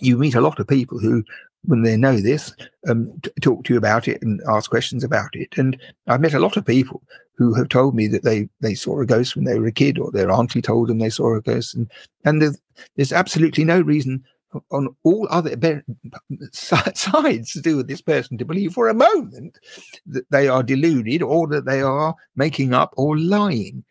you 0.00 0.16
meet 0.16 0.34
a 0.34 0.40
lot 0.40 0.58
of 0.58 0.66
people 0.66 0.98
who 0.98 1.24
when 1.64 1.82
they 1.82 1.96
know 1.96 2.16
this, 2.16 2.54
um, 2.88 3.12
t- 3.22 3.30
talk 3.40 3.64
to 3.64 3.74
you 3.74 3.78
about 3.78 4.08
it 4.08 4.20
and 4.22 4.40
ask 4.48 4.70
questions 4.70 5.04
about 5.04 5.34
it. 5.34 5.56
And 5.56 5.80
I've 6.06 6.20
met 6.20 6.34
a 6.34 6.40
lot 6.40 6.56
of 6.56 6.66
people 6.66 7.02
who 7.36 7.54
have 7.54 7.68
told 7.68 7.94
me 7.94 8.06
that 8.08 8.24
they 8.24 8.48
they 8.60 8.74
saw 8.74 9.00
a 9.00 9.06
ghost 9.06 9.36
when 9.36 9.44
they 9.44 9.58
were 9.58 9.66
a 9.66 9.72
kid, 9.72 9.98
or 9.98 10.10
their 10.10 10.30
auntie 10.30 10.62
told 10.62 10.88
them 10.88 10.98
they 10.98 11.10
saw 11.10 11.34
a 11.34 11.40
ghost, 11.40 11.74
and 11.74 11.90
and 12.24 12.42
there's, 12.42 12.58
there's 12.96 13.12
absolutely 13.12 13.64
no 13.64 13.80
reason 13.80 14.24
on 14.70 14.94
all 15.02 15.26
other 15.30 15.82
sides 16.52 17.52
to 17.52 17.60
do 17.60 17.76
with 17.76 17.88
this 17.88 18.02
person 18.02 18.36
to 18.36 18.44
believe 18.44 18.72
for 18.72 18.88
a 18.88 18.94
moment 18.94 19.58
that 20.06 20.30
they 20.30 20.48
are 20.48 20.62
deluded 20.62 21.22
or 21.22 21.46
that 21.46 21.64
they 21.64 21.80
are 21.80 22.14
making 22.36 22.74
up 22.74 22.92
or 22.96 23.16
lying 23.18 23.82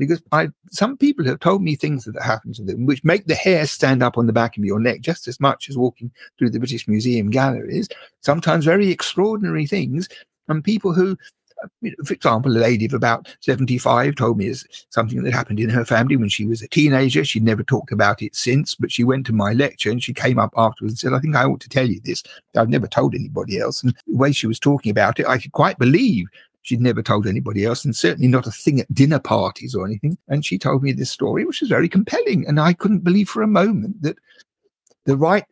because 0.00 0.22
I 0.32 0.48
some 0.70 0.96
people 0.96 1.24
have 1.26 1.38
told 1.38 1.62
me 1.62 1.76
things 1.76 2.04
that 2.04 2.20
happened 2.20 2.56
to 2.56 2.64
them 2.64 2.86
which 2.86 3.04
make 3.04 3.26
the 3.26 3.34
hair 3.34 3.66
stand 3.66 4.02
up 4.02 4.18
on 4.18 4.26
the 4.26 4.32
back 4.32 4.56
of 4.56 4.64
your 4.64 4.80
neck 4.80 5.02
just 5.02 5.28
as 5.28 5.38
much 5.38 5.68
as 5.68 5.76
walking 5.76 6.10
through 6.38 6.50
the 6.50 6.58
British 6.58 6.88
Museum 6.88 7.30
galleries. 7.30 7.88
Sometimes 8.22 8.64
very 8.64 8.90
extraordinary 8.90 9.66
things, 9.66 10.08
and 10.48 10.64
people 10.64 10.92
who 10.92 11.16
uh, 11.62 11.68
for 12.04 12.14
example, 12.14 12.56
a 12.56 12.58
lady 12.58 12.86
of 12.86 12.94
about 12.94 13.28
75 13.40 14.14
told 14.16 14.38
me 14.38 14.52
something 14.88 15.22
that 15.22 15.34
happened 15.34 15.60
in 15.60 15.68
her 15.68 15.84
family 15.84 16.16
when 16.16 16.30
she 16.30 16.46
was 16.46 16.62
a 16.62 16.68
teenager. 16.68 17.24
She'd 17.24 17.42
never 17.42 17.62
talked 17.62 17.92
about 17.92 18.22
it 18.22 18.34
since, 18.34 18.74
but 18.74 18.90
she 18.90 19.04
went 19.04 19.26
to 19.26 19.34
my 19.34 19.52
lecture 19.52 19.90
and 19.90 20.02
she 20.02 20.14
came 20.14 20.38
up 20.38 20.54
afterwards 20.56 20.92
and 20.92 20.98
said, 20.98 21.12
I 21.12 21.20
think 21.20 21.36
I 21.36 21.44
ought 21.44 21.60
to 21.60 21.68
tell 21.68 21.86
you 21.86 22.00
this. 22.02 22.22
I've 22.56 22.70
never 22.70 22.86
told 22.86 23.14
anybody 23.14 23.58
else. 23.58 23.82
And 23.82 23.94
the 24.06 24.16
way 24.16 24.32
she 24.32 24.46
was 24.46 24.58
talking 24.58 24.90
about 24.90 25.20
it, 25.20 25.26
I 25.26 25.36
could 25.36 25.52
quite 25.52 25.78
believe 25.78 26.26
She'd 26.70 26.80
never 26.80 27.02
told 27.02 27.26
anybody 27.26 27.64
else, 27.64 27.84
and 27.84 27.96
certainly 27.96 28.28
not 28.28 28.46
a 28.46 28.52
thing 28.52 28.78
at 28.78 28.94
dinner 28.94 29.18
parties 29.18 29.74
or 29.74 29.84
anything. 29.84 30.16
And 30.28 30.46
she 30.46 30.56
told 30.56 30.84
me 30.84 30.92
this 30.92 31.10
story, 31.10 31.44
which 31.44 31.60
was 31.60 31.68
very 31.68 31.88
compelling. 31.88 32.46
And 32.46 32.60
I 32.60 32.74
couldn't 32.74 33.02
believe 33.02 33.28
for 33.28 33.42
a 33.42 33.48
moment 33.48 34.00
that 34.02 34.16
the 35.04 35.16
right 35.16 35.44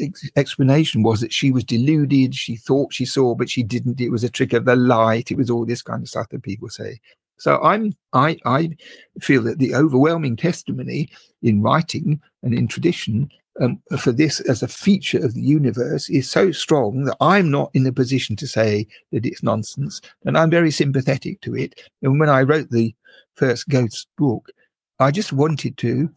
ex- 0.00 0.28
explanation 0.34 1.04
was 1.04 1.20
that 1.20 1.32
she 1.32 1.52
was 1.52 1.62
deluded. 1.62 2.34
She 2.34 2.56
thought 2.56 2.92
she 2.92 3.04
saw, 3.04 3.36
but 3.36 3.48
she 3.48 3.62
didn't. 3.62 4.00
It 4.00 4.08
was 4.08 4.24
a 4.24 4.28
trick 4.28 4.52
of 4.52 4.64
the 4.64 4.74
light. 4.74 5.30
It 5.30 5.36
was 5.36 5.48
all 5.48 5.64
this 5.64 5.80
kind 5.80 6.02
of 6.02 6.08
stuff 6.08 6.30
that 6.30 6.42
people 6.42 6.68
say. 6.68 6.98
So 7.38 7.62
I'm 7.62 7.92
I 8.12 8.36
I 8.44 8.76
feel 9.20 9.42
that 9.44 9.60
the 9.60 9.76
overwhelming 9.76 10.34
testimony 10.34 11.08
in 11.40 11.62
writing 11.62 12.20
and 12.42 12.52
in 12.52 12.66
tradition 12.66 13.30
um, 13.60 13.80
for 13.98 14.12
this 14.12 14.40
as 14.40 14.62
a 14.62 14.68
feature 14.68 15.24
of 15.24 15.34
the 15.34 15.42
universe 15.42 16.08
is 16.10 16.30
so 16.30 16.50
strong 16.50 17.04
that 17.04 17.16
I'm 17.20 17.50
not 17.50 17.70
in 17.74 17.86
a 17.86 17.92
position 17.92 18.36
to 18.36 18.46
say 18.46 18.86
that 19.12 19.26
it's 19.26 19.42
nonsense, 19.42 20.00
and 20.24 20.36
I'm 20.36 20.50
very 20.50 20.70
sympathetic 20.70 21.40
to 21.42 21.54
it. 21.54 21.80
And 22.02 22.18
when 22.18 22.28
I 22.28 22.42
wrote 22.42 22.70
the 22.70 22.94
first 23.36 23.68
Ghosts 23.68 24.06
book, 24.16 24.50
I 24.98 25.10
just 25.10 25.32
wanted 25.32 25.76
to 25.78 26.10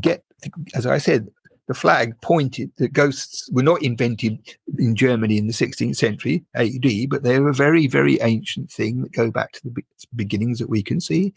get, 0.00 0.24
as 0.74 0.86
I 0.86 0.98
said, 0.98 1.28
the 1.68 1.74
flag 1.74 2.18
pointed 2.22 2.72
that 2.78 2.94
ghosts 2.94 3.50
were 3.52 3.62
not 3.62 3.82
invented 3.82 4.38
in 4.78 4.96
Germany 4.96 5.36
in 5.36 5.46
the 5.46 5.52
16th 5.52 5.96
century 5.96 6.42
AD, 6.54 7.10
but 7.10 7.22
they're 7.22 7.46
a 7.46 7.54
very, 7.54 7.86
very 7.86 8.18
ancient 8.22 8.72
thing 8.72 9.02
that 9.02 9.12
go 9.12 9.30
back 9.30 9.52
to 9.52 9.60
the 9.64 9.82
beginnings 10.16 10.58
that 10.60 10.70
we 10.70 10.82
can 10.82 10.98
see 10.98 11.34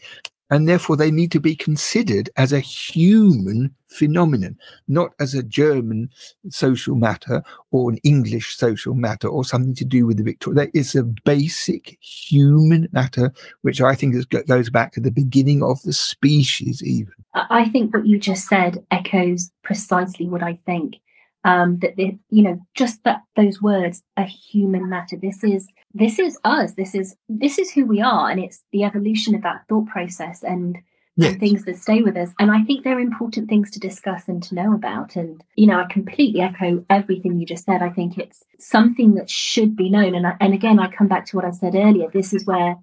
and 0.52 0.68
therefore 0.68 0.98
they 0.98 1.10
need 1.10 1.32
to 1.32 1.40
be 1.40 1.56
considered 1.56 2.28
as 2.36 2.52
a 2.52 2.60
human 2.60 3.74
phenomenon, 3.88 4.54
not 4.86 5.12
as 5.18 5.32
a 5.32 5.42
German 5.42 6.10
social 6.50 6.94
matter 6.94 7.42
or 7.70 7.90
an 7.90 7.96
English 8.04 8.54
social 8.56 8.94
matter 8.94 9.28
or 9.28 9.46
something 9.46 9.74
to 9.74 9.84
do 9.86 10.06
with 10.06 10.18
the 10.18 10.22
Victoria. 10.22 10.66
That 10.66 10.78
is 10.78 10.94
a 10.94 11.04
basic 11.04 11.96
human 12.02 12.86
matter, 12.92 13.32
which 13.62 13.80
I 13.80 13.94
think 13.94 14.14
is, 14.14 14.26
goes 14.26 14.68
back 14.68 14.92
to 14.92 15.00
the 15.00 15.10
beginning 15.10 15.62
of 15.62 15.80
the 15.84 15.92
species, 15.94 16.82
even. 16.82 17.14
I 17.32 17.70
think 17.70 17.94
what 17.94 18.06
you 18.06 18.18
just 18.18 18.46
said 18.46 18.84
echoes 18.90 19.50
precisely 19.62 20.28
what 20.28 20.42
I 20.42 20.58
think 20.66 20.96
um, 21.44 21.78
that 21.80 21.96
the, 21.96 22.16
you 22.30 22.42
know 22.42 22.60
just 22.74 23.02
that 23.04 23.22
those 23.36 23.60
words 23.60 24.02
a 24.16 24.24
human 24.24 24.88
matter. 24.88 25.16
This 25.16 25.42
is 25.42 25.68
this 25.94 26.18
is 26.18 26.38
us. 26.44 26.74
This 26.74 26.94
is 26.94 27.16
this 27.28 27.58
is 27.58 27.70
who 27.70 27.84
we 27.84 28.00
are. 28.00 28.30
And 28.30 28.42
it's 28.42 28.62
the 28.72 28.84
evolution 28.84 29.34
of 29.34 29.42
that 29.42 29.64
thought 29.68 29.86
process 29.86 30.42
and, 30.42 30.78
yes. 31.16 31.36
things 31.36 31.66
that 31.66 31.76
stay 31.76 32.00
with 32.00 32.16
us. 32.16 32.30
And 32.38 32.50
i 32.50 32.62
think 32.62 32.84
they're 32.84 32.98
important 32.98 33.48
things 33.48 33.70
to 33.72 33.80
discuss 33.80 34.28
and 34.28 34.42
to 34.44 34.54
know 34.54 34.72
about. 34.72 35.16
And 35.16 35.42
you 35.56 35.66
know 35.66 35.78
i 35.78 35.84
completely 35.90 36.40
echo 36.40 36.84
everything 36.88 37.38
you 37.38 37.46
just 37.46 37.64
said. 37.64 37.82
I 37.82 37.90
think 37.90 38.18
it's 38.18 38.42
something 38.58 39.14
that 39.14 39.28
should 39.28 39.76
be 39.76 39.90
known. 39.90 40.14
And 40.14 40.26
I, 40.26 40.36
and 40.40 40.54
again 40.54 40.78
i 40.78 40.88
come 40.88 41.08
back 41.08 41.26
to 41.26 41.36
what 41.36 41.44
i 41.44 41.50
said 41.50 41.74
earlier. 41.74 42.08
This 42.10 42.32
is 42.32 42.46
where 42.46 42.76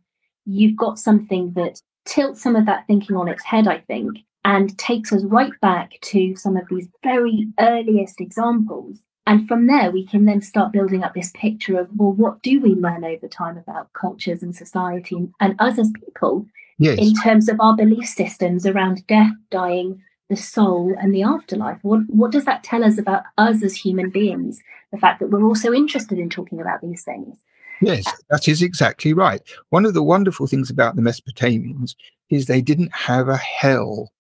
you've 0.45 0.77
got 0.77 0.99
something 0.99 1.53
that 1.53 1.81
tilts 2.05 2.41
some 2.41 2.55
of 2.55 2.65
that 2.65 2.87
thinking 2.87 3.15
on 3.15 3.27
its 3.27 3.43
head 3.43 3.67
i 3.67 3.77
think 3.77 4.17
and 4.45 4.77
takes 4.77 5.11
us 5.11 5.23
right 5.23 5.51
back 5.61 5.99
to 6.01 6.35
some 6.35 6.55
of 6.57 6.67
these 6.69 6.87
very 7.03 7.47
earliest 7.59 8.21
examples. 8.21 8.99
And 9.27 9.47
from 9.47 9.67
there, 9.67 9.91
we 9.91 10.05
can 10.05 10.25
then 10.25 10.41
start 10.41 10.71
building 10.71 11.03
up 11.03 11.13
this 11.13 11.31
picture 11.35 11.79
of, 11.79 11.89
well, 11.95 12.13
what 12.13 12.41
do 12.41 12.59
we 12.59 12.73
learn 12.73 13.03
over 13.03 13.27
time 13.27 13.57
about 13.57 13.93
cultures 13.93 14.41
and 14.41 14.55
society 14.55 15.27
and, 15.39 15.55
us 15.59 15.77
as 15.77 15.91
people 16.03 16.47
yes. 16.79 16.97
in 16.97 17.13
terms 17.15 17.47
of 17.47 17.59
our 17.59 17.75
belief 17.75 18.07
systems 18.07 18.65
around 18.65 19.05
death, 19.05 19.33
dying, 19.51 20.01
the 20.29 20.35
soul, 20.35 20.95
and 20.99 21.13
the 21.13 21.21
afterlife? 21.21 21.77
What, 21.83 22.01
what 22.07 22.31
does 22.31 22.45
that 22.45 22.63
tell 22.63 22.83
us 22.83 22.97
about 22.97 23.23
us 23.37 23.61
as 23.61 23.75
human 23.75 24.09
beings? 24.09 24.61
The 24.91 24.97
fact 24.97 25.19
that 25.19 25.29
we're 25.29 25.45
also 25.45 25.73
interested 25.73 26.17
in 26.17 26.29
talking 26.29 26.59
about 26.59 26.81
these 26.81 27.03
things. 27.03 27.43
Yes, 27.81 28.05
that 28.29 28.47
is 28.47 28.61
exactly 28.61 29.13
right. 29.13 29.41
One 29.69 29.85
of 29.85 29.93
the 29.93 30.03
wonderful 30.03 30.47
things 30.47 30.69
about 30.69 30.95
the 30.95 31.01
Mesopotamians 31.01 31.93
is 32.29 32.45
they 32.45 32.61
didn't 32.61 32.93
have 32.95 33.29
a 33.29 33.37
hell 33.37 34.11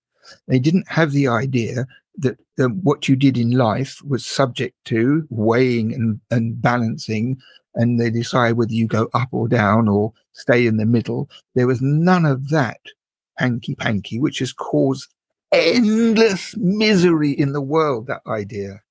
they 0.47 0.59
didn't 0.59 0.87
have 0.87 1.11
the 1.11 1.27
idea 1.27 1.87
that 2.17 2.37
what 2.83 3.07
you 3.07 3.15
did 3.15 3.37
in 3.37 3.51
life 3.51 4.01
was 4.05 4.25
subject 4.25 4.75
to 4.85 5.25
weighing 5.29 5.93
and, 5.93 6.19
and 6.29 6.61
balancing, 6.61 7.37
and 7.75 7.99
they 7.99 8.09
decide 8.09 8.53
whether 8.53 8.73
you 8.73 8.87
go 8.87 9.07
up 9.13 9.29
or 9.31 9.47
down 9.47 9.87
or 9.87 10.11
stay 10.33 10.67
in 10.67 10.77
the 10.77 10.85
middle. 10.85 11.29
There 11.55 11.67
was 11.67 11.81
none 11.81 12.25
of 12.25 12.49
that 12.49 12.81
hanky 13.37 13.75
panky, 13.75 14.19
which 14.19 14.39
has 14.39 14.51
caused 14.51 15.07
endless 15.53 16.55
misery 16.57 17.31
in 17.31 17.53
the 17.53 17.61
world. 17.61 18.07
That 18.07 18.21
idea 18.27 18.81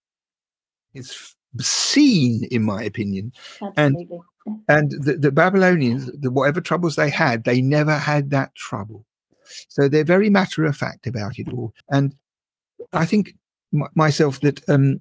is 0.95 1.35
seen, 1.61 2.45
in 2.51 2.63
my 2.63 2.83
opinion. 2.83 3.33
Absolutely. 3.61 4.21
And 4.47 4.61
and 4.69 4.91
the, 4.93 5.19
the 5.19 5.31
Babylonians, 5.31 6.11
the, 6.19 6.31
whatever 6.31 6.63
troubles 6.63 6.97
they 6.97 7.11
had, 7.11 7.45
they 7.45 7.61
never 7.61 7.99
had 7.99 8.31
that 8.31 8.55
trouble. 8.55 9.05
So 9.69 9.89
they're 9.89 10.05
very 10.05 10.31
matter 10.31 10.65
of 10.65 10.77
fact 10.77 11.07
about 11.07 11.39
it 11.39 11.49
all. 11.53 11.73
And 11.91 12.15
I 12.93 13.07
think 13.07 13.35
m- 13.75 13.89
myself 13.95 14.41
that 14.41 14.67
um, 14.69 15.01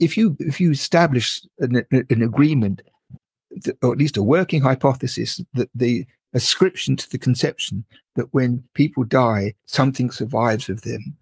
if 0.00 0.16
you 0.16 0.36
if 0.40 0.60
you 0.60 0.70
establish 0.70 1.40
an, 1.58 1.84
an 1.90 2.22
agreement, 2.22 2.82
or 3.82 3.92
at 3.92 3.98
least 3.98 4.16
a 4.16 4.22
working 4.22 4.62
hypothesis, 4.62 5.40
that 5.54 5.70
the 5.74 6.06
ascription 6.34 6.96
to 6.96 7.10
the 7.10 7.18
conception 7.18 7.84
that 8.16 8.32
when 8.32 8.62
people 8.74 9.04
die, 9.04 9.54
something 9.66 10.10
survives 10.10 10.68
of 10.68 10.82
them, 10.82 11.16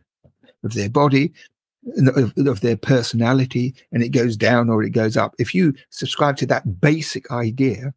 of 0.64 0.74
their 0.74 0.88
body, 0.88 1.32
of, 2.16 2.32
of, 2.36 2.60
their 2.60 2.76
personality, 2.76 3.74
and 3.92 4.02
it 4.02 4.08
goes 4.08 4.36
down 4.36 4.68
or 4.68 4.82
it 4.82 4.90
goes 4.90 5.16
up. 5.16 5.34
If 5.38 5.54
you 5.54 5.74
subscribe 5.90 6.36
to 6.38 6.46
that 6.46 6.80
basic 6.80 7.30
idea, 7.30 7.94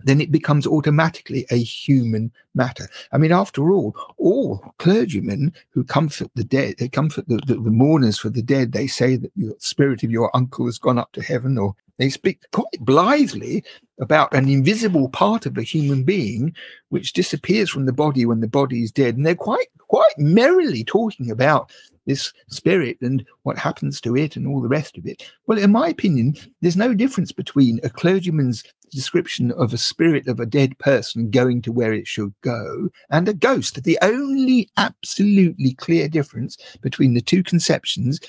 then 0.00 0.20
it 0.20 0.30
becomes 0.30 0.66
automatically 0.66 1.46
a 1.50 1.56
human 1.56 2.32
matter. 2.54 2.88
I 3.12 3.18
mean, 3.18 3.32
after 3.32 3.70
all, 3.70 3.96
all 4.16 4.74
clergymen 4.78 5.52
who 5.70 5.84
comfort 5.84 6.30
the 6.34 6.44
dead, 6.44 6.76
they 6.78 6.88
comfort 6.88 7.28
the, 7.28 7.40
the, 7.46 7.54
the, 7.54 7.70
mourners 7.70 8.18
for 8.18 8.28
the 8.28 8.42
dead, 8.42 8.72
they 8.72 8.86
say 8.86 9.16
that 9.16 9.32
the 9.36 9.54
spirit 9.58 10.02
of 10.02 10.10
your 10.10 10.34
uncle 10.34 10.66
has 10.66 10.78
gone 10.78 10.98
up 10.98 11.12
to 11.12 11.22
heaven, 11.22 11.56
or 11.58 11.74
they 11.98 12.10
speak 12.10 12.40
quite 12.52 12.80
blithely 12.80 13.64
about 14.00 14.34
an 14.34 14.48
invisible 14.48 15.08
part 15.08 15.46
of 15.46 15.56
a 15.56 15.62
human 15.62 16.02
being 16.02 16.54
which 16.88 17.12
disappears 17.12 17.70
from 17.70 17.86
the 17.86 17.92
body 17.92 18.26
when 18.26 18.40
the 18.40 18.48
body 18.48 18.82
is 18.82 18.90
dead. 18.90 19.16
And 19.16 19.24
they're 19.24 19.34
quite, 19.34 19.68
quite 19.78 20.18
merrily 20.18 20.84
talking 20.84 21.30
about 21.30 21.70
this 22.06 22.32
spirit 22.48 22.98
and 23.00 23.24
what 23.42 23.58
happens 23.58 24.00
to 24.02 24.16
it 24.16 24.36
and 24.36 24.46
all 24.46 24.60
the 24.60 24.68
rest 24.68 24.98
of 24.98 25.06
it. 25.06 25.30
Well, 25.46 25.58
in 25.58 25.72
my 25.72 25.88
opinion, 25.88 26.34
there's 26.60 26.76
no 26.76 26.94
difference 26.94 27.32
between 27.32 27.80
a 27.82 27.90
clergyman's 27.90 28.64
description 28.90 29.50
of 29.52 29.72
a 29.72 29.78
spirit 29.78 30.28
of 30.28 30.38
a 30.40 30.46
dead 30.46 30.78
person 30.78 31.30
going 31.30 31.62
to 31.62 31.72
where 31.72 31.92
it 31.92 32.06
should 32.06 32.32
go 32.42 32.88
and 33.10 33.28
a 33.28 33.34
ghost. 33.34 33.82
The 33.82 33.98
only 34.02 34.68
absolutely 34.76 35.74
clear 35.74 36.08
difference 36.08 36.56
between 36.80 37.14
the 37.14 37.20
two 37.20 37.42
conceptions 37.42 38.20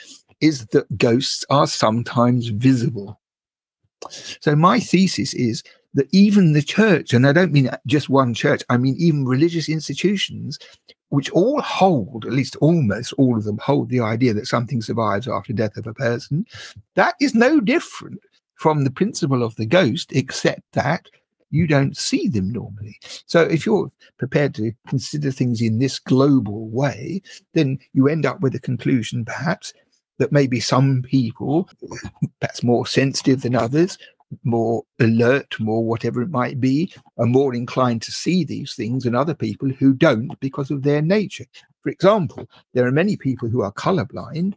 is 0.41 0.67
that 0.67 0.97
ghosts 0.97 1.45
are 1.49 1.67
sometimes 1.67 2.47
visible. 2.47 3.19
So 4.39 4.55
my 4.55 4.79
thesis 4.79 5.33
is 5.33 5.63
that 5.93 6.07
even 6.11 6.53
the 6.53 6.61
church, 6.61 7.13
and 7.13 7.25
I 7.25 7.31
don't 7.31 7.53
mean 7.53 7.69
just 7.87 8.09
one 8.09 8.33
church, 8.33 8.63
I 8.69 8.77
mean 8.77 8.95
even 8.99 9.25
religious 9.25 9.69
institutions, 9.69 10.59
which 11.09 11.29
all 11.31 11.61
hold, 11.61 12.25
at 12.25 12.33
least 12.33 12.55
almost 12.57 13.13
all 13.13 13.37
of 13.37 13.43
them 13.43 13.57
hold 13.57 13.89
the 13.89 13.99
idea 13.99 14.33
that 14.33 14.47
something 14.47 14.81
survives 14.81 15.27
after 15.27 15.53
death 15.53 15.77
of 15.77 15.87
a 15.87 15.93
person, 15.93 16.45
that 16.95 17.15
is 17.21 17.35
no 17.35 17.59
different 17.59 18.19
from 18.55 18.83
the 18.83 18.91
principle 18.91 19.43
of 19.43 19.55
the 19.55 19.65
ghost, 19.65 20.11
except 20.13 20.61
that 20.73 21.07
you 21.51 21.67
don't 21.67 21.95
see 21.95 22.27
them 22.27 22.51
normally. 22.51 22.97
So 23.27 23.41
if 23.41 23.65
you're 23.65 23.91
prepared 24.17 24.55
to 24.55 24.71
consider 24.87 25.31
things 25.31 25.61
in 25.61 25.79
this 25.79 25.99
global 25.99 26.67
way, 26.69 27.21
then 27.53 27.79
you 27.93 28.07
end 28.07 28.25
up 28.25 28.41
with 28.41 28.55
a 28.55 28.59
conclusion, 28.59 29.25
perhaps, 29.25 29.73
that 30.17 30.31
maybe 30.31 30.59
some 30.59 31.01
people, 31.01 31.69
perhaps 32.39 32.63
more 32.63 32.87
sensitive 32.87 33.41
than 33.41 33.55
others, 33.55 33.97
more 34.43 34.83
alert, 34.99 35.59
more 35.59 35.83
whatever 35.83 36.21
it 36.21 36.29
might 36.29 36.59
be, 36.59 36.93
are 37.17 37.25
more 37.25 37.53
inclined 37.53 38.01
to 38.03 38.11
see 38.11 38.43
these 38.43 38.73
things 38.73 39.03
than 39.03 39.15
other 39.15 39.33
people 39.33 39.69
who 39.69 39.93
don't 39.93 40.39
because 40.39 40.71
of 40.71 40.83
their 40.83 41.01
nature. 41.01 41.45
For 41.81 41.89
example, 41.89 42.47
there 42.73 42.87
are 42.87 42.91
many 42.91 43.15
people 43.15 43.47
who 43.47 43.61
are 43.61 43.71
colorblind, 43.71 44.53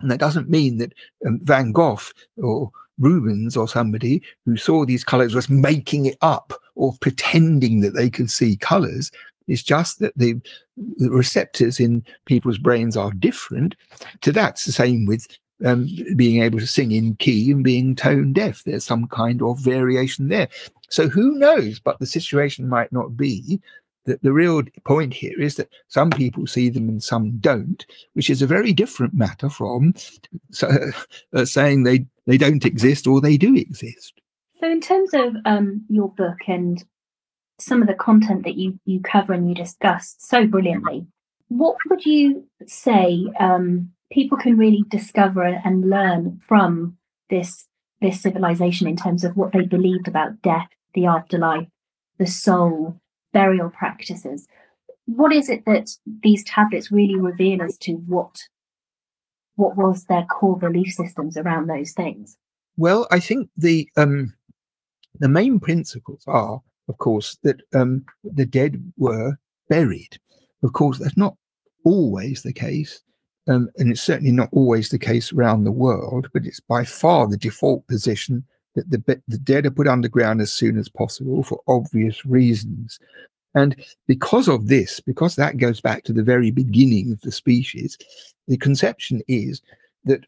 and 0.00 0.10
that 0.10 0.20
doesn't 0.20 0.48
mean 0.48 0.78
that 0.78 0.92
um, 1.26 1.40
Van 1.42 1.72
Gogh 1.72 2.00
or 2.36 2.70
Rubens 2.98 3.56
or 3.56 3.68
somebody 3.68 4.22
who 4.44 4.56
saw 4.56 4.84
these 4.84 5.04
colors 5.04 5.34
was 5.34 5.48
making 5.48 6.06
it 6.06 6.18
up 6.20 6.52
or 6.74 6.94
pretending 7.00 7.80
that 7.80 7.94
they 7.94 8.10
could 8.10 8.30
see 8.30 8.56
colors. 8.56 9.10
It's 9.46 9.62
just 9.62 9.98
that 10.00 10.16
the, 10.16 10.34
the 10.76 11.10
receptors 11.10 11.80
in 11.80 12.04
people's 12.26 12.58
brains 12.58 12.96
are 12.96 13.12
different. 13.12 13.74
To 14.22 14.32
that's 14.32 14.64
the 14.64 14.72
same 14.72 15.06
with 15.06 15.26
um, 15.64 15.88
being 16.16 16.42
able 16.42 16.58
to 16.58 16.66
sing 16.66 16.92
in 16.92 17.16
key 17.16 17.50
and 17.50 17.64
being 17.64 17.94
tone 17.96 18.32
deaf. 18.32 18.62
There's 18.64 18.84
some 18.84 19.06
kind 19.08 19.42
of 19.42 19.58
variation 19.58 20.28
there. 20.28 20.48
So 20.90 21.08
who 21.08 21.38
knows? 21.38 21.78
But 21.80 21.98
the 21.98 22.06
situation 22.06 22.68
might 22.68 22.92
not 22.92 23.16
be 23.16 23.60
that 24.08 24.22
the 24.22 24.32
real 24.32 24.62
point 24.84 25.12
here 25.12 25.38
is 25.40 25.56
that 25.56 25.68
some 25.88 26.10
people 26.10 26.46
see 26.46 26.70
them 26.70 26.88
and 26.88 27.02
some 27.02 27.36
don't, 27.38 27.84
which 28.14 28.30
is 28.30 28.40
a 28.40 28.46
very 28.46 28.72
different 28.72 29.14
matter 29.14 29.50
from 29.50 29.94
uh, 30.62 31.44
saying 31.44 31.84
they, 31.84 32.06
they 32.26 32.38
don't 32.38 32.64
exist 32.64 33.06
or 33.06 33.20
they 33.20 33.36
do 33.36 33.54
exist. 33.54 34.14
So, 34.60 34.68
in 34.68 34.80
terms 34.80 35.10
of 35.14 35.36
um, 35.44 35.84
your 35.88 36.08
book 36.08 36.38
and 36.48 36.82
some 37.60 37.82
of 37.82 37.86
the 37.86 37.94
content 37.94 38.44
that 38.44 38.56
you, 38.56 38.78
you 38.86 39.00
cover 39.00 39.32
and 39.32 39.48
you 39.48 39.54
discuss 39.54 40.16
so 40.18 40.46
brilliantly, 40.46 41.06
what 41.48 41.76
would 41.88 42.04
you 42.04 42.44
say 42.66 43.26
um, 43.38 43.90
people 44.10 44.38
can 44.38 44.56
really 44.56 44.84
discover 44.88 45.60
and 45.64 45.88
learn 45.88 46.40
from 46.46 46.96
this 47.30 47.66
this 48.00 48.20
civilization 48.20 48.86
in 48.86 48.96
terms 48.96 49.24
of 49.24 49.36
what 49.36 49.52
they 49.52 49.62
believed 49.62 50.06
about 50.06 50.40
death, 50.40 50.68
the 50.94 51.06
afterlife, 51.06 51.66
the 52.18 52.26
soul, 52.26 53.00
burial 53.32 53.70
practices. 53.70 54.46
What 55.06 55.32
is 55.32 55.48
it 55.48 55.64
that 55.66 55.90
these 56.22 56.44
tablets 56.44 56.92
really 56.92 57.16
reveal 57.16 57.62
as 57.62 57.76
to 57.78 57.94
what 57.94 58.38
what 59.56 59.76
was 59.76 60.04
their 60.04 60.24
core 60.26 60.56
belief 60.56 60.92
systems 60.92 61.36
around 61.36 61.66
those 61.66 61.92
things? 61.92 62.36
Well, 62.76 63.08
I 63.10 63.18
think 63.18 63.50
the 63.56 63.88
um, 63.96 64.34
the 65.18 65.28
main 65.28 65.58
principles 65.58 66.22
are, 66.28 66.60
of 66.88 66.98
course, 66.98 67.36
that 67.42 67.60
um, 67.74 68.04
the 68.22 68.46
dead 68.46 68.92
were 68.96 69.36
buried. 69.68 70.18
Of 70.62 70.72
course, 70.72 70.98
that's 70.98 71.16
not 71.16 71.36
always 71.84 72.42
the 72.42 72.52
case. 72.52 73.02
Um, 73.48 73.70
and 73.78 73.90
it's 73.90 74.02
certainly 74.02 74.32
not 74.32 74.50
always 74.52 74.90
the 74.90 74.98
case 74.98 75.32
around 75.32 75.64
the 75.64 75.72
world, 75.72 76.28
but 76.34 76.44
it's 76.44 76.60
by 76.60 76.84
far 76.84 77.26
the 77.26 77.36
default 77.36 77.86
position 77.86 78.44
that 78.74 78.90
the, 78.90 79.22
the 79.26 79.38
dead 79.38 79.66
are 79.66 79.70
put 79.70 79.88
underground 79.88 80.40
as 80.40 80.52
soon 80.52 80.78
as 80.78 80.88
possible 80.88 81.42
for 81.42 81.60
obvious 81.66 82.24
reasons. 82.26 82.98
And 83.54 83.74
because 84.06 84.48
of 84.48 84.68
this, 84.68 85.00
because 85.00 85.36
that 85.36 85.56
goes 85.56 85.80
back 85.80 86.04
to 86.04 86.12
the 86.12 86.22
very 86.22 86.50
beginning 86.50 87.10
of 87.10 87.20
the 87.22 87.32
species, 87.32 87.96
the 88.46 88.58
conception 88.58 89.22
is 89.26 89.62
that 90.04 90.24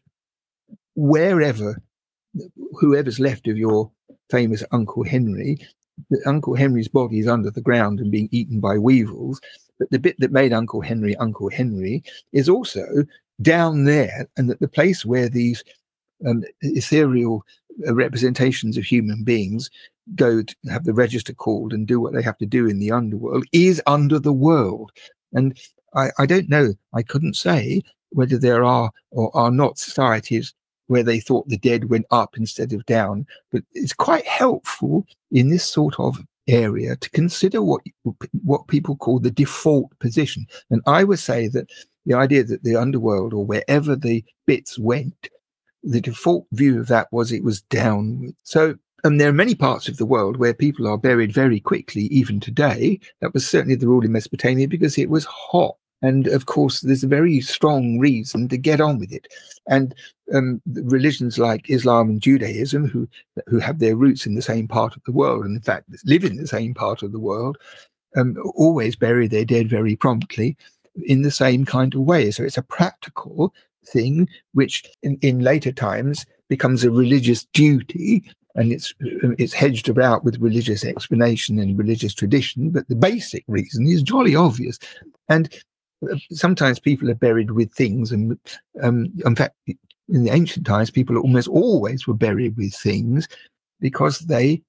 wherever, 0.95 1.81
whoever's 2.79 3.19
left 3.19 3.47
of 3.47 3.57
your 3.57 3.91
famous 4.29 4.63
Uncle 4.71 5.03
Henry, 5.03 5.59
Uncle 6.25 6.55
Henry's 6.55 6.87
body 6.87 7.19
is 7.19 7.27
under 7.27 7.51
the 7.51 7.61
ground 7.61 7.99
and 7.99 8.11
being 8.11 8.29
eaten 8.31 8.59
by 8.59 8.77
weevils, 8.77 9.39
but 9.79 9.89
the 9.91 9.99
bit 9.99 10.19
that 10.19 10.31
made 10.31 10.53
Uncle 10.53 10.81
Henry 10.81 11.15
Uncle 11.17 11.49
Henry 11.49 12.03
is 12.33 12.49
also 12.49 12.85
down 13.41 13.85
there, 13.85 14.27
and 14.37 14.49
that 14.49 14.59
the 14.59 14.67
place 14.67 15.05
where 15.05 15.29
these 15.29 15.63
um, 16.27 16.43
ethereal 16.61 17.43
uh, 17.87 17.93
representations 17.93 18.77
of 18.77 18.83
human 18.83 19.23
beings 19.23 19.69
go 20.15 20.41
to 20.41 20.55
have 20.69 20.83
the 20.83 20.93
register 20.93 21.33
called 21.33 21.73
and 21.73 21.87
do 21.87 21.99
what 21.99 22.13
they 22.13 22.21
have 22.21 22.37
to 22.37 22.45
do 22.45 22.67
in 22.67 22.79
the 22.79 22.91
underworld 22.91 23.45
is 23.51 23.81
under 23.87 24.19
the 24.19 24.33
world. 24.33 24.91
And 25.33 25.57
I, 25.95 26.09
I 26.17 26.25
don't 26.25 26.49
know, 26.49 26.73
I 26.93 27.03
couldn't 27.03 27.35
say 27.35 27.81
whether 28.09 28.37
there 28.37 28.63
are 28.63 28.91
or 29.11 29.35
are 29.35 29.51
not 29.51 29.79
societies 29.79 30.53
where 30.91 31.03
they 31.03 31.21
thought 31.21 31.47
the 31.47 31.57
dead 31.57 31.89
went 31.89 32.05
up 32.11 32.35
instead 32.35 32.73
of 32.73 32.85
down, 32.85 33.25
but 33.49 33.63
it's 33.73 33.93
quite 33.93 34.27
helpful 34.27 35.05
in 35.31 35.49
this 35.49 35.63
sort 35.63 35.97
of 35.97 36.19
area 36.49 36.97
to 36.97 37.09
consider 37.11 37.61
what 37.61 37.81
what 38.43 38.67
people 38.67 38.97
call 38.97 39.17
the 39.17 39.31
default 39.31 39.97
position. 39.99 40.45
And 40.69 40.81
I 40.85 41.05
would 41.05 41.19
say 41.19 41.47
that 41.47 41.69
the 42.05 42.13
idea 42.13 42.43
that 42.43 42.63
the 42.63 42.75
underworld 42.75 43.33
or 43.33 43.45
wherever 43.45 43.95
the 43.95 44.21
bits 44.45 44.77
went, 44.77 45.29
the 45.81 46.01
default 46.01 46.45
view 46.51 46.81
of 46.81 46.87
that 46.87 47.07
was 47.13 47.31
it 47.31 47.45
was 47.45 47.61
downward. 47.61 48.35
So 48.43 48.75
and 49.05 49.19
there 49.19 49.29
are 49.29 49.43
many 49.43 49.55
parts 49.55 49.87
of 49.87 49.95
the 49.95 50.05
world 50.05 50.35
where 50.37 50.53
people 50.53 50.87
are 50.87 50.97
buried 50.97 51.33
very 51.33 51.61
quickly, 51.61 52.03
even 52.19 52.41
today. 52.41 52.99
That 53.21 53.33
was 53.33 53.49
certainly 53.49 53.75
the 53.75 53.87
rule 53.87 54.03
in 54.03 54.11
Mesopotamia 54.11 54.67
because 54.67 54.97
it 54.97 55.09
was 55.09 55.23
hot. 55.23 55.77
And 56.01 56.27
of 56.27 56.45
course, 56.47 56.81
there's 56.81 57.03
a 57.03 57.07
very 57.07 57.41
strong 57.41 57.99
reason 57.99 58.47
to 58.49 58.57
get 58.57 58.81
on 58.81 58.97
with 58.97 59.11
it. 59.11 59.27
And 59.67 59.93
um, 60.33 60.61
religions 60.65 61.37
like 61.37 61.69
Islam 61.69 62.09
and 62.09 62.21
Judaism, 62.21 62.87
who 62.87 63.07
who 63.47 63.59
have 63.59 63.79
their 63.79 63.95
roots 63.95 64.25
in 64.25 64.35
the 64.35 64.41
same 64.41 64.67
part 64.67 64.95
of 64.95 65.03
the 65.05 65.11
world, 65.11 65.45
and 65.45 65.55
in 65.55 65.61
fact 65.61 65.89
live 66.05 66.23
in 66.23 66.37
the 66.37 66.47
same 66.47 66.73
part 66.73 67.03
of 67.03 67.11
the 67.11 67.19
world, 67.19 67.57
um, 68.15 68.35
always 68.55 68.95
bury 68.95 69.27
their 69.27 69.45
dead 69.45 69.69
very 69.69 69.95
promptly 69.95 70.57
in 71.05 71.21
the 71.21 71.31
same 71.31 71.65
kind 71.65 71.93
of 71.93 72.01
way. 72.01 72.31
So 72.31 72.43
it's 72.43 72.57
a 72.57 72.63
practical 72.63 73.53
thing, 73.85 74.27
which 74.53 74.83
in, 75.03 75.17
in 75.21 75.39
later 75.39 75.71
times 75.71 76.25
becomes 76.49 76.83
a 76.83 76.91
religious 76.91 77.45
duty 77.53 78.23
and 78.55 78.73
it's 78.73 78.93
it's 79.39 79.53
hedged 79.53 79.87
about 79.87 80.25
with 80.25 80.41
religious 80.41 80.83
explanation 80.83 81.57
and 81.59 81.79
religious 81.79 82.13
tradition 82.13 82.69
but 82.69 82.87
the 82.89 82.95
basic 82.95 83.45
reason 83.47 83.87
is 83.87 84.03
jolly 84.03 84.35
obvious 84.35 84.77
and 85.29 85.63
sometimes 86.31 86.79
people 86.79 87.09
are 87.09 87.15
buried 87.15 87.51
with 87.51 87.71
things 87.73 88.11
and 88.11 88.37
um, 88.81 89.11
in 89.25 89.35
fact 89.35 89.55
in 89.67 90.23
the 90.23 90.31
ancient 90.31 90.65
times 90.65 90.89
people 90.89 91.17
almost 91.17 91.47
always 91.47 92.07
were 92.07 92.13
buried 92.13 92.55
with 92.57 92.73
things 92.73 93.27
because 93.79 94.19
they 94.19 94.61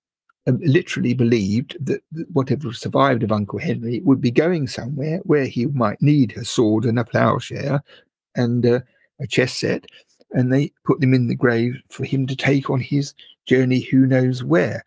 um, 0.46 0.58
literally 0.62 1.14
believed 1.14 1.76
that 1.84 2.02
whatever 2.32 2.72
survived 2.72 3.22
of 3.22 3.32
uncle 3.32 3.58
henry 3.58 4.00
would 4.00 4.20
be 4.20 4.30
going 4.30 4.66
somewhere 4.66 5.18
where 5.24 5.46
he 5.46 5.66
might 5.66 6.00
need 6.02 6.36
a 6.36 6.44
sword 6.44 6.84
and 6.84 6.98
a 6.98 7.04
plowshare 7.04 7.82
and 8.36 8.66
uh, 8.66 8.80
a 9.20 9.26
chess 9.26 9.54
set 9.54 9.86
and 10.32 10.52
they 10.52 10.72
put 10.84 11.00
them 11.00 11.14
in 11.14 11.28
the 11.28 11.34
grave 11.34 11.80
for 11.90 12.04
him 12.04 12.26
to 12.26 12.36
take 12.36 12.70
on 12.70 12.80
his 12.80 13.14
journey 13.46 13.80
who 13.80 14.06
knows 14.06 14.42
where. 14.42 14.84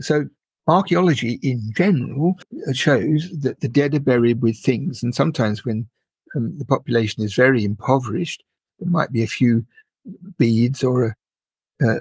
So 0.00 0.28
archaeology 0.66 1.38
in 1.42 1.72
general 1.74 2.38
shows 2.72 3.30
that 3.40 3.60
the 3.60 3.68
dead 3.68 3.94
are 3.94 4.00
buried 4.00 4.42
with 4.42 4.58
things, 4.58 5.02
and 5.02 5.14
sometimes 5.14 5.64
when 5.64 5.86
um, 6.36 6.56
the 6.58 6.64
population 6.64 7.22
is 7.22 7.34
very 7.34 7.64
impoverished, 7.64 8.42
there 8.78 8.88
might 8.88 9.12
be 9.12 9.22
a 9.22 9.28
few 9.28 9.64
beads 10.38 10.82
or 10.82 11.16
a, 11.82 11.96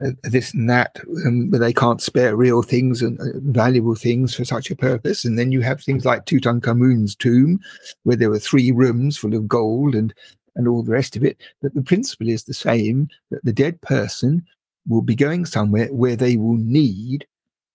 a, 0.00 0.12
this 0.24 0.54
and 0.54 0.68
that, 0.70 0.98
um, 1.26 1.50
but 1.50 1.58
they 1.60 1.72
can't 1.72 2.02
spare 2.02 2.36
real 2.36 2.62
things 2.62 3.02
and 3.02 3.20
uh, 3.20 3.38
valuable 3.42 3.94
things 3.94 4.34
for 4.34 4.44
such 4.44 4.70
a 4.70 4.76
purpose. 4.76 5.24
And 5.24 5.38
then 5.38 5.52
you 5.52 5.60
have 5.62 5.82
things 5.82 6.04
like 6.04 6.24
Tutankhamun's 6.24 7.16
tomb, 7.16 7.60
where 8.04 8.16
there 8.16 8.30
were 8.30 8.38
three 8.38 8.70
rooms 8.70 9.16
full 9.16 9.34
of 9.34 9.48
gold 9.48 9.94
and 9.94 10.14
and 10.56 10.66
all 10.66 10.82
the 10.82 10.90
rest 10.90 11.14
of 11.14 11.22
it. 11.22 11.40
But 11.62 11.74
the 11.74 11.82
principle 11.82 12.28
is 12.28 12.44
the 12.44 12.54
same: 12.54 13.08
that 13.30 13.44
the 13.44 13.52
dead 13.52 13.80
person 13.80 14.44
will 14.88 15.02
be 15.02 15.14
going 15.14 15.44
somewhere 15.44 15.86
where 15.92 16.16
they 16.16 16.36
will 16.36 16.56
need 16.56 17.26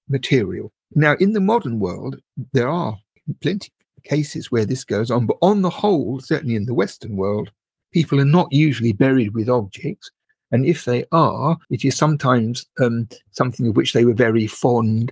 material. 0.10 0.72
Now, 0.96 1.16
in 1.20 1.34
the 1.34 1.40
modern 1.40 1.80
world, 1.80 2.20
there 2.54 2.68
are 2.68 2.98
plenty 3.42 3.72
of 3.98 4.04
cases 4.04 4.52
where 4.52 4.66
this 4.66 4.84
goes 4.84 5.10
on, 5.10 5.26
but 5.26 5.38
on 5.42 5.62
the 5.62 5.70
whole, 5.70 6.20
certainly 6.20 6.56
in 6.56 6.66
the 6.66 6.74
Western 6.74 7.16
world, 7.16 7.52
people 7.92 8.20
are 8.20 8.26
not 8.26 8.52
usually 8.52 8.94
buried 8.94 9.34
with 9.34 9.50
objects. 9.50 10.12
And 10.52 10.66
if 10.66 10.86
they 10.86 11.06
are, 11.12 11.58
it 11.72 11.84
is 11.84 11.96
sometimes 11.96 12.66
um, 12.80 13.08
something 13.32 13.68
of 13.68 13.76
which 13.76 13.94
they 13.94 14.06
were 14.06 14.14
very 14.14 14.46
fond 14.46 15.12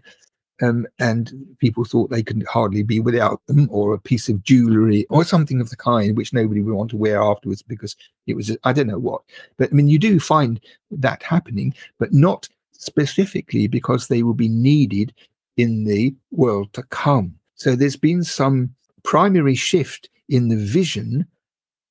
um, 0.62 0.86
and 1.00 1.34
people 1.60 1.84
thought 1.84 2.10
they 2.10 2.24
could 2.24 2.46
hardly 2.48 2.84
be 2.84 3.00
without 3.00 3.42
them, 3.48 3.68
or 3.72 3.94
a 3.94 4.00
piece 4.00 4.30
of 4.30 4.44
jewelry, 4.44 5.06
or 5.10 5.24
something 5.24 5.60
of 5.60 5.70
the 5.70 5.76
kind, 5.76 6.16
which 6.16 6.34
nobody 6.34 6.62
would 6.62 6.76
want 6.76 6.92
to 6.92 6.98
wear 6.98 7.22
afterwards 7.22 7.64
because 7.64 7.96
it 8.28 8.36
was 8.36 8.56
I 8.64 8.74
don't 8.74 8.88
know 8.88 9.00
what. 9.00 9.22
But 9.58 9.72
I 9.72 9.76
mean, 9.76 9.88
you 9.88 9.98
do 9.98 10.20
find 10.20 10.60
that 10.92 11.24
happening, 11.24 11.74
but 12.00 12.14
not 12.14 12.48
specifically 12.82 13.68
because 13.68 14.08
they 14.08 14.24
will 14.24 14.34
be 14.34 14.50
needed 14.50 15.14
in 15.56 15.86
the 15.86 16.14
world 16.32 16.74
to 16.74 16.84
come. 16.84 17.36
So 17.56 17.76
there's 17.76 17.96
been 17.96 18.24
some 18.24 18.74
primary 19.04 19.56
shift 19.56 20.10
in 20.30 20.50
the 20.50 20.58
vision 20.58 21.26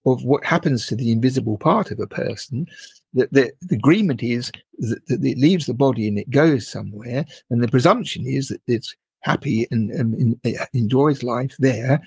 of 0.05 0.25
what 0.25 0.45
happens 0.45 0.87
to 0.87 0.97
the 0.97 1.13
invisible 1.13 1.59
part 1.59 1.91
of 1.91 2.01
a 2.01 2.07
person. 2.07 2.67
That 3.15 3.33
the, 3.33 3.53
the, 3.61 3.77
agreement 3.77 4.23
is 4.23 4.51
that, 4.79 5.07
that, 5.07 5.25
it 5.25 5.39
leaves 5.39 5.67
the 5.67 5.75
body 5.75 6.09
and 6.09 6.19
it 6.19 6.31
goes 6.31 6.67
somewhere, 6.67 7.25
and 7.51 7.63
the 7.63 7.69
presumption 7.69 8.27
is 8.27 8.49
that 8.49 8.61
it's 8.67 8.95
happy 9.21 9.67
and, 9.71 9.91
and, 9.91 10.15
and 10.45 10.59
enjoys 10.73 11.23
life 11.23 11.55
there. 11.59 12.01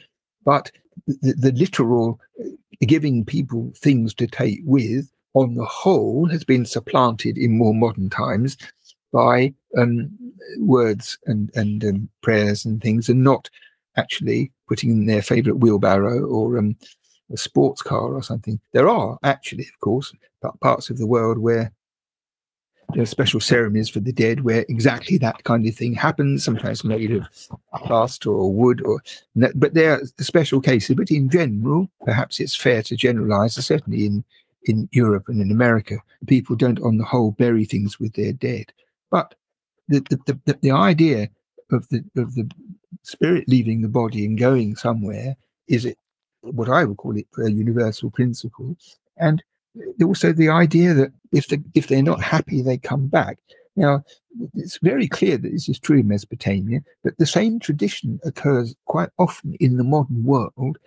But 0.45 0.71
the, 1.07 1.33
the 1.33 1.51
literal 1.51 2.19
uh, 2.39 2.49
giving 2.85 3.23
people 3.25 3.71
things 3.77 4.13
to 4.15 4.27
take 4.27 4.61
with, 4.63 5.09
on 5.33 5.55
the 5.55 5.65
whole, 5.65 6.27
has 6.29 6.43
been 6.43 6.65
supplanted 6.65 7.37
in 7.37 7.57
more 7.57 7.73
modern 7.73 8.09
times 8.09 8.57
by 9.11 9.53
um, 9.77 10.09
words 10.57 11.17
and 11.25 11.51
and 11.55 11.83
um, 11.83 12.09
prayers 12.21 12.65
and 12.65 12.81
things, 12.81 13.09
and 13.09 13.23
not 13.23 13.49
actually 13.97 14.51
putting 14.67 14.89
in 14.89 15.05
their 15.05 15.21
favourite 15.21 15.59
wheelbarrow 15.59 16.23
or 16.25 16.57
um, 16.57 16.75
a 17.31 17.37
sports 17.37 17.81
car 17.81 18.13
or 18.13 18.23
something. 18.23 18.59
There 18.71 18.89
are 18.89 19.17
actually, 19.23 19.63
of 19.63 19.79
course, 19.79 20.13
parts 20.61 20.89
of 20.89 20.97
the 20.97 21.07
world 21.07 21.37
where 21.37 21.71
there 22.93 23.01
are 23.01 23.07
special 23.07 23.39
ceremonies 23.39 23.89
for 23.89 24.01
the 24.01 24.11
dead 24.11 24.41
where 24.41 24.65
exactly 24.69 25.17
that 25.17 25.43
kind 25.43 25.67
of 25.67 25.75
thing 25.75 25.93
happens, 25.93 26.43
sometimes 26.43 26.83
made 26.83 27.11
of 27.11 27.27
plaster 27.85 28.29
or 28.29 28.53
wood, 28.53 28.81
or 28.85 29.01
but 29.55 29.73
there 29.73 29.93
are 29.93 30.01
special 30.19 30.61
cases. 30.61 30.95
But 30.95 31.09
in 31.11 31.29
general, 31.29 31.89
perhaps 32.05 32.39
it's 32.39 32.55
fair 32.55 32.83
to 32.83 32.95
generalize, 32.95 33.55
certainly 33.55 34.05
in 34.05 34.23
in 34.65 34.89
Europe 34.91 35.25
and 35.27 35.41
in 35.41 35.51
America, 35.51 35.97
people 36.27 36.55
don't, 36.55 36.81
on 36.81 36.97
the 36.97 37.03
whole, 37.03 37.31
bury 37.31 37.65
things 37.65 37.99
with 37.99 38.13
their 38.13 38.33
dead. 38.33 38.71
But 39.11 39.35
the 39.87 39.99
the, 40.09 40.39
the, 40.45 40.59
the 40.61 40.71
idea 40.71 41.29
of 41.71 41.87
the 41.89 42.03
of 42.17 42.35
the 42.35 42.49
spirit 43.01 43.47
leaving 43.47 43.81
the 43.81 43.89
body 43.89 44.25
and 44.25 44.37
going 44.37 44.75
somewhere 44.75 45.35
is 45.67 45.85
it 45.85 45.97
what 46.41 46.69
I 46.69 46.83
would 46.83 46.97
call 46.97 47.17
it 47.17 47.27
a 47.37 47.51
universal 47.51 48.09
principle, 48.11 48.75
and 49.17 49.43
also 50.03 50.31
the 50.31 50.49
idea 50.49 50.93
that 50.93 51.11
if 51.31 51.47
the, 51.47 51.63
if 51.73 51.87
they're 51.87 52.03
not 52.03 52.21
happy, 52.21 52.61
they 52.61 52.77
come 52.77 53.07
back. 53.07 53.39
Now, 53.75 54.03
it's 54.53 54.77
very 54.83 55.07
clear 55.07 55.37
that 55.37 55.51
this 55.51 55.67
is 55.67 55.79
true 55.79 55.99
in 55.99 56.07
Mesopotamia, 56.07 56.81
but 57.03 57.17
the 57.17 57.25
same 57.25 57.59
tradition 57.59 58.19
occurs 58.23 58.75
quite 58.85 59.09
often 59.17 59.55
in 59.59 59.77
the 59.77 59.83
modern 59.83 60.23
world, 60.23 60.77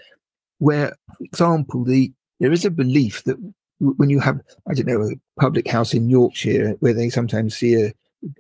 where, 0.59 0.97
for 1.17 1.25
example, 1.25 1.85
the 1.85 2.13
there 2.39 2.53
is 2.53 2.65
a 2.65 2.71
belief 2.71 3.25
that 3.25 3.39
when 3.81 4.11
you 4.11 4.21
have, 4.21 4.41
I 4.69 4.75
don't 4.75 4.87
know, 4.87 5.03
a 5.03 5.41
public 5.41 5.69
house 5.69 5.95
in 5.95 6.09
Yorkshire 6.09 6.77
where 6.81 6.95
they 6.95 7.11
sometimes 7.11 7.57
see 7.57 7.75
a 7.75 7.93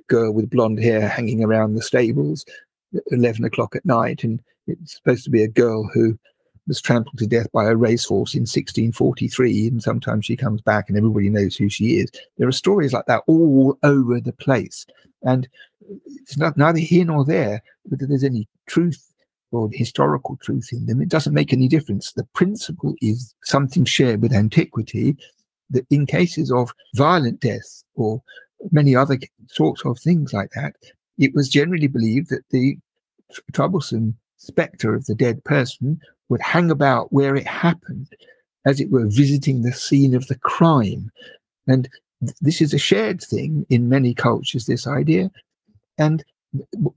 girl 0.08 0.32
with 0.32 0.50
blonde 0.50 0.80
hair 0.82 1.06
hanging 1.08 1.44
around 1.44 1.74
the 1.74 1.82
stables 1.82 2.44
at 2.94 3.02
11 3.10 3.44
o'clock 3.44 3.76
at 3.76 3.84
night, 3.84 4.24
and 4.24 4.40
it's 4.66 4.96
supposed 4.96 5.24
to 5.24 5.30
be 5.30 5.42
a 5.42 5.48
girl 5.48 5.88
who 5.92 6.18
was 6.66 6.80
trampled 6.80 7.18
to 7.18 7.26
death 7.26 7.50
by 7.52 7.66
a 7.66 7.76
racehorse 7.76 8.34
in 8.34 8.40
1643, 8.40 9.68
and 9.68 9.82
sometimes 9.82 10.24
she 10.24 10.36
comes 10.36 10.60
back 10.60 10.88
and 10.88 10.98
everybody 10.98 11.30
knows 11.30 11.56
who 11.56 11.68
she 11.68 11.98
is. 11.98 12.10
There 12.38 12.48
are 12.48 12.52
stories 12.52 12.92
like 12.92 13.06
that 13.06 13.22
all 13.26 13.78
over 13.82 14.20
the 14.20 14.32
place, 14.32 14.86
and 15.22 15.48
it's 16.06 16.36
not 16.36 16.56
neither 16.56 16.78
here 16.78 17.04
nor 17.04 17.24
there 17.24 17.62
whether 17.84 18.06
there's 18.06 18.24
any 18.24 18.48
truth 18.66 19.12
or 19.52 19.70
historical 19.72 20.36
truth 20.36 20.68
in 20.72 20.86
them. 20.86 21.00
It 21.00 21.08
doesn't 21.08 21.34
make 21.34 21.52
any 21.52 21.68
difference. 21.68 22.12
The 22.12 22.24
principle 22.34 22.94
is 23.00 23.34
something 23.44 23.84
shared 23.84 24.22
with 24.22 24.32
antiquity 24.32 25.16
that 25.70 25.86
in 25.90 26.06
cases 26.06 26.50
of 26.52 26.72
violent 26.94 27.40
death 27.40 27.82
or 27.94 28.22
many 28.70 28.94
other 28.94 29.18
sorts 29.48 29.84
of 29.84 29.98
things 29.98 30.32
like 30.32 30.50
that, 30.54 30.74
it 31.18 31.34
was 31.34 31.48
generally 31.48 31.86
believed 31.86 32.30
that 32.30 32.44
the 32.50 32.78
troublesome 33.52 34.16
spectre 34.36 34.94
of 34.94 35.06
the 35.06 35.14
dead 35.14 35.42
person 35.44 36.00
would 36.28 36.40
hang 36.40 36.70
about 36.70 37.12
where 37.12 37.36
it 37.36 37.46
happened, 37.46 38.08
as 38.64 38.80
it 38.80 38.90
were, 38.90 39.06
visiting 39.06 39.62
the 39.62 39.72
scene 39.72 40.14
of 40.14 40.26
the 40.26 40.38
crime. 40.38 41.10
And 41.66 41.88
th- 42.20 42.36
this 42.40 42.60
is 42.60 42.74
a 42.74 42.78
shared 42.78 43.22
thing 43.22 43.66
in 43.70 43.88
many 43.88 44.14
cultures, 44.14 44.66
this 44.66 44.86
idea. 44.86 45.30
And 45.98 46.24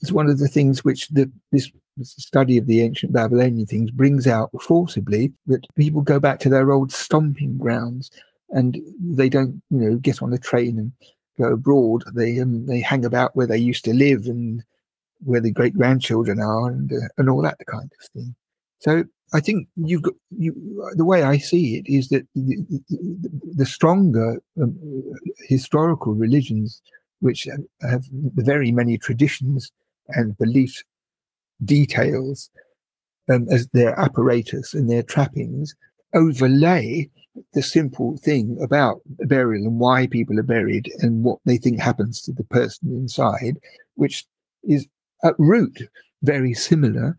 it's 0.02 0.12
one 0.12 0.30
of 0.30 0.40
the 0.40 0.48
things 0.48 0.84
which 0.84 1.08
the, 1.10 1.32
this 1.52 1.72
study 2.06 2.58
of 2.58 2.68
the 2.68 2.82
ancient 2.82 3.14
Babylonian 3.14 3.66
things 3.66 3.92
brings 3.92 4.28
out 4.28 4.50
forcibly 4.62 5.34
that 5.48 5.66
people 5.76 6.02
go 6.02 6.20
back 6.20 6.40
to 6.40 6.50
their 6.50 6.72
old 6.72 6.92
stomping 6.92 7.58
grounds 7.58 8.12
and 8.50 8.78
they 9.00 9.30
don't, 9.30 9.62
you 9.70 9.78
know, 9.78 9.96
get 9.98 10.22
on 10.22 10.34
a 10.34 10.38
train 10.38 10.80
and 10.80 10.92
go 11.38 11.54
abroad. 11.54 12.04
They 12.14 12.40
um, 12.40 12.66
they 12.66 12.82
hang 12.82 13.06
about 13.06 13.36
where 13.36 13.48
they 13.48 13.58
used 13.58 13.86
to 13.86 13.94
live 13.94 14.26
and 14.26 14.64
where 15.24 15.42
the 15.42 15.52
great 15.52 15.76
grandchildren 15.76 16.40
are 16.40 16.70
and 16.70 16.92
uh, 16.92 17.08
and 17.18 17.30
all 17.30 17.42
that 17.42 17.58
kind 17.68 17.92
of 18.00 18.08
thing. 18.14 18.36
So 18.80 19.04
I 19.34 19.40
think 19.40 19.68
you've 19.76 20.02
got 20.02 20.16
you. 20.32 20.54
The 20.96 21.06
way 21.06 21.24
I 21.24 21.38
see 21.38 21.78
it 21.78 21.92
is 21.92 22.10
that 22.10 22.28
the, 22.36 22.58
the, 22.90 23.30
the 23.56 23.66
stronger 23.66 24.42
um, 24.62 24.78
historical 25.48 26.14
religions, 26.14 26.82
which 27.20 27.48
have 27.82 28.06
very 28.12 28.72
many 28.72 28.98
traditions 28.98 29.72
and 30.10 30.38
belief 30.38 30.84
details 31.64 32.50
um, 33.32 33.48
as 33.52 33.68
their 33.70 33.98
apparatus 34.00 34.74
and 34.74 34.90
their 34.90 35.04
trappings, 35.04 35.76
overlay 36.14 37.10
the 37.54 37.62
simple 37.62 38.18
thing 38.18 38.58
about 38.62 39.02
burial 39.06 39.66
and 39.66 39.80
why 39.80 40.08
people 40.08 40.40
are 40.40 40.44
buried 40.44 40.92
and 41.00 41.24
what 41.24 41.40
they 41.46 41.58
think 41.58 41.80
happens 41.80 42.22
to 42.22 42.34
the 42.34 42.44
person 42.46 42.90
inside, 42.92 43.58
which 43.96 44.26
is 44.64 44.88
at 45.24 45.36
root 45.38 45.88
very 46.24 46.54
similar 46.54 47.18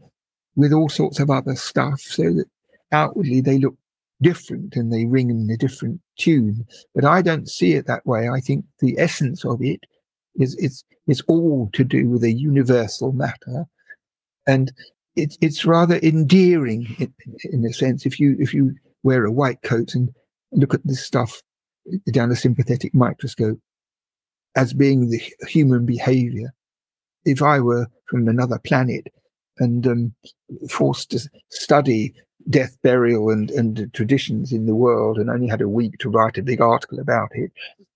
with 0.57 0.73
all 0.73 0.89
sorts 0.89 1.21
of 1.21 1.31
other 1.31 1.55
stuff 1.55 2.01
so 2.01 2.25
that 2.35 2.47
outwardly 2.93 3.41
they 3.41 3.59
look 3.59 3.77
different 4.21 4.77
and 4.77 4.93
they 4.93 5.07
ring 5.07 5.31
in 5.31 5.49
a 5.51 5.57
different 5.57 6.01
tune. 6.19 6.67
But 6.95 7.05
I 7.05 7.23
don't 7.23 7.49
see 7.49 7.75
it 7.75 7.87
that 7.87 8.05
way. 8.05 8.29
I 8.29 8.41
think 8.41 8.65
the 8.81 8.99
essence 8.99 9.45
of 9.45 9.63
it 9.63 9.81
is 10.37 10.55
it's 10.57 10.85
it's 11.07 11.23
all 11.23 11.71
to 11.73 11.85
do 11.85 12.09
with 12.09 12.23
a 12.23 12.33
universal 12.33 13.13
matter, 13.13 13.65
and 14.51 14.73
it's 15.17 15.37
it's 15.41 15.65
rather 15.65 15.99
endearing 16.03 16.83
in, 16.99 17.15
in 17.45 17.65
a 17.65 17.73
sense. 17.73 18.07
If 18.07 18.19
you 18.21 18.37
if 18.39 18.53
you 18.53 18.75
wear 19.03 19.25
a 19.25 19.33
white 19.33 19.63
coat 19.63 19.95
and 19.95 20.11
look 20.53 20.75
at 20.75 20.87
this 20.87 21.05
stuff 21.05 21.43
down 22.13 22.31
a 22.31 22.37
sympathetic 22.37 22.95
microscope 22.95 23.59
as 24.57 24.73
being 24.73 25.09
the 25.09 25.21
human 25.47 25.87
behavior. 25.87 26.53
If 27.25 27.43
I 27.43 27.61
were 27.61 27.87
from 28.07 28.29
another 28.29 28.59
planet 28.59 29.07
and 29.59 29.87
um, 29.87 30.15
forced 30.69 31.11
to 31.11 31.21
study 31.51 32.15
death, 32.49 32.77
burial, 32.83 33.31
and, 33.31 33.51
and 33.51 33.93
traditions 33.93 34.53
in 34.53 34.67
the 34.67 34.75
world, 34.75 35.19
and 35.19 35.29
only 35.31 35.47
had 35.47 35.61
a 35.61 35.69
week 35.69 35.99
to 35.99 36.11
write 36.11 36.39
a 36.39 36.43
big 36.43 36.61
article 36.61 36.99
about 36.99 37.31
it, 37.35 37.53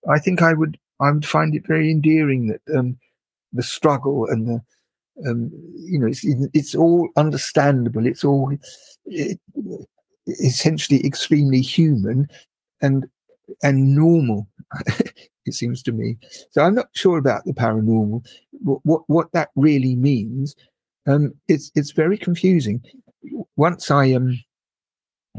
I 0.09 0.19
think 0.19 0.43
I 0.43 0.53
would 0.53 0.79
I 1.01 1.11
would 1.11 1.27
find 1.27 1.55
it 1.55 1.67
very 1.67 1.91
endearing 1.91 2.47
that 2.49 2.79
um, 2.79 2.99
the 3.53 3.63
struggle 3.63 4.27
and 4.27 4.47
the 4.47 4.63
um, 5.27 5.51
you 5.77 5.99
know 5.99 6.07
it's 6.07 6.25
it's 6.25 6.75
all 6.75 7.09
understandable. 7.17 8.07
It's 8.07 8.25
all 8.25 8.57
it, 9.07 9.41
essentially 10.27 11.05
extremely 11.05 11.61
human 11.61 12.29
and 12.83 13.07
and 13.63 13.95
normal. 13.95 14.49
it 15.47 15.55
seems 15.55 15.83
to 15.83 15.93
me. 15.93 16.17
So 16.51 16.63
I'm 16.63 16.75
not 16.75 16.89
sure 16.93 17.19
about 17.19 17.45
the 17.45 17.53
paranormal. 17.53 18.27
What 18.53 18.81
what, 18.85 19.03
what 19.07 19.33
that 19.33 19.51
really 19.55 19.97
means 19.97 20.57
um, 21.07 21.35
it's 21.49 21.71
it's 21.75 21.93
very 21.93 22.17
confusing. 22.17 22.83
Once 23.57 23.91
I 23.91 24.13
um, 24.13 24.39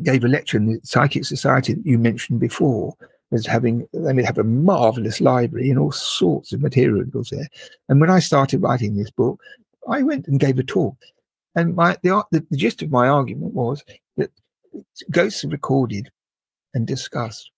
gave 0.04 0.24
a 0.24 0.28
lecture 0.28 0.58
in 0.58 0.68
the 0.68 0.80
Psychic 0.84 1.26
Society 1.26 1.74
that 1.74 1.86
you 1.86 1.98
mentioned 1.98 2.40
before, 2.40 2.94
as 3.32 3.46
having 3.46 3.88
they 3.94 4.24
have 4.24 4.38
a 4.38 4.44
marvelous 4.44 5.22
library 5.22 5.70
and 5.70 5.80
all 5.80 5.92
sorts 5.92 6.54
of 6.54 6.62
materials 6.62 7.30
there. 7.32 7.48
And 7.90 8.00
when 8.00 8.10
I 8.10 8.20
started 8.20 8.62
writing 8.62 8.96
this 8.96 9.12
book, 9.12 9.40
I 9.88 10.02
went 10.02 10.28
and 10.28 10.40
gave 10.40 10.60
a 10.60 10.64
talk, 10.64 10.98
and 11.56 11.76
my 11.76 11.98
the, 12.04 12.24
the, 12.32 12.46
the 12.50 12.58
gist 12.58 12.82
of 12.82 12.92
my 12.92 13.08
argument 13.08 13.54
was 13.54 13.84
that 14.18 14.32
ghosts 15.12 15.44
are 15.44 15.50
recorded 15.50 16.10
and 16.74 16.86
discussed 16.86 17.52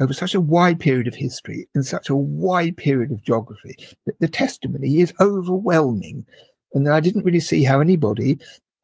over 0.00 0.12
such 0.12 0.34
a 0.34 0.40
wide 0.40 0.80
period 0.80 1.06
of 1.06 1.14
history 1.14 1.68
and 1.74 1.86
such 1.86 2.10
a 2.10 2.16
wide 2.16 2.76
period 2.76 3.12
of 3.12 3.22
geography 3.22 3.76
that 4.06 4.18
the 4.20 4.28
testimony 4.28 5.00
is 5.00 5.14
overwhelming 5.20 6.26
and 6.74 6.86
that 6.86 6.94
I 6.94 7.00
didn't 7.00 7.24
really 7.24 7.40
see 7.40 7.62
how 7.62 7.80
anybody 7.80 8.38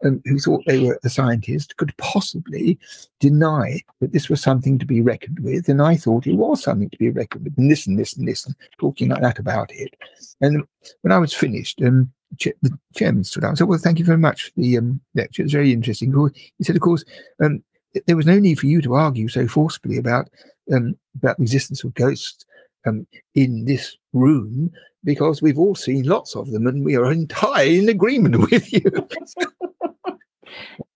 um, 0.05 0.23
who 0.25 0.39
thought 0.39 0.63
they 0.67 0.85
were 0.85 0.99
a 1.05 1.09
scientist 1.09 1.77
could 1.77 1.97
possibly 1.97 2.79
deny 3.21 3.81
that 4.01 4.13
this 4.13 4.29
was 4.29 4.41
something 4.41 4.79
to 4.79 4.87
be 4.87 5.01
reckoned 5.01 5.41
with. 5.41 5.69
And 5.69 5.83
I 5.83 5.97
thought 5.97 6.27
it 6.27 6.37
was 6.37 6.63
something 6.63 6.91
to 6.91 6.99
be 6.99 7.11
reckoned 7.11 7.45
with, 7.45 7.59
and 7.59 7.71
this 7.71 7.87
and 7.87 7.99
this 7.99 8.15
and 8.15 8.27
this, 8.27 8.47
and 8.47 8.55
talking 8.79 9.09
like 9.09 9.23
that 9.23 9.39
about 9.39 9.71
it. 9.73 9.95
And 10.41 10.65
when 11.03 11.13
I 11.13 11.19
was 11.19 11.35
finished, 11.35 11.83
um, 11.83 12.13
the 12.39 12.79
chairman 12.95 13.25
stood 13.25 13.45
up 13.45 13.51
and 13.51 13.59
said, 13.59 13.69
Well, 13.69 13.79
thank 13.79 13.99
you 13.99 14.05
very 14.05 14.19
much 14.19 14.45
for 14.45 14.53
the 14.57 14.79
um, 14.79 15.01
lecture. 15.15 15.43
It's 15.43 15.53
very 15.53 15.73
interesting. 15.73 16.13
He 16.59 16.65
said, 16.65 16.77
Of 16.77 16.83
course, 16.83 17.05
um, 17.43 17.63
there 18.07 18.17
was 18.17 18.27
no 18.27 18.39
need 18.39 18.59
for 18.59 18.67
you 18.67 18.83
to 18.83 18.95
argue 18.95 19.29
so 19.29 19.49
forcibly 19.49 19.97
about 19.97 20.29
um, 20.73 20.97
about 21.17 21.39
the 21.39 21.43
existence 21.43 21.83
of 21.85 21.95
ghosts 21.95 22.45
um, 22.87 23.07
in 23.35 23.65
this 23.65 23.97
room 24.13 24.71
because 25.05 25.41
we've 25.41 25.59
all 25.59 25.75
seen 25.75 26.05
lots 26.05 26.35
of 26.37 26.51
them 26.51 26.67
and 26.67 26.85
we 26.85 26.97
are 26.97 27.11
entirely 27.11 27.79
in 27.79 27.89
agreement 27.89 28.39
with 28.51 28.73
you. 28.73 28.83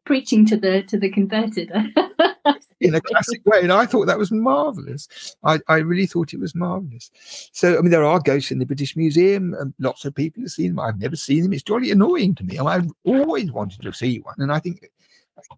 Preaching 0.04 0.44
to 0.46 0.56
the 0.56 0.82
to 0.84 0.98
the 0.98 1.10
converted. 1.10 1.70
in 2.82 2.94
a 2.94 3.00
classic 3.00 3.44
way. 3.46 3.60
And 3.62 3.72
I 3.72 3.86
thought 3.86 4.06
that 4.06 4.18
was 4.18 4.30
marvelous. 4.30 5.36
I, 5.44 5.60
I 5.68 5.76
really 5.76 6.06
thought 6.06 6.34
it 6.34 6.40
was 6.40 6.54
marvelous. 6.54 7.10
So, 7.52 7.78
I 7.78 7.80
mean, 7.80 7.90
there 7.90 8.04
are 8.04 8.20
ghosts 8.20 8.50
in 8.50 8.58
the 8.58 8.66
British 8.66 8.96
Museum, 8.96 9.54
and 9.54 9.72
lots 9.78 10.04
of 10.04 10.14
people 10.14 10.42
have 10.42 10.50
seen 10.50 10.74
them. 10.74 10.80
I've 10.80 10.98
never 10.98 11.16
seen 11.16 11.44
them. 11.44 11.52
It's 11.52 11.62
jolly 11.62 11.90
annoying 11.90 12.34
to 12.36 12.44
me. 12.44 12.58
I 12.58 12.74
have 12.74 12.90
always 13.04 13.52
wanted 13.52 13.82
to 13.82 13.92
see 13.92 14.18
one. 14.18 14.34
And 14.38 14.52
I 14.52 14.58
think, 14.58 14.90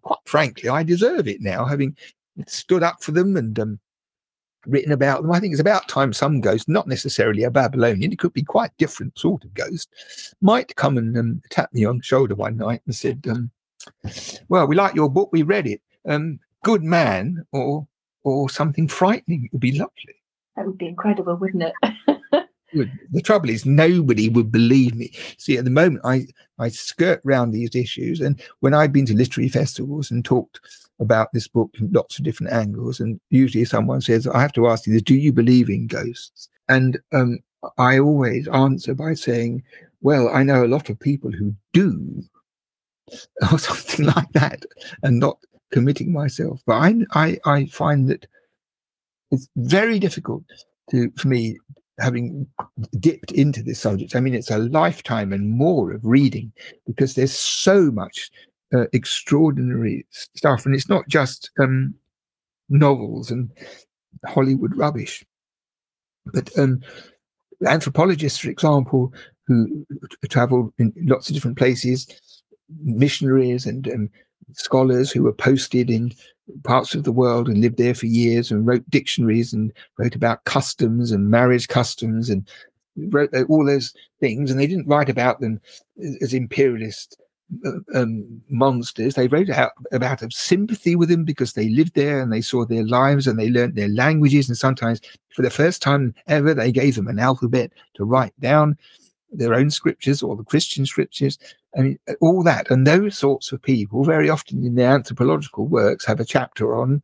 quite 0.01 0.19
frankly, 0.25 0.69
I 0.69 0.83
deserve 0.83 1.27
it 1.27 1.41
now, 1.41 1.65
having 1.65 1.95
stood 2.47 2.83
up 2.83 3.01
for 3.01 3.11
them 3.11 3.37
and 3.37 3.57
um, 3.59 3.79
written 4.65 4.91
about 4.91 5.21
them. 5.21 5.31
I 5.31 5.39
think 5.39 5.51
it's 5.51 5.61
about 5.61 5.87
time 5.87 6.13
some 6.13 6.41
ghost, 6.41 6.67
not 6.67 6.87
necessarily 6.87 7.43
a 7.43 7.51
Babylonian, 7.51 8.11
it 8.11 8.19
could 8.19 8.33
be 8.33 8.43
quite 8.43 8.75
different 8.77 9.17
sort 9.17 9.43
of 9.43 9.53
ghost, 9.53 9.89
might 10.41 10.75
come 10.75 10.97
and 10.97 11.17
um, 11.17 11.41
tap 11.49 11.73
me 11.73 11.85
on 11.85 11.97
the 11.97 12.03
shoulder 12.03 12.35
one 12.35 12.57
night 12.57 12.81
and 12.85 12.95
said, 12.95 13.25
um, 13.29 13.51
"Well, 14.49 14.67
we 14.67 14.75
like 14.75 14.95
your 14.95 15.09
book. 15.09 15.29
We 15.31 15.43
read 15.43 15.67
it. 15.67 15.81
Um, 16.07 16.39
good 16.63 16.83
man 16.83 17.45
or 17.51 17.87
or 18.23 18.49
something 18.49 18.87
frightening. 18.87 19.45
It 19.45 19.53
would 19.53 19.61
be 19.61 19.77
lovely. 19.77 20.15
That 20.55 20.65
would 20.65 20.77
be 20.77 20.87
incredible, 20.87 21.35
wouldn't 21.35 21.63
it? 21.63 21.73
the 23.11 23.21
trouble 23.21 23.49
is 23.49 23.65
nobody 23.65 24.29
would 24.29 24.51
believe 24.51 24.95
me. 24.95 25.11
See, 25.37 25.57
at 25.57 25.63
the 25.63 25.71
moment 25.71 26.01
I 26.03 26.27
I 26.59 26.69
skirt 26.69 27.21
round 27.23 27.53
these 27.53 27.75
issues, 27.75 28.21
and 28.21 28.41
when 28.59 28.73
I've 28.73 28.93
been 28.93 29.05
to 29.07 29.15
literary 29.15 29.49
festivals 29.49 30.11
and 30.11 30.23
talked 30.23 30.59
about 30.99 31.33
this 31.33 31.47
book 31.47 31.69
from 31.75 31.91
lots 31.91 32.17
of 32.17 32.25
different 32.25 32.53
angles, 32.53 32.99
and 32.99 33.19
usually 33.29 33.65
someone 33.65 34.01
says, 34.01 34.27
"I 34.27 34.41
have 34.41 34.53
to 34.53 34.67
ask 34.67 34.87
you, 34.87 34.93
this: 34.93 35.01
do 35.01 35.15
you 35.15 35.31
believe 35.31 35.69
in 35.69 35.87
ghosts?" 35.87 36.49
And 36.67 36.99
um, 37.13 37.39
I 37.77 37.99
always 37.99 38.47
answer 38.47 38.93
by 38.93 39.13
saying, 39.13 39.63
"Well, 40.01 40.29
I 40.29 40.43
know 40.43 40.65
a 40.65 40.67
lot 40.67 40.89
of 40.89 40.99
people 40.99 41.31
who 41.31 41.53
do." 41.73 42.23
or 43.51 43.59
something 43.59 44.05
like 44.05 44.31
that, 44.33 44.63
and 45.03 45.19
not 45.19 45.37
committing 45.71 46.11
myself. 46.11 46.61
But 46.65 46.75
I, 46.75 46.95
I, 47.13 47.39
I 47.45 47.65
find 47.65 48.09
that 48.09 48.25
it's 49.31 49.47
very 49.55 49.99
difficult 49.99 50.43
to, 50.91 51.11
for 51.17 51.27
me, 51.27 51.57
having 51.99 52.47
dipped 52.99 53.31
into 53.31 53.63
this 53.63 53.79
subject. 53.79 54.15
I 54.15 54.19
mean, 54.19 54.33
it's 54.33 54.51
a 54.51 54.57
lifetime 54.57 55.31
and 55.33 55.49
more 55.49 55.91
of 55.91 56.05
reading 56.05 56.51
because 56.85 57.15
there's 57.15 57.35
so 57.35 57.89
much 57.91 58.29
uh, 58.73 58.85
extraordinary 58.93 60.05
stuff, 60.09 60.65
and 60.65 60.75
it's 60.75 60.89
not 60.89 61.07
just 61.07 61.51
um, 61.59 61.93
novels 62.69 63.31
and 63.31 63.49
Hollywood 64.25 64.75
rubbish, 64.75 65.25
but 66.33 66.57
um, 66.57 66.81
anthropologists, 67.65 68.39
for 68.39 68.49
example, 68.49 69.13
who 69.47 69.85
travel 70.29 70.73
in 70.79 70.91
lots 71.03 71.29
of 71.29 71.35
different 71.35 71.57
places, 71.57 72.07
missionaries 72.81 73.65
and 73.65 73.87
um, 73.89 74.09
scholars 74.53 75.11
who 75.11 75.23
were 75.23 75.33
posted 75.33 75.89
in 75.89 76.13
parts 76.63 76.93
of 76.93 77.03
the 77.03 77.11
world 77.11 77.47
and 77.47 77.61
lived 77.61 77.77
there 77.77 77.95
for 77.95 78.05
years 78.05 78.51
and 78.51 78.65
wrote 78.67 78.87
dictionaries 78.89 79.53
and 79.53 79.73
wrote 79.97 80.15
about 80.15 80.43
customs 80.45 81.11
and 81.11 81.29
marriage 81.29 81.67
customs 81.67 82.29
and 82.29 82.47
wrote 83.09 83.33
all 83.49 83.65
those 83.65 83.93
things. 84.19 84.51
And 84.51 84.59
they 84.59 84.67
didn't 84.67 84.87
write 84.87 85.09
about 85.09 85.39
them 85.39 85.59
as 86.21 86.33
imperialist 86.33 87.17
uh, 87.65 87.71
um, 87.93 88.41
monsters. 88.49 89.15
They 89.15 89.27
wrote 89.27 89.49
out 89.49 89.71
about 89.91 90.21
a 90.21 90.29
sympathy 90.31 90.95
with 90.95 91.09
them 91.09 91.25
because 91.25 91.53
they 91.53 91.69
lived 91.69 91.95
there 91.95 92.19
and 92.19 92.31
they 92.31 92.41
saw 92.41 92.65
their 92.65 92.85
lives 92.85 93.27
and 93.27 93.37
they 93.39 93.49
learned 93.49 93.75
their 93.75 93.89
languages. 93.89 94.47
And 94.47 94.57
sometimes, 94.57 95.01
for 95.35 95.41
the 95.41 95.49
first 95.49 95.81
time 95.81 96.13
ever, 96.27 96.53
they 96.53 96.71
gave 96.71 96.95
them 96.95 97.07
an 97.07 97.19
alphabet 97.19 97.71
to 97.95 98.05
write 98.05 98.33
down 98.39 98.77
their 99.31 99.53
own 99.53 99.69
scriptures 99.69 100.23
or 100.23 100.35
the 100.35 100.43
Christian 100.43 100.85
scriptures. 100.85 101.37
I 101.77 101.81
mean, 101.81 101.99
all 102.21 102.43
that. 102.43 102.69
And 102.71 102.87
those 102.87 103.17
sorts 103.17 103.51
of 103.51 103.61
people, 103.61 104.03
very 104.03 104.29
often 104.29 104.65
in 104.65 104.75
their 104.75 104.91
anthropological 104.91 105.67
works, 105.67 106.05
have 106.05 106.19
a 106.19 106.25
chapter 106.25 106.75
on 106.75 107.01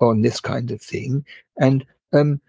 on 0.00 0.22
this 0.22 0.40
kind 0.40 0.70
of 0.70 0.80
thing. 0.80 1.24
And 1.58 1.84
um, 2.12 2.40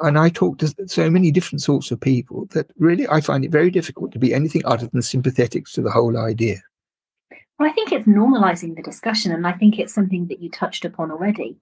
and 0.00 0.18
I 0.18 0.28
talk 0.28 0.58
to 0.58 0.74
so 0.86 1.10
many 1.10 1.30
different 1.30 1.62
sorts 1.62 1.90
of 1.90 2.00
people 2.00 2.46
that 2.52 2.70
really 2.78 3.06
I 3.08 3.20
find 3.20 3.44
it 3.44 3.50
very 3.50 3.70
difficult 3.70 4.12
to 4.12 4.18
be 4.18 4.34
anything 4.34 4.62
other 4.64 4.86
than 4.86 5.02
sympathetic 5.02 5.66
to 5.66 5.82
the 5.82 5.90
whole 5.90 6.18
idea. 6.18 6.56
Well, 7.58 7.70
I 7.70 7.72
think 7.72 7.92
it's 7.92 8.06
normalizing 8.06 8.76
the 8.76 8.82
discussion, 8.82 9.32
and 9.32 9.46
I 9.46 9.52
think 9.52 9.78
it's 9.78 9.94
something 9.94 10.26
that 10.28 10.40
you 10.40 10.50
touched 10.50 10.84
upon 10.84 11.10
already. 11.10 11.56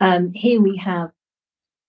Um, 0.00 0.32
here 0.32 0.60
we 0.60 0.76
have 0.76 1.10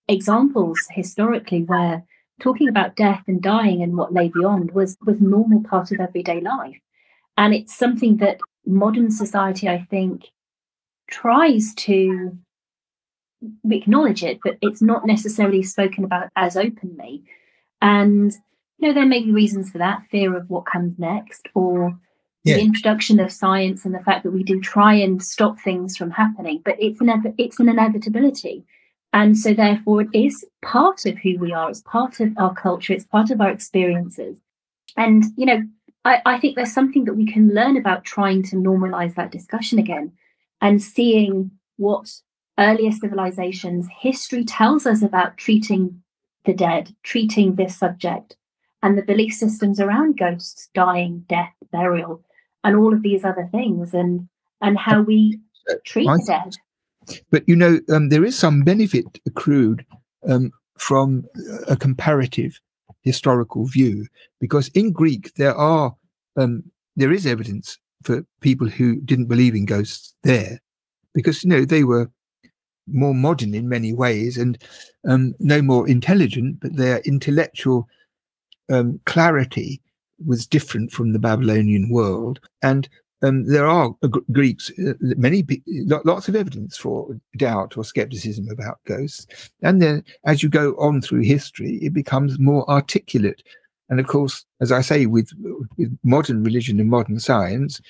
examples 0.08 0.80
historically 0.92 1.64
where 1.64 2.04
talking 2.42 2.68
about 2.68 2.96
death 2.96 3.24
and 3.28 3.42
dying 3.42 3.84
and 3.84 3.96
what 3.96 4.14
lay 4.14 4.30
beyond 4.30 4.72
was 4.72 4.98
was 5.06 5.20
normal 5.20 5.62
part 5.64 5.92
of 5.92 6.00
everyday 6.00 6.42
life 6.42 6.80
and 7.42 7.54
it's 7.56 7.76
something 7.76 8.18
that 8.18 8.40
modern 8.66 9.10
society 9.10 9.68
i 9.68 9.80
think 9.90 10.28
tries 11.10 11.74
to 11.76 12.38
acknowledge 13.70 14.24
it 14.24 14.40
but 14.44 14.58
it's 14.62 14.82
not 14.82 15.06
necessarily 15.06 15.64
spoken 15.64 16.04
about 16.04 16.30
as 16.36 16.56
openly 16.56 17.24
and 17.82 18.34
you 18.78 18.88
know 18.88 18.94
there 18.94 19.06
may 19.06 19.24
be 19.24 19.32
reasons 19.32 19.72
for 19.72 19.80
that 19.80 20.04
fear 20.12 20.38
of 20.38 20.50
what 20.50 20.66
comes 20.66 20.98
next 21.00 21.48
or 21.56 21.98
yeah. 22.44 22.56
the 22.56 22.62
introduction 22.62 23.20
of 23.20 23.32
science 23.32 23.84
and 23.86 23.96
the 23.96 24.04
fact 24.04 24.24
that 24.24 24.32
we 24.32 24.44
do 24.44 24.62
try 24.62 24.94
and 24.94 25.24
stop 25.24 25.60
things 25.60 25.98
from 25.98 26.12
happening 26.12 26.62
but 26.64 26.76
it's 26.80 27.02
an 27.02 27.36
it's 27.40 27.60
an 27.60 27.68
inevitability 27.68 28.64
and 29.14 29.38
so, 29.38 29.54
therefore, 29.54 30.02
it 30.04 30.10
is 30.14 30.46
part 30.62 31.06
of 31.06 31.18
who 31.18 31.38
we 31.38 31.52
are. 31.52 31.70
It's 31.70 31.82
part 31.82 32.22
of 32.22 32.34
our 32.38 32.54
culture. 32.54 32.94
It's 32.94 33.06
part 33.06 33.30
of 33.30 33.42
our 33.42 33.50
experiences. 33.50 34.38
And, 34.96 35.26
you 35.36 35.46
know, 35.46 35.64
I, 36.04 36.22
I 36.26 36.40
think 36.40 36.56
there's 36.56 36.74
something 36.74 37.06
that 37.06 37.14
we 37.14 37.32
can 37.32 37.54
learn 37.54 37.78
about 37.78 38.04
trying 38.04 38.44
to 38.44 38.56
normalize 38.56 39.16
that 39.16 39.32
discussion 39.32 39.80
again 39.80 40.12
and 40.60 40.82
seeing 40.82 41.52
what 41.78 42.12
earlier 42.58 42.92
civilizations 42.92 43.88
history 44.00 44.44
tells 44.44 44.86
us 44.86 45.02
about 45.02 45.38
treating 45.38 46.02
the 46.46 46.54
dead, 46.54 46.96
treating 47.04 47.56
this 47.56 47.78
subject, 47.78 48.36
and 48.84 48.98
the 48.98 49.04
belief 49.04 49.34
systems 49.34 49.80
around 49.80 50.18
ghosts, 50.18 50.70
dying, 50.74 51.24
death, 51.30 51.54
burial, 51.72 52.24
and 52.64 52.76
all 52.76 52.94
of 52.94 53.04
these 53.04 53.24
other 53.24 53.48
things, 53.52 53.94
and 53.94 54.28
and 54.62 54.78
how 54.78 55.02
we 55.02 55.40
treat 55.86 56.06
the 56.06 56.24
dead. 56.26 57.20
But 57.30 57.48
you 57.48 57.56
know, 57.56 57.80
um, 57.90 58.10
there 58.10 58.26
is 58.26 58.38
some 58.38 58.64
benefit 58.64 59.06
accrued 59.28 59.86
um, 60.28 60.52
from 60.78 61.26
a 61.68 61.76
comparative 61.76 62.60
historical 63.02 63.66
view, 63.66 64.08
because 64.40 64.70
in 64.70 64.92
Greek 64.92 65.34
there 65.36 65.56
are 65.56 65.96
um, 66.38 66.64
there 66.96 67.12
is 67.12 67.26
evidence 67.26 67.78
for 68.04 68.26
people 68.42 68.68
who 68.68 69.02
didn't 69.02 69.28
believe 69.28 69.56
in 69.56 69.66
ghosts 69.66 70.14
there, 70.24 70.60
because 71.14 71.44
you 71.44 71.50
know 71.50 71.66
they 71.66 71.84
were 71.84 72.10
more 72.88 73.14
modern 73.14 73.54
in 73.54 73.70
many 73.70 73.94
ways 73.94 74.38
and 74.38 74.58
um, 75.08 75.34
no 75.40 75.62
more 75.62 75.88
intelligent, 75.88 76.60
but 76.60 76.76
their 76.76 77.00
intellectual 77.00 77.88
um, 78.72 79.00
clarity 79.06 79.82
was 80.26 80.48
different 80.48 80.92
from 80.92 81.14
the 81.14 81.20
Babylonian 81.20 81.90
world, 81.90 82.40
and 82.62 82.88
um, 83.24 83.46
there 83.46 83.68
are 83.68 83.94
Greeks, 84.32 84.72
uh, 84.80 84.94
many 85.00 85.46
lots 85.86 86.28
of 86.28 86.36
evidence 86.36 86.78
for 86.78 87.20
doubt 87.38 87.78
or 87.78 87.84
skepticism 87.84 88.50
about 88.50 88.80
ghosts, 88.86 89.28
and 89.62 89.82
then 89.82 90.04
as 90.26 90.42
you 90.42 90.50
go 90.50 90.74
on 90.74 91.02
through 91.02 91.22
history, 91.22 91.78
it 91.82 91.94
becomes 91.94 92.40
more 92.40 92.70
articulate. 92.70 93.44
And 93.90 94.00
of 94.00 94.08
course, 94.08 94.46
as 94.60 94.72
I 94.72 94.82
say, 94.82 95.06
with 95.06 95.30
with 95.78 95.98
modern 96.04 96.44
religion 96.44 96.80
and 96.80 96.90
modern 96.90 97.20
science, 97.20 97.82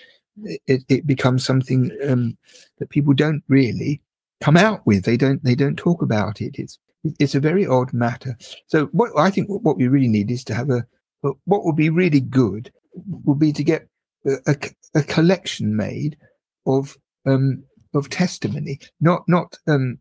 it, 0.67 0.83
it 0.89 1.07
becomes 1.07 1.45
something 1.45 1.91
um, 2.07 2.37
that 2.79 2.89
people 2.89 3.13
don't 3.13 3.43
really 3.47 4.01
come 4.41 4.57
out 4.57 4.85
with. 4.85 5.05
They 5.05 5.17
don't 5.17 5.43
they 5.43 5.55
don't 5.55 5.77
talk 5.77 6.01
about 6.01 6.41
it. 6.41 6.57
It's 6.57 6.77
it's 7.19 7.35
a 7.35 7.39
very 7.39 7.65
odd 7.65 7.93
matter. 7.93 8.37
So 8.67 8.87
what 8.87 9.11
I 9.17 9.29
think 9.29 9.47
what 9.47 9.77
we 9.77 9.87
really 9.87 10.07
need 10.07 10.29
is 10.29 10.43
to 10.45 10.53
have 10.53 10.69
a 10.69 10.85
what 11.21 11.63
would 11.65 11.75
be 11.75 11.89
really 11.89 12.19
good 12.19 12.71
would 13.05 13.39
be 13.39 13.53
to 13.53 13.63
get 13.63 13.87
a, 14.25 14.55
a 14.95 15.03
collection 15.03 15.75
made 15.75 16.17
of 16.65 16.97
um, 17.25 17.63
of 17.93 18.09
testimony, 18.09 18.79
not 18.99 19.23
not 19.27 19.57
um, 19.67 19.99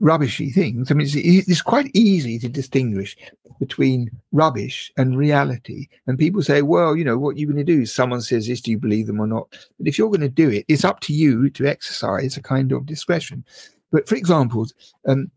rubbishy 0.00 0.50
things. 0.50 0.90
I 0.90 0.94
mean, 0.94 1.06
it's, 1.06 1.48
it's, 1.48 1.62
quite 1.62 1.90
easy 1.94 2.38
to 2.38 2.48
distinguish 2.48 3.16
between 3.58 4.10
rubbish 4.32 4.92
and 4.96 5.16
reality. 5.16 5.88
And 6.06 6.18
people 6.18 6.42
say, 6.42 6.62
well, 6.62 6.96
you 6.96 7.04
know, 7.04 7.18
what 7.18 7.36
you're 7.36 7.50
going 7.50 7.64
to 7.64 7.72
do? 7.72 7.86
Someone 7.86 8.20
says 8.20 8.46
this, 8.46 8.60
do 8.60 8.70
you 8.70 8.78
believe 8.78 9.06
them 9.06 9.20
or 9.20 9.26
not? 9.26 9.48
But 9.78 9.88
if 9.88 9.98
you're 9.98 10.08
going 10.08 10.20
to 10.20 10.28
do 10.28 10.48
it, 10.50 10.64
it's 10.68 10.84
up 10.84 11.00
to 11.00 11.12
you 11.12 11.50
to 11.50 11.66
exercise 11.66 12.36
a 12.36 12.42
kind 12.42 12.72
of 12.72 12.86
discretion. 12.86 13.44
But 13.90 14.08
for 14.08 14.14
example, 14.16 14.66
um, 15.06 15.30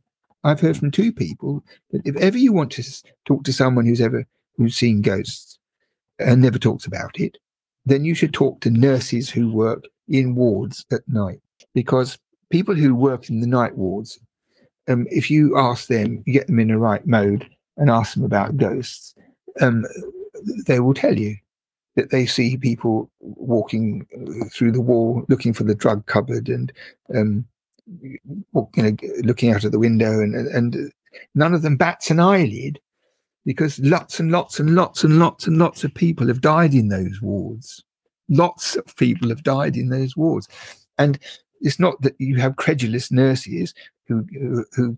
I've 0.43 0.59
heard 0.59 0.78
from 0.78 0.91
two 0.91 1.11
people 1.11 1.63
that 1.91 2.01
if 2.05 2.15
ever 2.17 2.38
you 2.38 2.53
want 2.53 2.72
to 2.74 2.84
talk 3.26 3.43
to 3.43 3.53
someone 3.53 3.86
who's 3.86 4.01
ever 4.01 4.26
who's 4.57 4.76
seen 4.76 5.01
ghosts 5.01 5.57
and 6.19 6.41
never 6.41 6.59
talks 6.59 6.86
about 6.86 7.19
it, 7.19 7.38
then 7.86 8.05
you 8.05 8.15
should 8.15 8.34
talk 8.34 8.61
to 8.61 8.69
nurses 8.69 9.29
who 9.29 9.51
work 9.51 9.86
in 10.07 10.36
wards 10.36 10.86
at 10.91 11.01
night. 11.07 11.39
Because 11.73 12.17
people 12.49 12.75
who 12.75 12.93
work 12.95 13.29
in 13.29 13.39
the 13.39 13.47
night 13.47 13.77
wards 13.77 14.19
um, 14.88 15.07
if 15.09 15.29
you 15.29 15.57
ask 15.57 15.88
them, 15.88 16.23
you 16.25 16.34
get 16.34 16.47
them 16.47 16.59
in 16.59 16.69
the 16.69 16.77
right 16.77 17.05
mode 17.05 17.47
and 17.77 17.89
ask 17.89 18.13
them 18.13 18.23
about 18.23 18.57
ghosts, 18.57 19.13
um, 19.59 19.86
they 20.65 20.79
will 20.79 20.93
tell 20.93 21.17
you 21.17 21.36
that 21.95 22.09
they 22.09 22.25
see 22.25 22.57
people 22.57 23.09
walking 23.19 24.07
through 24.51 24.71
the 24.71 24.82
wall 24.82 25.23
looking 25.29 25.53
for 25.53 25.63
the 25.63 25.75
drug 25.75 26.05
cupboard 26.05 26.47
and 26.47 26.71
um, 27.13 27.45
you 28.01 28.17
know 28.77 28.95
looking 29.23 29.51
out 29.51 29.63
of 29.65 29.71
the 29.71 29.79
window 29.79 30.21
and 30.21 30.36
and 30.36 30.91
none 31.36 31.53
of 31.53 31.61
them 31.61 31.75
bats 31.75 32.09
an 32.09 32.19
eyelid 32.19 32.79
because 33.45 33.79
lots 33.79 34.19
and 34.19 34.31
lots 34.31 34.59
and 34.59 34.75
lots 34.75 35.03
and 35.03 35.19
lots 35.19 35.47
and 35.47 35.57
lots 35.57 35.83
of 35.83 35.93
people 35.93 36.27
have 36.27 36.41
died 36.41 36.73
in 36.73 36.89
those 36.89 37.21
wards 37.21 37.83
lots 38.29 38.75
of 38.75 38.95
people 38.95 39.29
have 39.29 39.43
died 39.43 39.75
in 39.75 39.89
those 39.89 40.15
wards 40.15 40.47
and 40.97 41.19
it's 41.61 41.79
not 41.79 42.01
that 42.01 42.15
you 42.19 42.37
have 42.37 42.55
credulous 42.55 43.11
nurses 43.11 43.73
who, 44.07 44.25
who, 44.33 44.65
who 44.73 44.97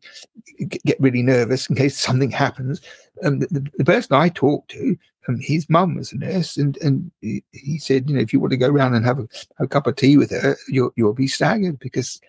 get 0.65 0.99
really 0.99 1.21
nervous 1.21 1.69
in 1.69 1.75
case 1.75 1.97
something 1.97 2.31
happens. 2.31 2.81
Um, 3.23 3.39
the, 3.39 3.69
the, 3.77 3.85
person 3.85 4.15
I 4.15 4.29
talked 4.29 4.71
to, 4.71 4.97
um, 5.27 5.39
his 5.39 5.69
mum 5.69 5.95
was 5.95 6.11
a 6.11 6.17
nurse, 6.17 6.57
and 6.57 6.77
and 6.77 7.11
he, 7.21 7.77
said, 7.77 8.09
you 8.09 8.15
know, 8.15 8.21
if 8.21 8.33
you 8.33 8.39
want 8.39 8.51
to 8.51 8.57
go 8.57 8.69
around 8.69 8.95
and 8.95 9.05
have 9.05 9.19
a, 9.19 9.27
a 9.59 9.67
cup 9.67 9.87
of 9.87 9.95
tea 9.95 10.17
with 10.17 10.31
her, 10.31 10.57
you'll 10.67 10.91
you'll 10.95 11.13
be 11.13 11.27
staggered 11.27 11.79
because. 11.79 12.19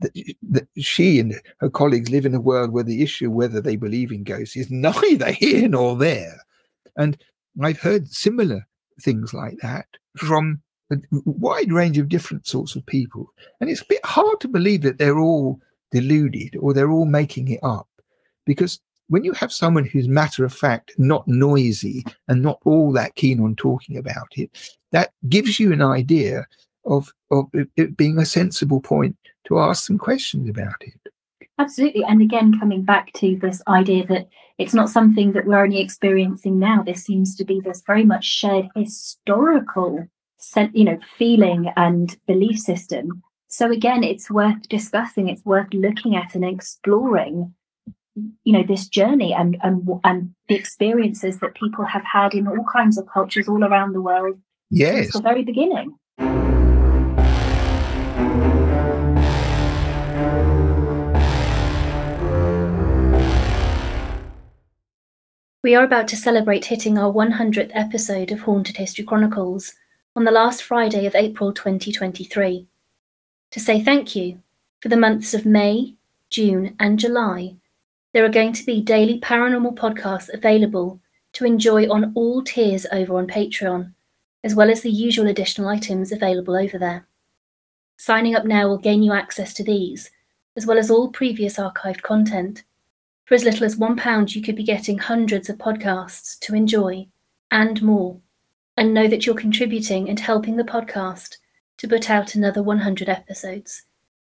That 0.00 0.68
she 0.76 1.18
and 1.18 1.34
her 1.58 1.70
colleagues 1.70 2.10
live 2.10 2.24
in 2.24 2.34
a 2.34 2.40
world 2.40 2.70
where 2.70 2.84
the 2.84 3.02
issue 3.02 3.30
whether 3.30 3.60
they 3.60 3.76
believe 3.76 4.12
in 4.12 4.22
ghosts 4.22 4.56
is 4.56 4.70
neither 4.70 5.32
here 5.32 5.68
nor 5.68 5.96
there, 5.96 6.40
and 6.96 7.18
I've 7.60 7.80
heard 7.80 8.08
similar 8.08 8.66
things 9.00 9.34
like 9.34 9.58
that 9.62 9.86
from 10.16 10.62
a 10.90 10.96
wide 11.24 11.72
range 11.72 11.98
of 11.98 12.08
different 12.08 12.46
sorts 12.46 12.76
of 12.76 12.86
people. 12.86 13.32
And 13.60 13.68
it's 13.68 13.82
a 13.82 13.86
bit 13.88 14.04
hard 14.04 14.40
to 14.40 14.48
believe 14.48 14.82
that 14.82 14.98
they're 14.98 15.18
all 15.18 15.60
deluded 15.90 16.56
or 16.60 16.72
they're 16.72 16.90
all 16.90 17.04
making 17.04 17.48
it 17.48 17.60
up. 17.62 17.88
Because 18.46 18.80
when 19.08 19.24
you 19.24 19.32
have 19.32 19.52
someone 19.52 19.84
who's 19.84 20.08
matter 20.08 20.44
of 20.44 20.52
fact, 20.52 20.92
not 20.98 21.26
noisy, 21.26 22.04
and 22.28 22.42
not 22.42 22.58
all 22.64 22.92
that 22.92 23.14
keen 23.14 23.40
on 23.40 23.56
talking 23.56 23.96
about 23.96 24.28
it, 24.36 24.78
that 24.92 25.12
gives 25.28 25.58
you 25.58 25.72
an 25.72 25.82
idea 25.82 26.46
of, 26.84 27.12
of 27.30 27.46
it 27.76 27.96
being 27.96 28.18
a 28.18 28.26
sensible 28.26 28.80
point 28.80 29.16
to 29.46 29.58
ask 29.58 29.86
some 29.86 29.98
questions 29.98 30.48
about 30.48 30.80
it. 30.80 31.12
Absolutely. 31.58 32.04
And 32.04 32.22
again, 32.22 32.58
coming 32.58 32.84
back 32.84 33.12
to 33.14 33.36
this 33.36 33.60
idea 33.66 34.06
that 34.06 34.28
it's 34.58 34.74
not 34.74 34.90
something 34.90 35.32
that 35.32 35.46
we're 35.46 35.62
only 35.62 35.80
experiencing 35.80 36.58
now. 36.58 36.82
There 36.82 36.94
seems 36.94 37.34
to 37.36 37.44
be 37.44 37.60
this 37.60 37.82
very 37.86 38.04
much 38.04 38.24
shared 38.24 38.68
historical 38.76 40.08
you 40.72 40.84
know 40.84 40.98
feeling 41.16 41.72
and 41.76 42.16
belief 42.26 42.58
system 42.58 43.22
so 43.48 43.70
again 43.70 44.04
it's 44.04 44.30
worth 44.30 44.68
discussing 44.68 45.28
it's 45.28 45.44
worth 45.44 45.72
looking 45.72 46.14
at 46.14 46.34
and 46.34 46.44
exploring 46.44 47.52
you 48.44 48.52
know 48.52 48.62
this 48.62 48.88
journey 48.88 49.34
and 49.34 49.56
and 49.62 49.88
and 50.04 50.34
the 50.48 50.54
experiences 50.54 51.40
that 51.40 51.54
people 51.54 51.84
have 51.84 52.04
had 52.04 52.34
in 52.34 52.46
all 52.46 52.64
kinds 52.72 52.98
of 52.98 53.06
cultures 53.12 53.48
all 53.48 53.64
around 53.64 53.92
the 53.92 54.02
world 54.02 54.38
yes 54.70 55.04
since 55.04 55.12
the 55.14 55.22
very 55.22 55.42
beginning 55.42 55.94
We 65.68 65.74
are 65.74 65.84
about 65.84 66.08
to 66.08 66.16
celebrate 66.16 66.64
hitting 66.64 66.96
our 66.96 67.12
100th 67.12 67.72
episode 67.74 68.32
of 68.32 68.40
Haunted 68.40 68.78
History 68.78 69.04
Chronicles 69.04 69.74
on 70.16 70.24
the 70.24 70.30
last 70.30 70.62
Friday 70.62 71.04
of 71.04 71.14
April 71.14 71.52
2023 71.52 72.66
to 73.50 73.60
say 73.60 73.78
thank 73.84 74.16
you 74.16 74.40
for 74.80 74.88
the 74.88 74.96
months 74.96 75.34
of 75.34 75.44
May, 75.44 75.94
June, 76.30 76.74
and 76.80 76.98
July. 76.98 77.56
There 78.14 78.24
are 78.24 78.30
going 78.30 78.54
to 78.54 78.64
be 78.64 78.80
daily 78.80 79.20
paranormal 79.20 79.76
podcasts 79.76 80.32
available 80.32 81.00
to 81.34 81.44
enjoy 81.44 81.86
on 81.90 82.12
all 82.14 82.42
tiers 82.42 82.86
over 82.90 83.18
on 83.18 83.26
Patreon, 83.26 83.92
as 84.42 84.54
well 84.54 84.70
as 84.70 84.80
the 84.80 84.90
usual 84.90 85.28
additional 85.28 85.68
items 85.68 86.12
available 86.12 86.56
over 86.56 86.78
there. 86.78 87.06
Signing 87.98 88.34
up 88.34 88.46
now 88.46 88.68
will 88.68 88.78
gain 88.78 89.02
you 89.02 89.12
access 89.12 89.52
to 89.52 89.62
these, 89.62 90.10
as 90.56 90.64
well 90.64 90.78
as 90.78 90.90
all 90.90 91.10
previous 91.10 91.58
archived 91.58 92.00
content. 92.00 92.64
For 93.28 93.34
as 93.34 93.44
little 93.44 93.66
as 93.66 93.76
£1, 93.76 94.34
you 94.34 94.40
could 94.40 94.56
be 94.56 94.64
getting 94.64 94.96
hundreds 94.96 95.50
of 95.50 95.58
podcasts 95.58 96.38
to 96.38 96.54
enjoy 96.54 97.08
and 97.50 97.82
more 97.82 98.18
and 98.78 98.94
know 98.94 99.06
that 99.06 99.26
you're 99.26 99.34
contributing 99.34 100.08
and 100.08 100.18
helping 100.18 100.56
the 100.56 100.64
podcast 100.64 101.36
to 101.76 101.86
put 101.86 102.08
out 102.08 102.34
another 102.34 102.62
100 102.62 103.06
episodes. 103.06 103.82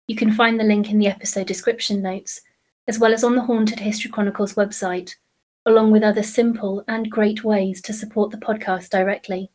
You 0.07 0.17
can 0.17 0.33
find 0.33 0.59
the 0.59 0.65
link 0.65 0.89
in 0.89 0.99
the 0.99 1.07
episode 1.07 1.47
description 1.47 2.01
notes, 2.01 2.41
as 2.89 2.99
well 2.99 3.13
as 3.13 3.23
on 3.23 3.35
the 3.35 3.41
Haunted 3.41 3.79
History 3.79 4.11
Chronicles 4.11 4.55
website, 4.55 5.15
along 5.65 5.91
with 5.91 6.03
other 6.03 6.21
simple 6.21 6.83
and 6.89 7.09
great 7.09 7.41
ways 7.41 7.81
to 7.83 7.93
support 7.93 8.31
the 8.31 8.37
podcast 8.37 8.89
directly. 8.89 9.49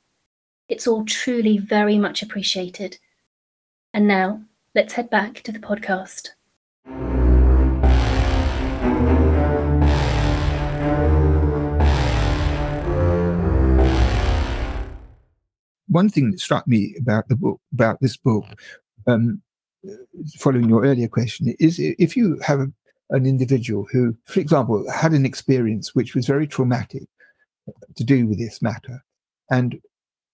It's 0.70 0.86
all 0.86 1.04
truly 1.04 1.58
very 1.58 1.98
much 1.98 2.22
appreciated. 2.22 2.96
And 3.92 4.08
now, 4.08 4.40
let's 4.74 4.94
head 4.94 5.10
back 5.10 5.42
to 5.42 5.52
the 5.52 5.58
podcast. 5.58 6.30
One 15.94 16.08
thing 16.08 16.32
that 16.32 16.40
struck 16.40 16.66
me 16.66 16.94
about 16.98 17.28
the 17.28 17.36
book, 17.36 17.60
about 17.72 18.00
this 18.00 18.16
book, 18.16 18.44
um, 19.06 19.40
following 20.38 20.68
your 20.68 20.84
earlier 20.84 21.08
question, 21.08 21.54
is 21.60 21.78
if 21.78 22.16
you 22.16 22.38
have 22.42 22.60
a, 22.60 22.68
an 23.10 23.26
individual 23.26 23.86
who, 23.92 24.16
for 24.24 24.40
example, 24.40 24.84
had 24.90 25.12
an 25.12 25.24
experience 25.24 25.94
which 25.94 26.14
was 26.14 26.26
very 26.26 26.46
traumatic 26.46 27.04
to 27.94 28.04
do 28.04 28.26
with 28.26 28.38
this 28.38 28.60
matter, 28.60 29.02
and 29.50 29.80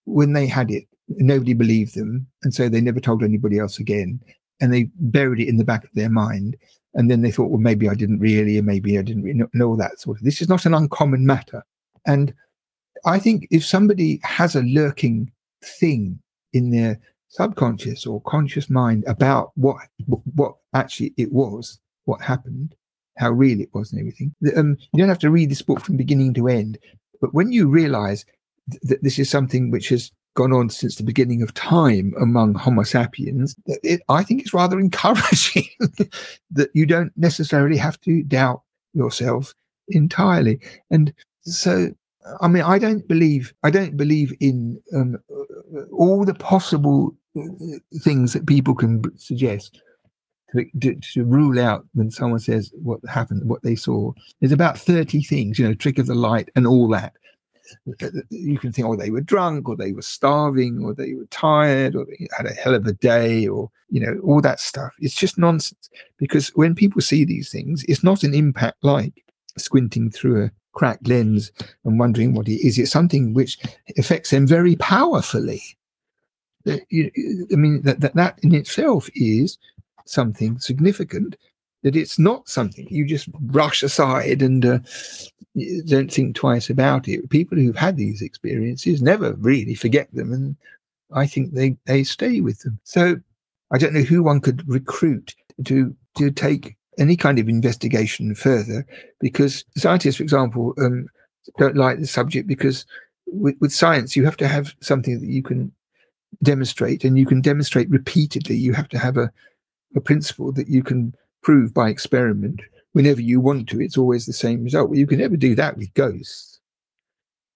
when 0.05 0.33
they 0.33 0.47
had 0.47 0.71
it, 0.71 0.85
nobody 1.07 1.53
believed 1.53 1.95
them, 1.95 2.25
and 2.43 2.53
so 2.53 2.67
they 2.67 2.81
never 2.81 2.99
told 2.99 3.21
anybody 3.23 3.59
else 3.59 3.77
again, 3.77 4.19
and 4.59 4.73
they 4.73 4.89
buried 4.95 5.41
it 5.41 5.47
in 5.47 5.57
the 5.57 5.63
back 5.63 5.83
of 5.83 5.93
their 5.93 6.09
mind. 6.09 6.57
And 6.93 7.09
then 7.09 7.21
they 7.21 7.31
thought, 7.31 7.51
well, 7.51 7.59
maybe 7.69 7.87
I 7.87 7.93
didn't 7.93 8.19
really, 8.19 8.57
or 8.57 8.63
maybe 8.63 8.97
I 8.97 9.01
didn't 9.01 9.23
really 9.23 9.43
know 9.53 9.77
that 9.77 9.99
sort 9.99 10.17
of. 10.17 10.23
This 10.25 10.41
is 10.41 10.49
not 10.49 10.65
an 10.65 10.73
uncommon 10.73 11.25
matter, 11.25 11.63
and 12.05 12.33
I 13.05 13.19
think 13.19 13.47
if 13.51 13.63
somebody 13.65 14.19
has 14.23 14.55
a 14.55 14.63
lurking 14.63 15.31
thing 15.63 16.19
in 16.53 16.71
their 16.71 16.99
subconscious 17.29 18.05
or 18.05 18.21
conscious 18.21 18.69
mind 18.69 19.03
about 19.07 19.51
what 19.55 19.77
what 20.35 20.55
actually 20.73 21.13
it 21.17 21.31
was, 21.31 21.79
what 22.05 22.21
happened, 22.21 22.75
how 23.17 23.31
real 23.31 23.59
it 23.61 23.69
was, 23.73 23.91
and 23.91 23.99
everything. 23.99 24.35
Um, 24.55 24.77
you 24.93 24.99
don't 24.99 25.09
have 25.09 25.19
to 25.19 25.31
read 25.31 25.49
this 25.49 25.61
book 25.61 25.79
from 25.79 25.97
beginning 25.97 26.33
to 26.35 26.47
end, 26.47 26.77
but 27.21 27.33
when 27.33 27.51
you 27.51 27.67
realize 27.67 28.25
th- 28.69 28.81
that 28.83 29.03
this 29.03 29.17
is 29.17 29.29
something 29.29 29.71
which 29.71 29.89
has 29.89 30.11
gone 30.35 30.53
on 30.53 30.69
since 30.69 30.95
the 30.95 31.03
beginning 31.03 31.41
of 31.41 31.53
time 31.53 32.13
among 32.19 32.53
Homo 32.55 32.83
sapiens, 32.83 33.55
it, 33.65 34.01
I 34.09 34.23
think 34.23 34.41
it's 34.41 34.53
rather 34.53 34.79
encouraging 34.87 35.67
that 36.51 36.69
you 36.73 36.85
don't 36.85 37.11
necessarily 37.17 37.77
have 37.77 37.99
to 38.01 38.23
doubt 38.23 38.61
yourself 38.93 39.53
entirely. 39.87 40.59
And 40.89 41.13
so 41.43 41.91
I 42.39 42.47
mean, 42.47 42.63
I 42.63 42.77
don't 42.77 43.07
believe 43.07 43.53
I 43.63 43.71
don't 43.71 43.97
believe 43.97 44.33
in 44.39 44.81
um, 44.95 45.17
all 45.91 46.25
the 46.25 46.33
possible 46.33 47.15
uh, 47.37 47.43
things 48.01 48.33
that 48.33 48.45
people 48.45 48.75
can 48.75 49.01
suggest 49.17 49.81
to, 50.51 50.65
to, 50.79 50.95
to, 50.95 51.23
rule 51.23 51.59
out 51.59 51.85
when 51.93 52.11
someone 52.11 52.39
says 52.39 52.71
what 52.81 52.99
happened, 53.09 53.49
what 53.49 53.63
they 53.63 53.75
saw. 53.75 54.11
There's 54.39 54.51
about 54.51 54.77
thirty 54.77 55.23
things, 55.23 55.57
you 55.57 55.67
know, 55.67 55.73
trick 55.73 55.97
of 55.97 56.07
the 56.07 56.15
light 56.15 56.49
and 56.55 56.67
all 56.67 56.87
that. 56.89 57.13
Uh, 57.87 58.07
uh, 58.07 58.09
you 58.29 58.59
can 58.59 58.71
think, 58.71 58.87
oh, 58.87 58.95
they 58.95 59.11
were 59.11 59.21
drunk, 59.21 59.69
or 59.69 59.75
they 59.75 59.93
were 59.93 60.01
starving, 60.01 60.83
or 60.83 60.93
they 60.93 61.13
were 61.13 61.27
tired, 61.31 61.95
or 61.95 62.05
they 62.05 62.27
had 62.37 62.45
a 62.45 62.53
hell 62.53 62.75
of 62.75 62.85
a 62.85 62.93
day, 62.93 63.47
or 63.47 63.71
you 63.89 63.99
know, 63.99 64.19
all 64.23 64.41
that 64.41 64.59
stuff. 64.59 64.93
It's 64.99 65.15
just 65.15 65.37
nonsense 65.37 65.89
because 66.17 66.49
when 66.49 66.75
people 66.75 67.01
see 67.01 67.25
these 67.25 67.49
things, 67.49 67.83
it's 67.87 68.03
not 68.03 68.23
an 68.23 68.33
impact 68.33 68.83
like 68.83 69.23
squinting 69.57 70.11
through 70.11 70.45
a 70.45 70.51
cracked 70.73 71.07
lens 71.07 71.51
and 71.83 71.99
wondering 71.99 72.33
what 72.33 72.47
it 72.47 72.65
is. 72.65 72.77
It's 72.77 72.91
something 72.91 73.33
which 73.33 73.57
affects 73.97 74.29
them 74.29 74.47
very 74.47 74.75
powerfully. 74.75 75.61
I 76.67 76.81
mean, 77.51 77.81
that, 77.83 77.99
that, 78.01 78.15
that 78.15 78.39
in 78.43 78.53
itself 78.53 79.09
is 79.15 79.57
something 80.05 80.59
significant, 80.59 81.35
that 81.83 81.95
it's 81.95 82.19
not 82.19 82.47
something 82.47 82.87
you 82.89 83.05
just 83.05 83.31
brush 83.31 83.81
aside 83.81 84.41
and 84.41 84.65
uh, 84.65 84.79
don't 85.85 86.11
think 86.11 86.35
twice 86.35 86.69
about 86.69 87.07
it. 87.07 87.29
People 87.29 87.57
who've 87.57 87.75
had 87.75 87.97
these 87.97 88.21
experiences 88.21 89.01
never 89.01 89.33
really 89.33 89.75
forget 89.75 90.13
them, 90.13 90.31
and 90.31 90.55
I 91.13 91.25
think 91.25 91.53
they, 91.53 91.77
they 91.85 92.03
stay 92.03 92.41
with 92.41 92.59
them. 92.61 92.79
So 92.83 93.19
I 93.71 93.77
don't 93.77 93.93
know 93.93 94.01
who 94.01 94.21
one 94.21 94.41
could 94.41 94.67
recruit 94.67 95.35
to 95.65 95.95
to 96.17 96.29
take 96.29 96.75
any 96.97 97.15
kind 97.15 97.39
of 97.39 97.47
investigation 97.47 98.35
further 98.35 98.85
because 99.19 99.63
scientists, 99.77 100.17
for 100.17 100.23
example, 100.23 100.73
um, 100.77 101.07
don't 101.57 101.77
like 101.77 101.99
the 101.99 102.07
subject 102.07 102.47
because 102.47 102.85
with, 103.27 103.55
with, 103.59 103.71
science 103.71 104.15
you 104.15 104.25
have 104.25 104.37
to 104.37 104.47
have 104.47 104.73
something 104.81 105.19
that 105.19 105.29
you 105.29 105.41
can 105.41 105.71
demonstrate 106.43 107.03
and 107.03 107.17
you 107.17 107.25
can 107.25 107.41
demonstrate 107.41 107.89
repeatedly. 107.89 108.55
You 108.55 108.73
have 108.73 108.89
to 108.89 108.99
have 108.99 109.17
a, 109.17 109.31
a 109.95 110.01
principle 110.01 110.51
that 110.53 110.67
you 110.67 110.83
can 110.83 111.15
prove 111.41 111.73
by 111.73 111.89
experiment 111.89 112.61
whenever 112.93 113.21
you 113.21 113.39
want 113.39 113.69
to, 113.69 113.81
it's 113.81 113.97
always 113.97 114.25
the 114.25 114.33
same 114.33 114.63
result. 114.63 114.89
Well, 114.89 114.99
you 114.99 115.07
can 115.07 115.19
never 115.19 115.37
do 115.37 115.55
that 115.55 115.77
with 115.77 115.93
ghosts. 115.93 116.59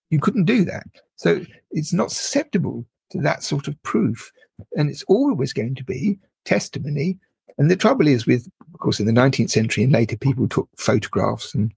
You 0.09 0.19
couldn't 0.19 0.45
do 0.45 0.63
that. 0.65 0.85
So 1.17 1.41
it's 1.71 1.93
not 1.93 2.11
susceptible 2.11 2.85
to 3.11 3.21
that 3.21 3.43
sort 3.43 3.67
of 3.67 3.81
proof. 3.83 4.31
And 4.77 4.89
it's 4.89 5.03
always 5.07 5.53
going 5.53 5.75
to 5.75 5.83
be 5.83 6.19
testimony. 6.45 7.17
And 7.57 7.69
the 7.69 7.75
trouble 7.75 8.07
is 8.07 8.25
with, 8.25 8.47
of 8.75 8.79
course, 8.79 8.99
in 8.99 9.05
the 9.05 9.13
19th 9.13 9.51
century 9.51 9.85
and 9.85 9.93
later, 9.93 10.17
people 10.17 10.49
took 10.49 10.67
photographs 10.77 11.55
and 11.55 11.73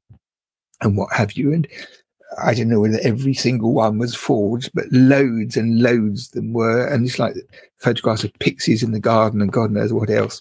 and 0.80 0.96
what 0.96 1.12
have 1.12 1.32
you. 1.32 1.52
And 1.52 1.66
I 2.42 2.54
don't 2.54 2.68
know 2.68 2.80
whether 2.80 2.98
every 3.02 3.34
single 3.34 3.72
one 3.72 3.98
was 3.98 4.14
forged, 4.14 4.70
but 4.74 4.90
loads 4.90 5.56
and 5.56 5.80
loads 5.80 6.26
of 6.26 6.32
them 6.32 6.52
were. 6.52 6.86
And 6.86 7.06
it's 7.06 7.18
like 7.18 7.34
photographs 7.78 8.24
of 8.24 8.32
pixies 8.40 8.82
in 8.82 8.92
the 8.92 9.00
garden 9.00 9.40
and 9.40 9.52
God 9.52 9.70
knows 9.70 9.92
what 9.92 10.10
else. 10.10 10.40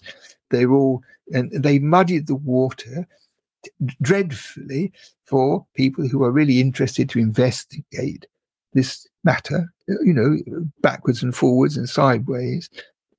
They're 0.50 0.72
all, 0.72 1.02
and 1.32 1.50
they 1.52 1.78
muddied 1.78 2.26
the 2.26 2.34
water 2.34 3.06
dreadfully 4.02 4.92
for 5.24 5.66
people 5.74 6.08
who 6.08 6.24
are 6.24 6.30
really 6.30 6.60
interested 6.60 7.08
to 7.10 7.18
investigate 7.18 8.26
this 8.74 9.06
matter, 9.24 9.72
you 9.86 10.12
know, 10.12 10.38
backwards 10.80 11.22
and 11.22 11.34
forwards 11.34 11.76
and 11.76 11.88
sideways, 11.88 12.68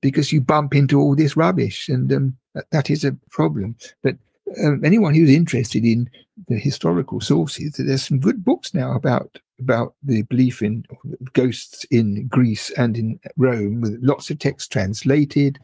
because 0.01 0.31
you 0.31 0.41
bump 0.41 0.75
into 0.75 0.99
all 0.99 1.15
this 1.15 1.35
rubbish. 1.35 1.89
And 1.89 2.11
um, 2.11 2.37
that 2.71 2.89
is 2.89 3.03
a 3.03 3.17
problem. 3.31 3.75
But 4.03 4.15
um, 4.63 4.83
anyone 4.83 5.13
who's 5.13 5.29
interested 5.29 5.85
in 5.85 6.09
the 6.47 6.57
historical 6.57 7.21
sources, 7.21 7.75
there's 7.77 8.07
some 8.07 8.19
good 8.19 8.43
books 8.43 8.73
now 8.73 8.93
about 8.93 9.39
about 9.59 9.93
the 10.03 10.21
belief 10.23 10.61
in 10.61 10.85
ghosts 11.33 11.85
in 11.91 12.27
Greece 12.27 12.71
and 12.71 12.97
in 12.97 13.19
Rome, 13.35 13.81
with 13.81 13.99
lots 14.01 14.29
of 14.29 14.39
text 14.39 14.71
translated, 14.71 15.59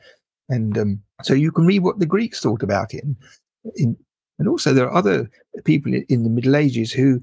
and 0.49 0.77
um, 0.77 1.01
so 1.23 1.33
you 1.33 1.51
can 1.51 1.65
read 1.65 1.83
what 1.83 1.99
the 1.99 2.05
Greeks 2.05 2.41
thought 2.41 2.61
about 2.61 2.93
it. 2.93 3.03
In, 3.03 3.15
in, 3.75 3.97
and 4.37 4.49
also, 4.49 4.73
there 4.73 4.85
are 4.85 4.97
other 4.97 5.29
people 5.63 5.93
in 5.93 6.23
the 6.23 6.29
Middle 6.29 6.57
Ages 6.57 6.91
who 6.91 7.21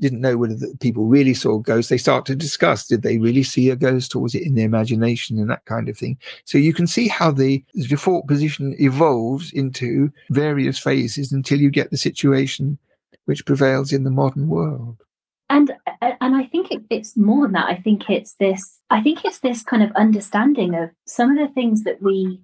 didn't 0.00 0.20
know 0.20 0.36
whether 0.36 0.56
people 0.80 1.06
really 1.06 1.34
saw 1.34 1.58
ghosts. 1.58 1.90
They 1.90 1.98
start 1.98 2.26
to 2.26 2.36
discuss 2.36 2.86
did 2.86 3.02
they 3.02 3.18
really 3.18 3.42
see 3.42 3.70
a 3.70 3.76
ghost 3.76 4.14
or 4.14 4.20
was 4.20 4.34
it 4.34 4.42
in 4.42 4.54
their 4.54 4.66
imagination 4.66 5.38
and 5.38 5.50
that 5.50 5.64
kind 5.64 5.88
of 5.88 5.96
thing. 5.96 6.18
So 6.44 6.58
you 6.58 6.72
can 6.72 6.86
see 6.86 7.08
how 7.08 7.30
the 7.30 7.64
default 7.88 8.26
position 8.26 8.74
evolves 8.78 9.52
into 9.52 10.12
various 10.30 10.78
phases 10.78 11.32
until 11.32 11.60
you 11.60 11.70
get 11.70 11.90
the 11.90 11.96
situation 11.96 12.78
which 13.24 13.44
prevails 13.44 13.92
in 13.92 14.04
the 14.04 14.10
modern 14.10 14.48
world. 14.48 15.02
And 15.50 15.70
uh, 15.86 16.12
and 16.20 16.36
I 16.36 16.44
think 16.44 16.70
it, 16.70 16.82
it's 16.90 17.16
more 17.16 17.44
than 17.44 17.52
that. 17.52 17.66
I 17.66 17.76
think 17.76 18.10
it's 18.10 18.34
this. 18.34 18.80
I 18.90 19.02
think 19.02 19.24
it's 19.24 19.40
this 19.40 19.62
kind 19.62 19.82
of 19.82 19.92
understanding 19.92 20.74
of 20.74 20.90
some 21.06 21.30
of 21.30 21.38
the 21.38 21.52
things 21.54 21.84
that 21.84 22.02
we, 22.02 22.40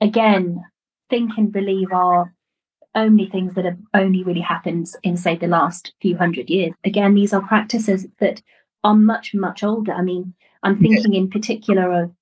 again, 0.00 0.64
think 1.08 1.32
and 1.36 1.52
believe 1.52 1.92
are 1.92 2.32
only 2.96 3.26
things 3.26 3.54
that 3.54 3.64
have 3.64 3.78
only 3.94 4.24
really 4.24 4.40
happened 4.40 4.88
in, 5.02 5.16
say, 5.16 5.36
the 5.36 5.46
last 5.46 5.92
few 6.00 6.16
hundred 6.16 6.50
years. 6.50 6.72
Again, 6.82 7.14
these 7.14 7.32
are 7.32 7.42
practices 7.42 8.06
that 8.18 8.42
are 8.82 8.94
much, 8.94 9.34
much 9.34 9.62
older. 9.62 9.92
I 9.92 10.02
mean, 10.02 10.34
I'm 10.62 10.80
thinking 10.80 11.14
in 11.14 11.30
particular 11.30 12.02
of, 12.02 12.12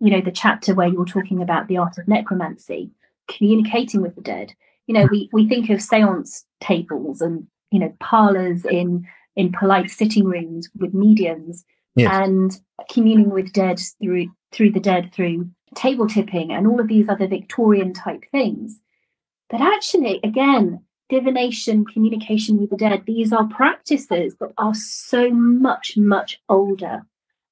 you 0.00 0.10
know, 0.10 0.20
the 0.20 0.32
chapter 0.32 0.74
where 0.74 0.88
you're 0.88 1.04
talking 1.04 1.40
about 1.40 1.68
the 1.68 1.76
art 1.76 1.98
of 1.98 2.08
necromancy, 2.08 2.90
communicating 3.28 4.00
with 4.00 4.16
the 4.16 4.22
dead. 4.22 4.52
You 4.86 4.94
know, 4.94 5.06
we, 5.10 5.28
we 5.32 5.48
think 5.48 5.70
of 5.70 5.80
seance 5.80 6.44
tables 6.60 7.20
and, 7.20 7.46
you 7.70 7.78
know, 7.78 7.94
parlors 8.00 8.64
in 8.64 9.06
in 9.36 9.52
polite 9.52 9.90
sitting 9.90 10.24
rooms 10.24 10.68
with 10.76 10.92
mediums 10.92 11.64
yes. 11.96 12.10
and 12.12 12.60
communing 12.90 13.30
with 13.30 13.52
dead 13.52 13.80
through 14.00 14.26
through 14.52 14.70
the 14.70 14.80
dead 14.80 15.10
through 15.14 15.48
table 15.74 16.06
tipping 16.06 16.52
and 16.52 16.66
all 16.66 16.80
of 16.80 16.88
these 16.88 17.08
other 17.08 17.26
Victorian 17.26 17.92
type 17.94 18.24
things. 18.30 18.80
But 19.52 19.60
actually, 19.60 20.18
again, 20.24 20.80
divination, 21.10 21.84
communication 21.84 22.58
with 22.58 22.70
the 22.70 22.76
dead, 22.76 23.04
these 23.06 23.34
are 23.34 23.46
practices 23.48 24.36
that 24.38 24.52
are 24.56 24.74
so 24.74 25.30
much, 25.30 25.96
much 25.96 26.40
older. 26.48 27.02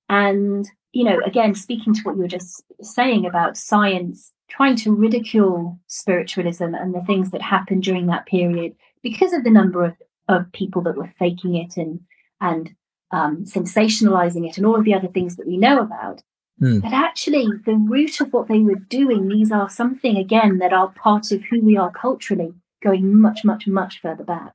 And, 0.09 0.67
you 0.93 1.05
know, 1.05 1.21
again, 1.25 1.55
speaking 1.55 1.93
to 1.93 2.01
what 2.03 2.17
you 2.17 2.23
were 2.23 2.29
just 2.29 2.65
saying 2.81 3.27
about 3.27 3.59
science 3.59 4.33
trying 4.49 4.77
to 4.77 4.95
ridicule 4.95 5.79
spiritualism 5.87 6.75
and 6.75 6.95
the 6.95 7.05
things 7.07 7.31
that 7.31 7.43
happened 7.43 7.83
during 7.83 8.07
that 8.07 8.27
period 8.27 8.75
because 9.03 9.33
of 9.35 9.45
the 9.45 9.51
number 9.51 9.85
of, 9.85 9.95
of 10.27 10.51
people 10.53 10.83
that 10.83 10.97
were 10.97 11.13
faking 11.19 11.55
it 11.55 11.77
and 11.77 12.01
and 12.41 12.75
um, 13.13 13.45
sensationalizing 13.45 14.49
it 14.49 14.57
and 14.57 14.67
all 14.67 14.77
of 14.77 14.85
the 14.85 14.95
other 14.95 15.09
things 15.09 15.37
that 15.37 15.47
we 15.47 15.57
know 15.57 15.81
about. 15.81 16.23
Mm. 16.61 16.83
But 16.83 16.93
actually, 16.93 17.47
the 17.65 17.75
root 17.75 18.21
of 18.21 18.33
what 18.33 18.49
they 18.49 18.59
were 18.59 18.75
doing, 18.75 19.29
these 19.29 19.51
are 19.51 19.71
something, 19.71 20.17
again, 20.17 20.59
that 20.59 20.73
are 20.73 20.89
part 20.89 21.33
of 21.33 21.43
who 21.45 21.61
we 21.61 21.77
are 21.77 21.91
culturally, 21.91 22.53
going 22.83 23.19
much, 23.19 23.45
much, 23.45 23.67
much 23.67 24.01
further 24.01 24.25
back. 24.25 24.53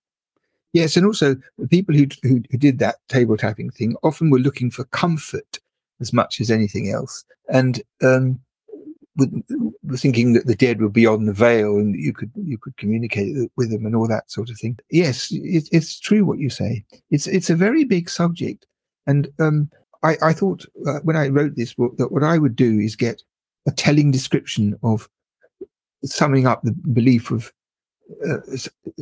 Yes, 0.73 0.97
and 0.97 1.05
also 1.05 1.35
the 1.57 1.67
people 1.67 1.95
who, 1.95 2.07
who, 2.21 2.43
who 2.51 2.57
did 2.57 2.79
that 2.79 2.95
table 3.07 3.37
tapping 3.37 3.71
thing 3.71 3.95
often 4.03 4.29
were 4.29 4.39
looking 4.39 4.69
for 4.69 4.83
comfort 4.85 5.59
as 6.01 6.11
much 6.11 6.41
as 6.41 6.51
anything 6.51 6.91
else, 6.91 7.23
and 7.49 7.81
um, 8.03 8.39
were 9.17 9.97
thinking 9.97 10.33
that 10.33 10.45
the 10.45 10.55
dead 10.55 10.81
were 10.81 10.89
beyond 10.89 11.27
the 11.27 11.33
veil 11.33 11.77
and 11.77 11.95
you 11.95 12.11
could 12.11 12.31
you 12.35 12.57
could 12.57 12.75
communicate 12.77 13.49
with 13.55 13.71
them 13.71 13.85
and 13.85 13.95
all 13.95 14.07
that 14.07 14.29
sort 14.29 14.49
of 14.49 14.57
thing. 14.59 14.77
Yes, 14.89 15.31
it, 15.31 15.69
it's 15.71 15.99
true 15.99 16.25
what 16.25 16.39
you 16.39 16.49
say. 16.49 16.83
It's 17.09 17.27
it's 17.27 17.49
a 17.49 17.55
very 17.55 17.83
big 17.85 18.09
subject, 18.09 18.65
and 19.07 19.29
um, 19.39 19.69
I, 20.05 20.17
I 20.21 20.33
thought 20.33 20.65
uh, 20.87 20.99
when 21.03 21.15
I 21.15 21.29
wrote 21.29 21.55
this 21.55 21.73
book 21.73 21.97
that 21.97 22.11
what 22.11 22.23
I 22.23 22.37
would 22.37 22.55
do 22.55 22.79
is 22.79 22.95
get 22.95 23.23
a 23.67 23.71
telling 23.71 24.11
description 24.11 24.77
of 24.83 25.09
summing 26.03 26.45
up 26.45 26.61
the 26.61 26.73
belief 26.93 27.31
of 27.31 27.51
uh, 28.27 28.37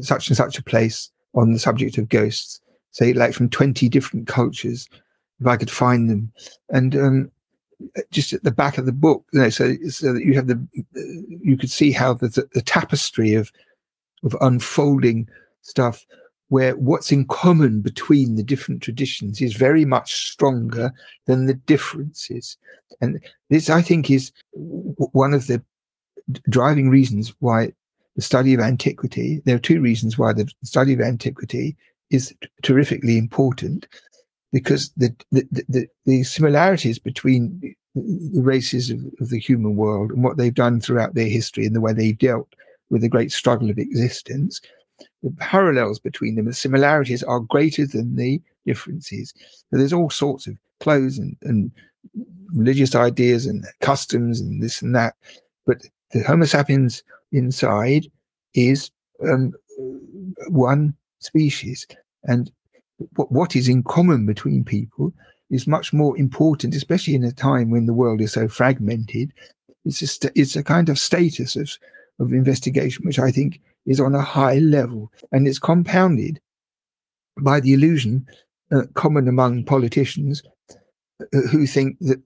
such 0.02 0.30
and 0.30 0.38
such 0.38 0.58
a 0.58 0.64
place 0.64 1.12
on 1.36 1.52
the 1.52 1.60
subject 1.60 1.98
of 1.98 2.08
ghosts, 2.08 2.62
say 2.92 3.12
like 3.12 3.34
from 3.34 3.50
20 3.50 3.90
different 3.90 4.28
cultures, 4.28 4.88
if 5.42 5.48
I 5.48 5.58
could 5.58 5.72
find 5.72 6.10
them. 6.10 6.32
And 6.70 6.96
um, 6.96 7.32
just 8.12 8.32
at 8.32 8.44
the 8.44 8.52
back 8.52 8.78
of 8.78 8.86
the 8.86 8.94
book, 8.94 9.26
you 9.34 9.42
know, 9.42 9.50
so, 9.50 9.76
so 9.90 10.14
that 10.14 10.24
you 10.24 10.36
have 10.36 10.48
the, 10.48 10.56
uh, 10.96 11.36
you 11.42 11.58
could 11.58 11.72
see 11.72 11.92
how 11.92 12.14
the, 12.14 12.48
the 12.54 12.62
tapestry 12.62 13.34
of, 13.34 13.52
of 14.24 14.38
unfolding 14.40 15.28
stuff 15.64 16.06
where 16.54 16.76
what's 16.76 17.12
in 17.12 17.26
common 17.26 17.82
between 17.82 18.36
the 18.36 18.44
different 18.44 18.84
traditions 18.84 19.42
is 19.42 19.56
very 19.56 19.86
much 19.86 20.30
stronger 20.30 20.94
than 21.26 21.48
the 21.48 21.56
differences. 21.56 22.58
And 23.02 23.20
this, 23.50 23.72
I 23.72 23.82
think, 23.82 24.12
is 24.12 24.32
one 24.52 25.34
of 25.34 25.48
the 25.48 25.64
driving 26.48 26.92
reasons 26.92 27.34
why 27.40 27.74
the 28.16 28.22
study 28.22 28.54
of 28.54 28.60
antiquity, 28.60 29.42
there 29.46 29.56
are 29.56 29.68
two 29.68 29.82
reasons 29.82 30.20
why 30.20 30.32
the 30.32 30.48
study 30.64 30.94
of 30.94 31.02
antiquity 31.02 31.76
is 32.12 32.36
terrifically 32.62 33.18
important 33.18 33.88
because 34.52 34.92
the, 34.96 35.12
the, 35.32 35.48
the, 35.68 35.88
the 36.06 36.22
similarities 36.22 37.00
between 37.00 37.76
the 37.96 38.42
races 38.44 38.92
of, 38.92 39.00
of, 39.20 39.30
the 39.30 39.40
human 39.40 39.76
world 39.76 40.12
and 40.12 40.24
what 40.24 40.38
they've 40.38 40.54
done 40.54 40.80
throughout 40.80 41.16
their 41.16 41.30
history 41.30 41.66
and 41.66 41.76
the 41.76 41.82
way 41.82 41.94
they've 41.94 42.20
dealt 42.20 42.54
with 42.92 43.02
the 43.02 43.10
great 43.10 43.32
struggle 43.32 43.72
of 43.72 43.80
existence 43.80 44.62
the 45.22 45.32
parallels 45.40 46.00
between 46.00 46.36
them, 46.36 46.46
the 46.46 46.54
similarities 46.54 47.24
are 47.24 47.40
greater 47.40 47.86
than 47.86 48.16
the 48.16 48.42
differences. 48.66 49.34
So 49.70 49.78
there's 49.78 49.94
all 49.94 50.10
sorts 50.10 50.48
of 50.48 50.58
clothes 50.80 51.18
and, 51.18 51.36
and 51.44 51.72
religious 52.54 52.96
ideas 52.96 53.46
and 53.46 53.66
customs 53.82 54.40
and 54.40 54.62
this 54.62 54.82
and 54.82 54.96
that. 54.96 55.16
But 55.66 55.82
the 56.12 56.24
Homo 56.24 56.46
sapiens 56.46 57.04
inside 57.32 58.08
is 58.54 58.92
um, 59.28 59.54
one 60.48 60.96
species. 61.20 61.88
And 62.24 62.52
what, 63.16 63.32
what 63.32 63.56
is 63.56 63.68
in 63.68 63.84
common 63.84 64.26
between 64.26 64.64
people 64.64 65.14
is 65.50 65.68
much 65.68 65.94
more 65.94 66.18
important, 66.18 66.76
especially 66.76 67.16
in 67.16 67.24
a 67.24 67.32
time 67.32 67.70
when 67.70 67.86
the 67.86 67.94
world 67.94 68.22
is 68.22 68.34
so 68.34 68.48
fragmented. 68.48 69.34
It's 69.86 70.00
just 70.00 70.26
it's 70.36 70.56
a 70.56 70.64
kind 70.64 70.90
of 70.90 70.98
status 70.98 71.56
of, 71.56 71.70
of 72.20 72.32
investigation, 72.32 73.06
which 73.06 73.20
I 73.20 73.32
think 73.32 73.60
is 73.86 74.00
on 74.00 74.16
a 74.16 74.22
high 74.22 74.60
level 74.60 75.12
and 75.32 75.48
it's 75.48 75.60
compounded 75.60 76.40
by 77.42 77.60
the 77.60 77.74
illusion 77.74 78.26
uh, 78.72 78.84
common 78.94 79.28
among 79.28 79.64
politicians 79.64 80.42
uh, 81.22 81.42
who 81.52 81.66
think 81.66 81.98
that 82.00 82.22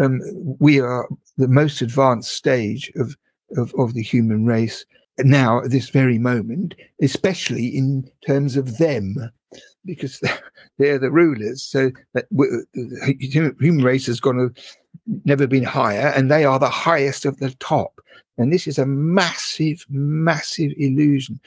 um, 0.00 0.20
we 0.58 0.80
are 0.80 1.08
the 1.36 1.48
most 1.48 1.82
advanced 1.82 2.32
stage 2.32 2.90
of, 2.96 3.16
of, 3.56 3.74
of 3.78 3.94
the 3.94 4.02
human 4.02 4.46
race 4.46 4.84
now 5.18 5.62
at 5.62 5.70
this 5.70 5.90
very 5.90 6.18
moment, 6.18 6.74
especially 7.02 7.66
in 7.66 8.10
terms 8.26 8.56
of 8.56 8.78
them, 8.78 9.30
because 9.84 10.20
they're 10.78 10.98
the 10.98 11.10
rulers. 11.10 11.62
So 11.62 11.90
that 12.14 12.26
the 12.30 13.16
human 13.58 13.84
race 13.84 14.06
has 14.06 14.20
gone 14.20 14.36
to 14.36 14.62
never 15.24 15.46
been 15.46 15.64
higher, 15.64 16.12
and 16.14 16.30
they 16.30 16.44
are 16.44 16.58
the 16.58 16.70
highest 16.70 17.24
of 17.24 17.38
the 17.38 17.50
top. 17.54 18.00
And 18.38 18.52
this 18.52 18.66
is 18.66 18.78
a 18.78 18.86
massive, 18.86 19.84
massive 19.90 20.72
illusion 20.78 21.40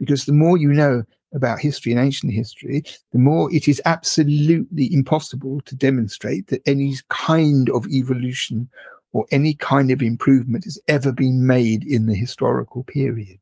because 0.00 0.24
the 0.24 0.32
more 0.32 0.56
you 0.56 0.72
know 0.72 1.04
about 1.32 1.60
history 1.60 1.92
and 1.92 2.00
ancient 2.00 2.32
history, 2.32 2.82
the 3.12 3.18
more 3.18 3.52
it 3.54 3.68
is 3.68 3.80
absolutely 3.84 4.92
impossible 4.92 5.60
to 5.66 5.76
demonstrate 5.76 6.48
that 6.48 6.62
any 6.66 6.96
kind 7.08 7.70
of 7.70 7.86
evolution 7.86 8.68
or 9.12 9.26
any 9.30 9.54
kind 9.54 9.90
of 9.90 10.02
improvement 10.02 10.64
has 10.64 10.78
ever 10.88 11.12
been 11.12 11.46
made 11.46 11.84
in 11.84 12.06
the 12.06 12.14
historical 12.14 12.82
period. 12.84 13.38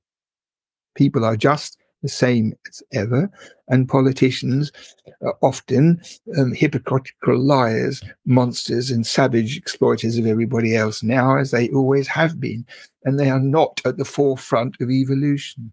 People 0.94 1.24
are 1.24 1.36
just 1.36 1.78
the 2.02 2.08
same 2.08 2.54
as 2.68 2.82
ever, 2.92 3.30
and 3.68 3.88
politicians 3.88 4.72
are 5.22 5.36
often 5.42 6.00
um, 6.36 6.52
hypocritical 6.52 7.38
liars, 7.38 8.02
monsters, 8.24 8.90
and 8.90 9.06
savage 9.06 9.56
exploiters 9.56 10.16
of 10.16 10.26
everybody 10.26 10.76
else 10.76 11.02
now, 11.02 11.36
as 11.36 11.50
they 11.50 11.68
always 11.70 12.06
have 12.06 12.40
been, 12.40 12.64
and 13.04 13.18
they 13.18 13.30
are 13.30 13.40
not 13.40 13.80
at 13.84 13.96
the 13.96 14.04
forefront 14.04 14.76
of 14.80 14.90
evolution. 14.90 15.72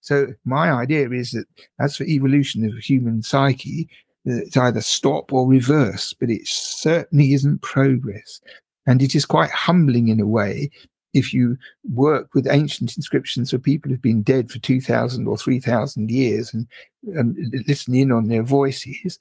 So, 0.00 0.34
my 0.44 0.70
idea 0.70 1.10
is 1.10 1.30
that 1.32 1.46
as 1.80 1.96
for 1.96 2.04
evolution 2.04 2.64
of 2.64 2.76
human 2.76 3.22
psyche, 3.22 3.88
it's 4.24 4.56
either 4.56 4.80
stop 4.80 5.32
or 5.32 5.48
reverse, 5.48 6.12
but 6.12 6.30
it 6.30 6.46
certainly 6.46 7.32
isn't 7.32 7.62
progress. 7.62 8.40
And 8.86 9.00
it 9.00 9.14
is 9.14 9.24
quite 9.24 9.50
humbling 9.50 10.08
in 10.08 10.20
a 10.20 10.26
way 10.26 10.70
if 11.14 11.32
you 11.32 11.58
work 11.90 12.34
with 12.34 12.46
ancient 12.48 12.96
inscriptions 12.96 13.50
for 13.50 13.58
people 13.58 13.90
who've 13.90 14.00
been 14.00 14.22
dead 14.22 14.50
for 14.50 14.58
2,000 14.58 15.26
or 15.26 15.36
3,000 15.36 16.10
years 16.10 16.54
and, 16.54 16.66
and 17.14 17.36
listen 17.66 17.94
in 17.94 18.10
on 18.10 18.28
their 18.28 18.42
voices, 18.42 19.18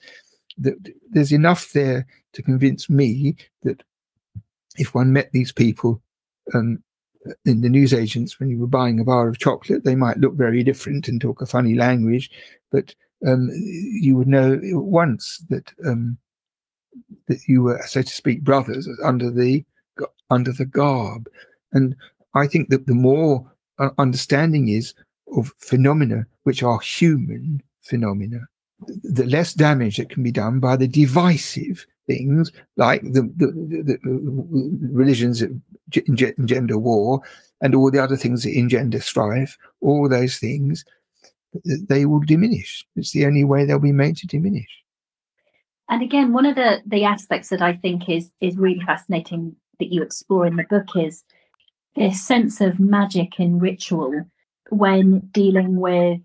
that 0.58 0.76
there's 1.10 1.32
enough 1.32 1.72
there 1.74 2.06
to 2.34 2.42
convince 2.42 2.90
me 2.90 3.36
that 3.64 3.84
if 4.78 4.94
one 4.94 5.12
met 5.12 5.32
these 5.32 5.52
people 5.52 6.02
um, 6.54 6.82
in 7.46 7.62
the 7.62 7.70
newsagents 7.70 8.40
when 8.40 8.50
you 8.50 8.58
were 8.58 8.68
buying 8.68 9.00
a 9.00 9.04
bar 9.04 9.28
of 9.28 9.40
chocolate, 9.40 9.84
they 9.84 9.96
might 9.96 10.18
look 10.18 10.36
very 10.36 10.64
different 10.64 11.08
and 11.08 11.20
talk 11.20 11.42
a 11.42 11.46
funny 11.46 11.76
language, 11.76 12.32
but 12.72 12.96
um, 13.28 13.50
you 13.54 14.16
would 14.16 14.28
know 14.28 14.60
once 14.64 15.44
that 15.50 15.72
um, 15.86 16.18
that 17.28 17.48
you 17.48 17.62
were, 17.64 17.82
so 17.86 18.02
to 18.02 18.12
speak, 18.12 18.44
brothers 18.44 18.88
under 19.04 19.30
the 19.30 19.64
under 20.30 20.52
the 20.52 20.66
garb. 20.66 21.28
And 21.74 21.96
I 22.34 22.48
think 22.48 22.70
that 22.70 22.88
the 22.88 22.94
more 22.94 23.50
uh, 23.80 23.90
understanding 23.98 24.70
is 24.70 24.94
of 25.36 25.54
phenomena 25.58 26.26
which 26.44 26.64
are 26.64 26.80
human 26.80 27.62
phenomena, 27.82 28.42
the 29.04 29.26
less 29.26 29.54
damage 29.54 29.98
that 29.98 30.10
can 30.10 30.24
be 30.24 30.32
done 30.32 30.60
by 30.60 30.76
the 30.76 30.88
divisive 30.88 31.86
things 32.08 32.52
like 32.78 33.02
the, 33.04 33.22
the, 33.38 33.48
the, 33.48 34.00
the 34.04 34.90
religions 34.92 35.40
that 35.40 35.52
engender 36.38 36.78
war 36.78 37.22
and 37.62 37.76
all 37.76 37.92
the 37.92 38.04
other 38.04 38.18
things 38.18 38.44
that 38.44 38.58
engender 38.58 39.00
strife, 39.00 39.58
all 39.82 40.10
those 40.10 40.38
things, 40.38 40.84
they 41.66 42.06
will 42.06 42.22
diminish. 42.22 42.86
It's 42.96 43.12
the 43.12 43.26
only 43.26 43.44
way 43.44 43.66
they'll 43.66 43.80
be 43.80 43.92
made 43.92 44.18
to 44.18 44.28
diminish. 44.28 44.70
And 45.90 46.02
again, 46.02 46.34
one 46.34 46.46
of 46.46 46.56
the, 46.56 46.82
the 46.86 47.04
aspects 47.04 47.50
that 47.50 47.62
I 47.62 47.74
think 47.74 48.10
is 48.10 48.32
is 48.40 48.56
really 48.56 48.82
fascinating 48.86 49.56
that 49.80 49.92
you 49.92 50.02
explore 50.02 50.46
in 50.46 50.56
the 50.56 50.64
book 50.64 50.96
is 50.96 51.24
this 51.96 52.26
sense 52.26 52.62
of 52.62 52.80
magic 52.80 53.40
in 53.40 53.60
ritual 53.60 54.26
when 54.70 55.20
dealing 55.32 55.78
with, 55.78 56.20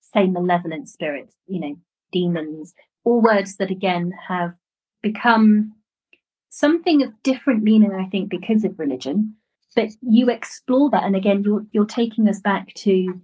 say, 0.00 0.26
malevolent 0.26 0.88
spirits, 0.88 1.34
you 1.46 1.60
know, 1.60 1.76
demons, 2.12 2.74
all 3.04 3.20
words 3.20 3.56
that 3.56 3.70
again 3.70 4.12
have 4.28 4.54
become 5.02 5.72
something 6.50 7.02
of 7.02 7.22
different 7.22 7.62
meaning, 7.62 7.92
I 7.92 8.06
think, 8.06 8.28
because 8.28 8.64
of 8.64 8.78
religion. 8.78 9.34
But 9.76 9.90
you 10.02 10.30
explore 10.30 10.90
that, 10.90 11.02
and 11.02 11.16
again, 11.16 11.42
you're 11.42 11.66
you're 11.72 11.84
taking 11.84 12.28
us 12.28 12.40
back 12.40 12.72
to 12.74 13.20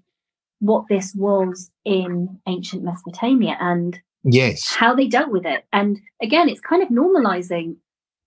what 0.59 0.85
this 0.89 1.15
was 1.15 1.71
in 1.85 2.39
ancient 2.47 2.83
Mesopotamia 2.83 3.57
and 3.61 3.99
yes, 4.25 4.75
how 4.75 4.95
they 4.95 5.07
dealt 5.07 5.31
with 5.31 5.47
it. 5.47 5.65
And 5.73 6.01
again, 6.21 6.49
it's 6.49 6.61
kind 6.61 6.83
of 6.83 6.89
normalizing 6.89 7.77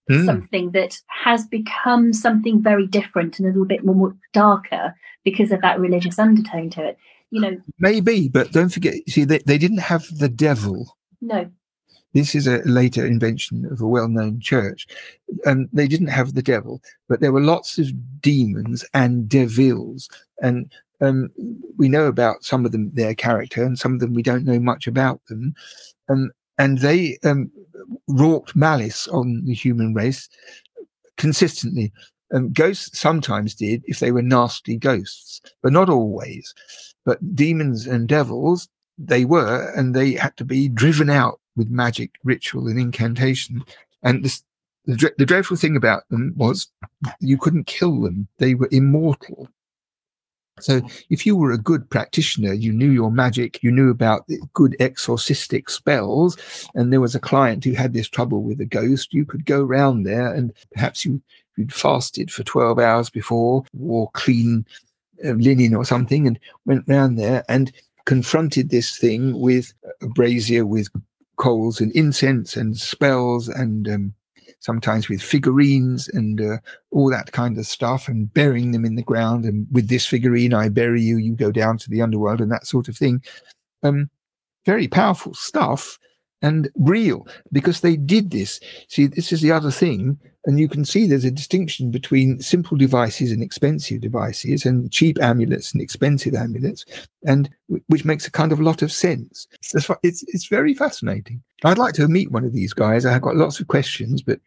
mm. 0.09 0.25
something 0.25 0.71
that 0.71 0.99
has 1.07 1.45
become 1.47 2.13
something 2.13 2.61
very 2.61 2.87
different 2.87 3.39
and 3.39 3.47
a 3.47 3.51
little 3.51 3.65
bit 3.65 3.85
more 3.85 4.15
darker 4.31 4.95
because 5.23 5.51
of 5.51 5.61
that 5.61 5.79
religious 5.79 6.19
undertone 6.19 6.69
to 6.71 6.83
it. 6.83 6.97
You 7.31 7.41
know, 7.41 7.57
maybe, 7.79 8.29
but 8.29 8.51
don't 8.51 8.69
forget. 8.69 8.93
See, 9.09 9.23
they, 9.23 9.39
they 9.39 9.57
didn't 9.57 9.79
have 9.79 10.05
the 10.19 10.29
devil. 10.29 10.97
No. 11.19 11.49
This 12.13 12.35
is 12.35 12.45
a 12.45 12.61
later 12.63 13.03
invention 13.07 13.65
of 13.71 13.81
a 13.81 13.87
well-known 13.87 14.39
church. 14.39 14.85
And 15.45 15.67
they 15.73 15.87
didn't 15.87 16.07
have 16.09 16.35
the 16.35 16.43
devil, 16.43 16.79
but 17.09 17.21
there 17.21 17.31
were 17.31 17.41
lots 17.41 17.79
of 17.79 18.21
demons 18.21 18.85
and 18.93 19.27
devils. 19.27 20.09
And 20.43 20.71
um, 21.01 21.31
we 21.77 21.89
know 21.89 22.05
about 22.05 22.43
some 22.43 22.65
of 22.65 22.71
them, 22.71 22.91
their 22.93 23.15
character, 23.15 23.63
and 23.63 23.79
some 23.79 23.93
of 23.93 23.99
them 23.99 24.13
we 24.13 24.21
don't 24.21 24.45
know 24.45 24.59
much 24.59 24.85
about 24.85 25.25
them. 25.27 25.55
Um, 26.09 26.31
and 26.59 26.79
they 26.79 27.17
um, 27.23 27.51
wrought 28.07 28.55
malice 28.55 29.07
on 29.07 29.43
the 29.45 29.53
human 29.53 29.93
race 29.93 30.29
consistently. 31.17 31.91
Um, 32.33 32.51
ghosts 32.51 32.99
sometimes 32.99 33.53
did 33.53 33.83
if 33.85 33.99
they 33.99 34.11
were 34.11 34.23
nasty 34.23 34.75
ghosts, 34.75 35.41
but 35.61 35.71
not 35.71 35.89
always. 35.89 36.53
But 37.05 37.35
demons 37.35 37.85
and 37.85 38.07
devils, 38.07 38.69
they 38.97 39.25
were, 39.25 39.71
and 39.75 39.95
they 39.95 40.13
had 40.13 40.35
to 40.37 40.45
be 40.45 40.69
driven 40.69 41.09
out 41.09 41.39
with 41.55 41.69
magic, 41.69 42.11
ritual, 42.23 42.67
and 42.67 42.79
incantation. 42.79 43.63
And 44.01 44.23
this, 44.23 44.43
the, 44.85 45.11
the 45.17 45.25
dreadful 45.25 45.57
thing 45.57 45.75
about 45.75 46.09
them 46.09 46.33
was 46.35 46.67
you 47.19 47.37
couldn't 47.37 47.67
kill 47.67 48.01
them; 48.01 48.27
they 48.39 48.55
were 48.55 48.69
immortal. 48.71 49.47
So 50.63 50.81
if 51.09 51.25
you 51.25 51.35
were 51.35 51.51
a 51.51 51.57
good 51.57 51.89
practitioner, 51.89 52.53
you 52.53 52.71
knew 52.71 52.89
your 52.89 53.11
magic, 53.11 53.61
you 53.61 53.71
knew 53.71 53.89
about 53.89 54.27
good 54.53 54.75
exorcistic 54.79 55.69
spells, 55.69 56.37
and 56.73 56.91
there 56.91 57.01
was 57.01 57.15
a 57.15 57.19
client 57.19 57.63
who 57.63 57.73
had 57.73 57.93
this 57.93 58.07
trouble 58.07 58.43
with 58.43 58.61
a 58.61 58.65
ghost, 58.65 59.13
you 59.13 59.25
could 59.25 59.45
go 59.45 59.61
round 59.63 60.05
there 60.05 60.33
and 60.33 60.53
perhaps 60.73 61.05
you, 61.05 61.21
you'd 61.57 61.73
fasted 61.73 62.31
for 62.31 62.43
12 62.43 62.79
hours 62.79 63.09
before, 63.09 63.63
wore 63.73 64.09
clean 64.13 64.65
uh, 65.25 65.31
linen 65.31 65.75
or 65.75 65.85
something, 65.85 66.27
and 66.27 66.39
went 66.65 66.85
round 66.87 67.17
there 67.17 67.43
and 67.49 67.71
confronted 68.05 68.69
this 68.69 68.97
thing 68.97 69.39
with 69.39 69.73
a 70.01 70.07
brazier 70.07 70.65
with 70.65 70.87
coals 71.37 71.81
and 71.81 71.91
incense 71.93 72.55
and 72.55 72.77
spells 72.77 73.47
and 73.47 73.87
um, 73.87 74.13
sometimes 74.63 75.09
with 75.09 75.21
figurines 75.21 76.07
and 76.07 76.39
uh, 76.39 76.57
all 76.91 77.09
that 77.09 77.33
kind 77.33 77.57
of 77.57 77.65
stuff 77.65 78.07
and 78.07 78.33
burying 78.33 78.71
them 78.71 78.85
in 78.85 78.95
the 78.95 79.03
ground. 79.03 79.43
And 79.43 79.67
with 79.71 79.89
this 79.89 80.05
figurine, 80.05 80.53
I 80.53 80.69
bury 80.69 81.01
you, 81.01 81.17
you 81.17 81.35
go 81.35 81.51
down 81.51 81.77
to 81.79 81.89
the 81.89 82.01
underworld 82.01 82.39
and 82.39 82.51
that 82.51 82.65
sort 82.65 82.87
of 82.87 82.97
thing. 82.97 83.21
Um, 83.83 84.09
very 84.65 84.87
powerful 84.87 85.33
stuff 85.33 85.99
and 86.41 86.69
real 86.75 87.27
because 87.51 87.81
they 87.81 87.97
did 87.97 88.31
this. 88.31 88.61
See, 88.87 89.07
this 89.07 89.33
is 89.33 89.41
the 89.41 89.51
other 89.51 89.71
thing. 89.71 90.17
And 90.45 90.59
you 90.59 90.67
can 90.67 90.83
see 90.83 91.07
there's 91.07 91.23
a 91.23 91.31
distinction 91.31 91.89
between 91.91 92.41
simple 92.41 92.77
devices 92.77 93.31
and 93.31 93.41
expensive 93.41 94.01
devices 94.01 94.65
and 94.65 94.91
cheap 94.91 95.17
amulets 95.21 95.71
and 95.71 95.81
expensive 95.81 96.35
amulets, 96.35 96.83
and 97.25 97.49
which 97.87 98.03
makes 98.03 98.27
a 98.27 98.31
kind 98.31 98.51
of 98.51 98.59
lot 98.59 98.81
of 98.81 98.91
sense. 98.91 99.47
It's, 99.73 99.89
it's, 100.03 100.23
it's 100.27 100.47
very 100.47 100.73
fascinating. 100.73 101.41
I'd 101.63 101.77
like 101.77 101.93
to 101.93 102.09
meet 102.09 102.31
one 102.31 102.43
of 102.43 102.51
these 102.51 102.73
guys. 102.73 103.05
I've 103.05 103.21
got 103.21 103.37
lots 103.37 103.61
of 103.61 103.67
questions, 103.67 104.21
but 104.21 104.39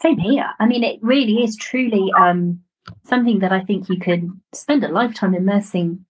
same 0.00 0.18
here. 0.18 0.46
I 0.58 0.66
mean, 0.66 0.84
it 0.84 0.98
really 1.02 1.42
is 1.42 1.56
truly 1.56 2.10
um, 2.18 2.60
something 3.04 3.40
that 3.40 3.52
I 3.52 3.60
think 3.60 3.88
you 3.88 3.98
can 3.98 4.40
spend 4.52 4.84
a 4.84 4.88
lifetime 4.88 5.34
immersing, 5.34 6.04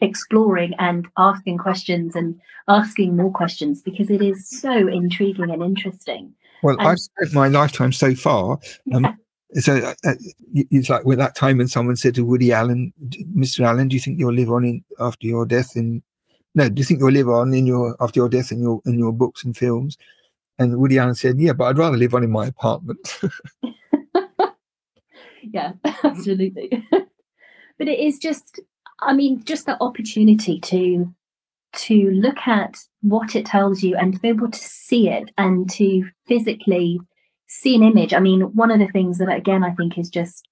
exploring, 0.00 0.74
and 0.78 1.06
asking 1.16 1.58
questions 1.58 2.14
and 2.14 2.38
asking 2.68 3.16
more 3.16 3.32
questions 3.32 3.82
because 3.82 4.10
it 4.10 4.22
is 4.22 4.48
so 4.48 4.88
intriguing 4.88 5.50
and 5.50 5.62
interesting. 5.62 6.32
Well, 6.62 6.76
and, 6.78 6.88
I've 6.88 6.98
spent 6.98 7.32
my 7.32 7.48
lifetime 7.48 7.92
so 7.92 8.14
far. 8.14 8.58
Um, 8.94 9.04
yeah. 9.04 9.14
So 9.60 9.76
uh, 9.76 9.94
uh 10.04 10.14
it's 10.52 10.90
like 10.90 11.04
with 11.04 11.18
that 11.18 11.36
time 11.36 11.58
when 11.58 11.68
someone 11.68 11.94
said 11.96 12.16
to 12.16 12.24
Woody 12.24 12.52
Allen, 12.52 12.92
"Mr. 13.36 13.64
Allen, 13.64 13.88
do 13.88 13.94
you 13.94 14.00
think 14.00 14.18
you'll 14.18 14.34
live 14.34 14.50
on 14.50 14.64
in 14.64 14.84
after 14.98 15.26
your 15.26 15.46
death 15.46 15.76
in 15.76 16.02
no, 16.54 16.68
do 16.68 16.80
you 16.80 16.84
think 16.84 17.00
you'll 17.00 17.10
live 17.10 17.28
on 17.28 17.52
in 17.52 17.66
your 17.66 17.96
after 18.00 18.20
your 18.20 18.28
death 18.28 18.52
in 18.52 18.60
your 18.60 18.80
in 18.86 18.98
your 18.98 19.12
books 19.12 19.44
and 19.44 19.56
films? 19.56 19.96
And 20.58 20.78
Woody 20.78 20.98
Allen 20.98 21.14
said, 21.14 21.40
Yeah, 21.40 21.52
but 21.52 21.64
I'd 21.64 21.78
rather 21.78 21.96
live 21.96 22.14
on 22.14 22.24
in 22.24 22.30
my 22.30 22.46
apartment. 22.46 23.20
yeah, 25.42 25.72
absolutely. 26.04 26.86
but 26.90 27.88
it 27.88 27.98
is 27.98 28.18
just 28.18 28.60
I 29.00 29.12
mean, 29.12 29.42
just 29.44 29.66
the 29.66 29.80
opportunity 29.82 30.60
to 30.60 31.12
to 31.76 32.10
look 32.10 32.46
at 32.46 32.78
what 33.00 33.34
it 33.34 33.44
tells 33.46 33.82
you 33.82 33.96
and 33.96 34.14
to 34.14 34.20
be 34.20 34.28
able 34.28 34.50
to 34.50 34.58
see 34.58 35.08
it 35.08 35.30
and 35.36 35.68
to 35.70 36.08
physically 36.26 37.00
see 37.48 37.74
an 37.74 37.82
image. 37.82 38.14
I 38.14 38.20
mean, 38.20 38.42
one 38.54 38.70
of 38.70 38.78
the 38.78 38.86
things 38.86 39.18
that 39.18 39.28
again 39.28 39.64
I 39.64 39.72
think 39.72 39.98
is 39.98 40.08
just 40.08 40.48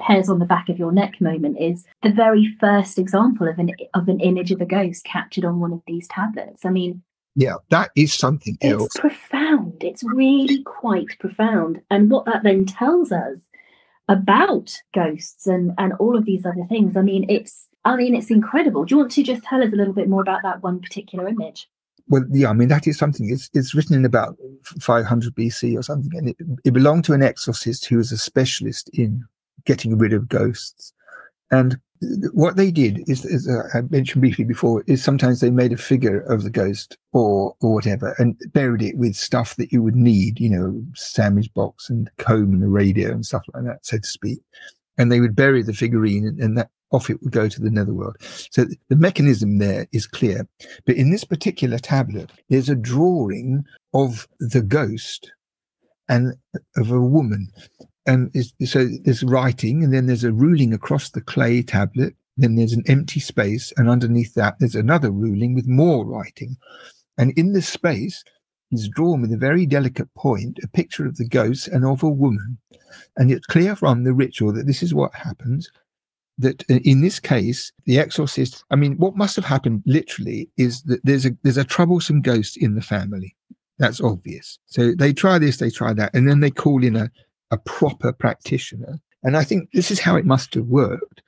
hairs 0.00 0.28
on 0.28 0.38
the 0.38 0.44
back 0.44 0.68
of 0.68 0.78
your 0.78 0.92
neck 0.92 1.20
moment 1.20 1.58
is 1.58 1.84
the 2.02 2.12
very 2.12 2.54
first 2.60 2.98
example 2.98 3.48
of 3.48 3.58
an 3.58 3.72
of 3.94 4.08
an 4.08 4.20
image 4.20 4.52
of 4.52 4.60
a 4.60 4.66
ghost 4.66 5.04
captured 5.04 5.44
on 5.44 5.60
one 5.60 5.72
of 5.72 5.82
these 5.86 6.06
tablets. 6.08 6.64
I 6.64 6.70
mean, 6.70 7.02
yeah, 7.34 7.54
that 7.70 7.90
is 7.96 8.12
something 8.12 8.56
it's 8.60 8.72
else. 8.72 8.92
Profound. 8.98 9.82
It's 9.82 10.02
really 10.02 10.62
quite 10.62 11.18
profound. 11.18 11.80
And 11.90 12.10
what 12.10 12.24
that 12.26 12.42
then 12.42 12.66
tells 12.66 13.12
us 13.12 13.38
about 14.08 14.74
ghosts 14.94 15.46
and 15.46 15.72
and 15.78 15.92
all 15.94 16.16
of 16.16 16.24
these 16.24 16.44
other 16.46 16.64
things. 16.68 16.96
I 16.96 17.02
mean, 17.02 17.28
it's 17.28 17.66
I 17.84 17.96
mean, 17.96 18.14
it's 18.14 18.30
incredible. 18.30 18.84
Do 18.84 18.94
you 18.94 18.98
want 18.98 19.12
to 19.12 19.22
just 19.22 19.44
tell 19.44 19.62
us 19.62 19.72
a 19.72 19.76
little 19.76 19.94
bit 19.94 20.08
more 20.08 20.22
about 20.22 20.42
that 20.42 20.62
one 20.62 20.80
particular 20.80 21.28
image? 21.28 21.68
well, 22.08 22.24
yeah, 22.30 22.50
I 22.50 22.52
mean 22.52 22.68
that 22.68 22.86
is 22.86 22.98
something. 22.98 23.30
It's 23.30 23.50
it's 23.52 23.74
written 23.74 23.94
in 23.94 24.04
about 24.04 24.36
500 24.80 25.34
BC 25.34 25.78
or 25.78 25.82
something, 25.82 26.16
and 26.16 26.30
it, 26.30 26.36
it 26.64 26.72
belonged 26.72 27.04
to 27.04 27.12
an 27.12 27.22
exorcist 27.22 27.86
who 27.86 27.98
was 27.98 28.12
a 28.12 28.18
specialist 28.18 28.88
in 28.92 29.24
getting 29.64 29.96
rid 29.98 30.12
of 30.12 30.28
ghosts. 30.28 30.92
And 31.50 31.78
what 32.32 32.56
they 32.56 32.70
did 32.70 33.08
is, 33.08 33.24
as 33.24 33.48
uh, 33.48 33.68
I 33.74 33.82
mentioned 33.82 34.22
briefly 34.22 34.44
before, 34.44 34.84
is 34.86 35.02
sometimes 35.02 35.40
they 35.40 35.50
made 35.50 35.72
a 35.72 35.76
figure 35.76 36.20
of 36.20 36.42
the 36.42 36.50
ghost 36.50 36.96
or 37.12 37.54
or 37.60 37.74
whatever 37.74 38.14
and 38.18 38.36
buried 38.52 38.82
it 38.82 38.96
with 38.96 39.16
stuff 39.16 39.56
that 39.56 39.72
you 39.72 39.82
would 39.82 39.96
need, 39.96 40.40
you 40.40 40.50
know, 40.50 40.82
sandwich 40.94 41.52
box 41.54 41.90
and 41.90 42.10
comb 42.18 42.52
and 42.52 42.64
a 42.64 42.68
radio 42.68 43.10
and 43.10 43.26
stuff 43.26 43.42
like 43.54 43.64
that, 43.64 43.84
so 43.84 43.98
to 43.98 44.06
speak. 44.06 44.38
And 44.96 45.10
they 45.10 45.20
would 45.20 45.36
bury 45.36 45.62
the 45.62 45.72
figurine, 45.72 46.26
and, 46.26 46.40
and 46.40 46.58
that 46.58 46.70
off 46.90 47.10
it 47.10 47.22
would 47.22 47.32
go 47.32 47.48
to 47.48 47.60
the 47.60 47.70
netherworld. 47.70 48.16
So 48.50 48.64
the 48.88 48.96
mechanism 48.96 49.58
there 49.58 49.86
is 49.92 50.06
clear. 50.06 50.48
But 50.86 50.96
in 50.96 51.10
this 51.10 51.24
particular 51.24 51.78
tablet, 51.78 52.30
there's 52.48 52.68
a 52.68 52.74
drawing 52.74 53.64
of 53.92 54.26
the 54.40 54.62
ghost 54.62 55.32
and 56.08 56.34
of 56.76 56.90
a 56.90 57.00
woman 57.00 57.48
and 58.08 58.34
so 58.64 58.88
there's 59.04 59.22
writing, 59.22 59.84
and 59.84 59.92
then 59.92 60.06
there's 60.06 60.24
a 60.24 60.32
ruling 60.32 60.72
across 60.72 61.10
the 61.10 61.20
clay 61.20 61.62
tablet. 61.62 62.14
Then 62.38 62.56
there's 62.56 62.72
an 62.72 62.84
empty 62.86 63.20
space, 63.20 63.72
and 63.76 63.88
underneath 63.88 64.34
that 64.34 64.56
there's 64.58 64.74
another 64.74 65.10
ruling 65.10 65.54
with 65.54 65.66
more 65.68 66.06
writing. 66.06 66.56
And 67.18 67.32
in 67.36 67.52
this 67.52 67.68
space, 67.68 68.24
he's 68.70 68.88
drawn 68.88 69.20
with 69.20 69.32
a 69.32 69.36
very 69.36 69.66
delicate 69.66 70.12
point 70.14 70.58
a 70.62 70.68
picture 70.68 71.04
of 71.04 71.16
the 71.16 71.28
ghost 71.28 71.68
and 71.68 71.84
of 71.84 72.02
a 72.02 72.08
woman. 72.08 72.58
And 73.16 73.30
it's 73.30 73.46
clear 73.46 73.76
from 73.76 74.04
the 74.04 74.14
ritual 74.14 74.52
that 74.54 74.66
this 74.66 74.82
is 74.82 74.94
what 74.94 75.14
happens. 75.14 75.70
That 76.38 76.62
in 76.70 77.02
this 77.02 77.20
case, 77.20 77.72
the 77.84 77.98
exorcist, 77.98 78.64
I 78.70 78.76
mean, 78.76 78.96
what 78.96 79.16
must 79.16 79.36
have 79.36 79.44
happened 79.44 79.82
literally 79.84 80.48
is 80.56 80.82
that 80.84 81.04
there's 81.04 81.26
a 81.26 81.36
there's 81.42 81.56
a 81.58 81.64
troublesome 81.64 82.22
ghost 82.22 82.56
in 82.56 82.74
the 82.74 82.80
family. 82.80 83.36
That's 83.78 84.00
obvious. 84.00 84.58
So 84.66 84.94
they 84.94 85.12
try 85.12 85.38
this, 85.38 85.58
they 85.58 85.70
try 85.70 85.92
that, 85.94 86.14
and 86.14 86.28
then 86.28 86.40
they 86.40 86.50
call 86.50 86.82
in 86.82 86.96
a 86.96 87.10
a 87.50 87.56
proper 87.58 88.12
practitioner. 88.12 89.00
And 89.24 89.36
I 89.36 89.42
think 89.42 89.70
this 89.72 89.90
is 89.90 89.98
how 89.98 90.14
it 90.16 90.24
must 90.24 90.54
have 90.54 90.66
worked, 90.66 91.22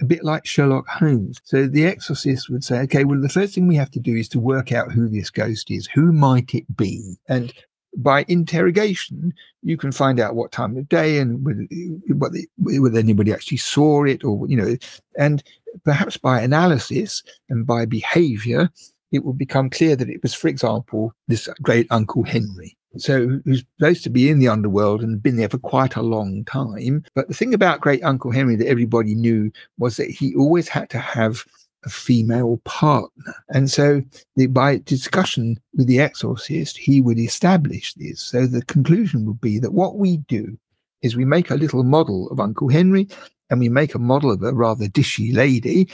a 0.00 0.04
bit 0.04 0.24
like 0.24 0.46
Sherlock 0.46 0.88
Holmes. 0.88 1.40
So 1.44 1.66
the 1.66 1.86
exorcist 1.86 2.50
would 2.50 2.64
say, 2.64 2.80
okay, 2.80 3.04
well, 3.04 3.20
the 3.20 3.28
first 3.28 3.54
thing 3.54 3.68
we 3.68 3.76
have 3.76 3.90
to 3.92 4.00
do 4.00 4.16
is 4.16 4.28
to 4.30 4.40
work 4.40 4.72
out 4.72 4.90
who 4.90 5.08
this 5.08 5.30
ghost 5.30 5.70
is. 5.70 5.86
Who 5.94 6.12
might 6.12 6.54
it 6.54 6.76
be? 6.76 7.16
And 7.28 7.52
by 7.96 8.24
interrogation, 8.26 9.32
you 9.62 9.76
can 9.76 9.92
find 9.92 10.18
out 10.18 10.34
what 10.34 10.50
time 10.50 10.76
of 10.76 10.88
day 10.88 11.18
and 11.18 11.44
whether, 11.44 12.98
anybody 12.98 13.32
actually 13.32 13.56
saw 13.58 14.04
it 14.04 14.24
or, 14.24 14.46
you 14.48 14.56
know, 14.56 14.76
and 15.16 15.42
perhaps 15.84 16.16
by 16.16 16.40
analysis 16.40 17.22
and 17.48 17.66
by 17.66 17.86
behavior, 17.86 18.68
it 19.12 19.24
will 19.24 19.32
become 19.32 19.70
clear 19.70 19.94
that 19.94 20.10
it 20.10 20.22
was, 20.22 20.34
for 20.34 20.48
example, 20.48 21.14
this 21.28 21.48
great 21.62 21.86
Uncle 21.90 22.24
Henry 22.24 22.75
so 22.98 23.40
who's 23.44 23.64
supposed 23.78 24.04
to 24.04 24.10
be 24.10 24.28
in 24.28 24.38
the 24.38 24.48
underworld 24.48 25.02
and 25.02 25.22
been 25.22 25.36
there 25.36 25.48
for 25.48 25.58
quite 25.58 25.96
a 25.96 26.02
long 26.02 26.44
time. 26.44 27.04
But 27.14 27.28
the 27.28 27.34
thing 27.34 27.54
about 27.54 27.80
Great 27.80 28.02
Uncle 28.04 28.30
Henry 28.30 28.56
that 28.56 28.68
everybody 28.68 29.14
knew 29.14 29.50
was 29.78 29.96
that 29.96 30.10
he 30.10 30.34
always 30.34 30.68
had 30.68 30.90
to 30.90 30.98
have 30.98 31.44
a 31.84 31.88
female 31.88 32.60
partner. 32.64 33.34
And 33.50 33.70
so 33.70 34.02
the, 34.34 34.46
by 34.46 34.78
discussion 34.78 35.58
with 35.74 35.86
the 35.86 36.00
exorcist, 36.00 36.76
he 36.76 37.00
would 37.00 37.18
establish 37.18 37.94
this. 37.94 38.20
So 38.20 38.46
the 38.46 38.64
conclusion 38.64 39.24
would 39.26 39.40
be 39.40 39.58
that 39.60 39.72
what 39.72 39.96
we 39.96 40.18
do 40.18 40.58
is 41.02 41.16
we 41.16 41.24
make 41.24 41.50
a 41.50 41.56
little 41.56 41.84
model 41.84 42.28
of 42.30 42.40
Uncle 42.40 42.68
Henry 42.68 43.08
and 43.50 43.60
we 43.60 43.68
make 43.68 43.94
a 43.94 44.00
model 44.00 44.32
of 44.32 44.42
a 44.42 44.52
rather 44.52 44.86
dishy 44.86 45.34
lady. 45.34 45.88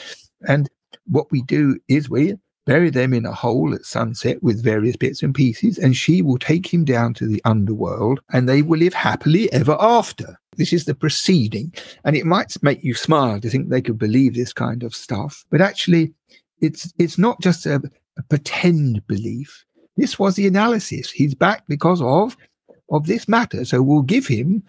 And 0.49 0.69
what 1.07 1.31
we 1.31 1.43
do 1.43 1.79
is 1.89 2.09
we 2.09 2.35
bury 2.65 2.91
them 2.91 3.13
in 3.13 3.27
a 3.27 3.33
hole 3.33 3.75
at 3.75 3.85
sunset 3.85 4.43
with 4.43 4.63
various 4.63 4.97
bits 4.97 5.23
and 5.23 5.35
pieces, 5.35 5.79
and 5.79 5.97
she 5.97 6.23
will 6.23 6.39
take 6.39 6.73
him 6.73 6.85
down 6.85 7.15
to 7.15 7.27
the 7.27 7.43
underworld, 7.45 8.21
and 8.33 8.49
they 8.49 8.63
will 8.63 8.79
live 8.79 8.95
happily 8.95 9.53
ever 9.53 9.77
after. 9.81 10.39
This 10.57 10.73
is 10.73 10.85
the 10.85 10.95
proceeding, 10.95 11.73
and 12.05 12.15
it 12.15 12.27
might 12.27 12.55
make 12.63 12.85
you 12.85 12.95
smile 12.95 13.41
to 13.41 13.51
think 13.51 13.69
they 13.69 13.83
could 13.83 13.99
believe 13.99 14.35
this 14.35 14.53
kind 14.53 14.83
of 14.83 14.95
stuff, 14.95 15.45
but 15.51 15.61
actually, 15.61 16.13
it's 16.61 16.93
it's 16.99 17.19
not 17.19 17.41
just 17.41 17.67
a, 17.67 17.83
a 18.19 18.23
pretend 18.25 19.07
belief. 19.07 19.65
This 19.97 20.19
was 20.19 20.37
the 20.37 20.47
analysis. 20.47 21.11
He's 21.11 21.35
back 21.35 21.65
because 21.69 22.01
of 22.03 22.37
of 22.91 23.07
this 23.07 23.27
matter, 23.29 23.65
so 23.65 23.83
we'll 23.83 24.03
give 24.03 24.27
him 24.27 24.63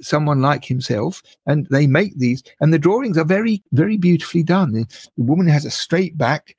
someone 0.00 0.40
like 0.40 0.64
himself 0.64 1.22
and 1.46 1.66
they 1.70 1.86
make 1.86 2.18
these 2.18 2.42
and 2.60 2.72
the 2.72 2.78
drawings 2.78 3.16
are 3.16 3.24
very 3.24 3.62
very 3.72 3.96
beautifully 3.96 4.42
done 4.42 4.72
the, 4.72 4.84
the 5.16 5.22
woman 5.22 5.46
has 5.46 5.64
a 5.64 5.70
straight 5.70 6.18
back 6.18 6.56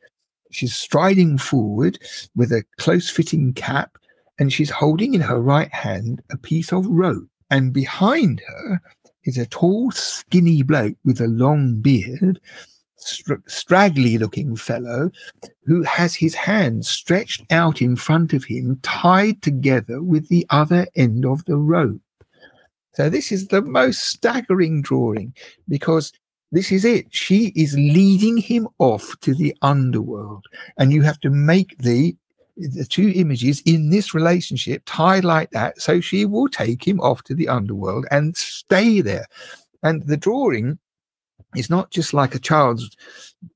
She's 0.55 0.73
striding 0.73 1.37
forward 1.37 1.99
with 2.33 2.53
a 2.53 2.63
close 2.77 3.09
fitting 3.09 3.51
cap, 3.51 3.97
and 4.39 4.53
she's 4.53 4.69
holding 4.69 5.13
in 5.13 5.19
her 5.19 5.41
right 5.41 5.73
hand 5.73 6.23
a 6.31 6.37
piece 6.37 6.71
of 6.71 6.87
rope. 6.87 7.27
And 7.49 7.73
behind 7.73 8.41
her 8.47 8.81
is 9.25 9.37
a 9.37 9.47
tall, 9.47 9.91
skinny 9.91 10.63
bloke 10.63 10.95
with 11.03 11.19
a 11.19 11.27
long 11.27 11.81
beard, 11.81 12.39
str- 12.95 13.43
straggly 13.47 14.17
looking 14.17 14.55
fellow, 14.55 15.11
who 15.65 15.83
has 15.83 16.15
his 16.15 16.35
hands 16.35 16.87
stretched 16.87 17.43
out 17.51 17.81
in 17.81 17.97
front 17.97 18.31
of 18.31 18.45
him, 18.45 18.79
tied 18.81 19.41
together 19.41 20.01
with 20.01 20.29
the 20.29 20.45
other 20.51 20.87
end 20.95 21.25
of 21.25 21.43
the 21.43 21.57
rope. 21.57 21.99
So 22.93 23.09
this 23.09 23.29
is 23.29 23.47
the 23.47 23.61
most 23.61 24.05
staggering 24.05 24.81
drawing 24.81 25.33
because 25.67 26.13
this 26.55 26.71
is 26.71 26.85
it. 26.85 27.13
She 27.13 27.51
is 27.55 27.73
leading 27.73 28.37
him 28.37 28.69
off 28.79 29.13
to 29.19 29.35
the 29.35 29.53
underworld. 29.61 30.45
And 30.77 30.93
you 30.93 31.01
have 31.01 31.19
to 31.19 31.29
make 31.29 31.77
the 31.79 32.15
the 32.57 32.85
two 32.85 33.11
images 33.13 33.61
in 33.65 33.89
this 33.89 34.13
relationship 34.13 34.81
tied 34.85 35.25
like 35.25 35.51
that 35.51 35.81
so 35.81 35.99
she 35.99 36.23
will 36.23 36.47
take 36.47 36.87
him 36.87 37.01
off 37.01 37.21
to 37.21 37.35
the 37.35 37.49
underworld 37.49 38.05
and 38.11 38.37
stay 38.37 39.01
there 39.01 39.25
and 39.83 40.07
the 40.07 40.15
drawing 40.15 40.79
is 41.57 41.69
not 41.69 41.91
just 41.91 42.13
like 42.13 42.33
a 42.33 42.39
child's 42.39 42.95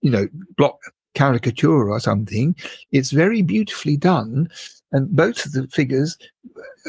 you 0.01 0.11
know 0.11 0.27
block 0.57 0.77
caricature 1.13 1.89
or 1.89 1.97
something 2.01 2.53
it's 2.91 3.11
very 3.11 3.41
beautifully 3.41 3.95
done 3.95 4.49
and 4.91 5.09
both 5.15 5.45
of 5.45 5.53
the 5.53 5.65
figures 5.67 6.17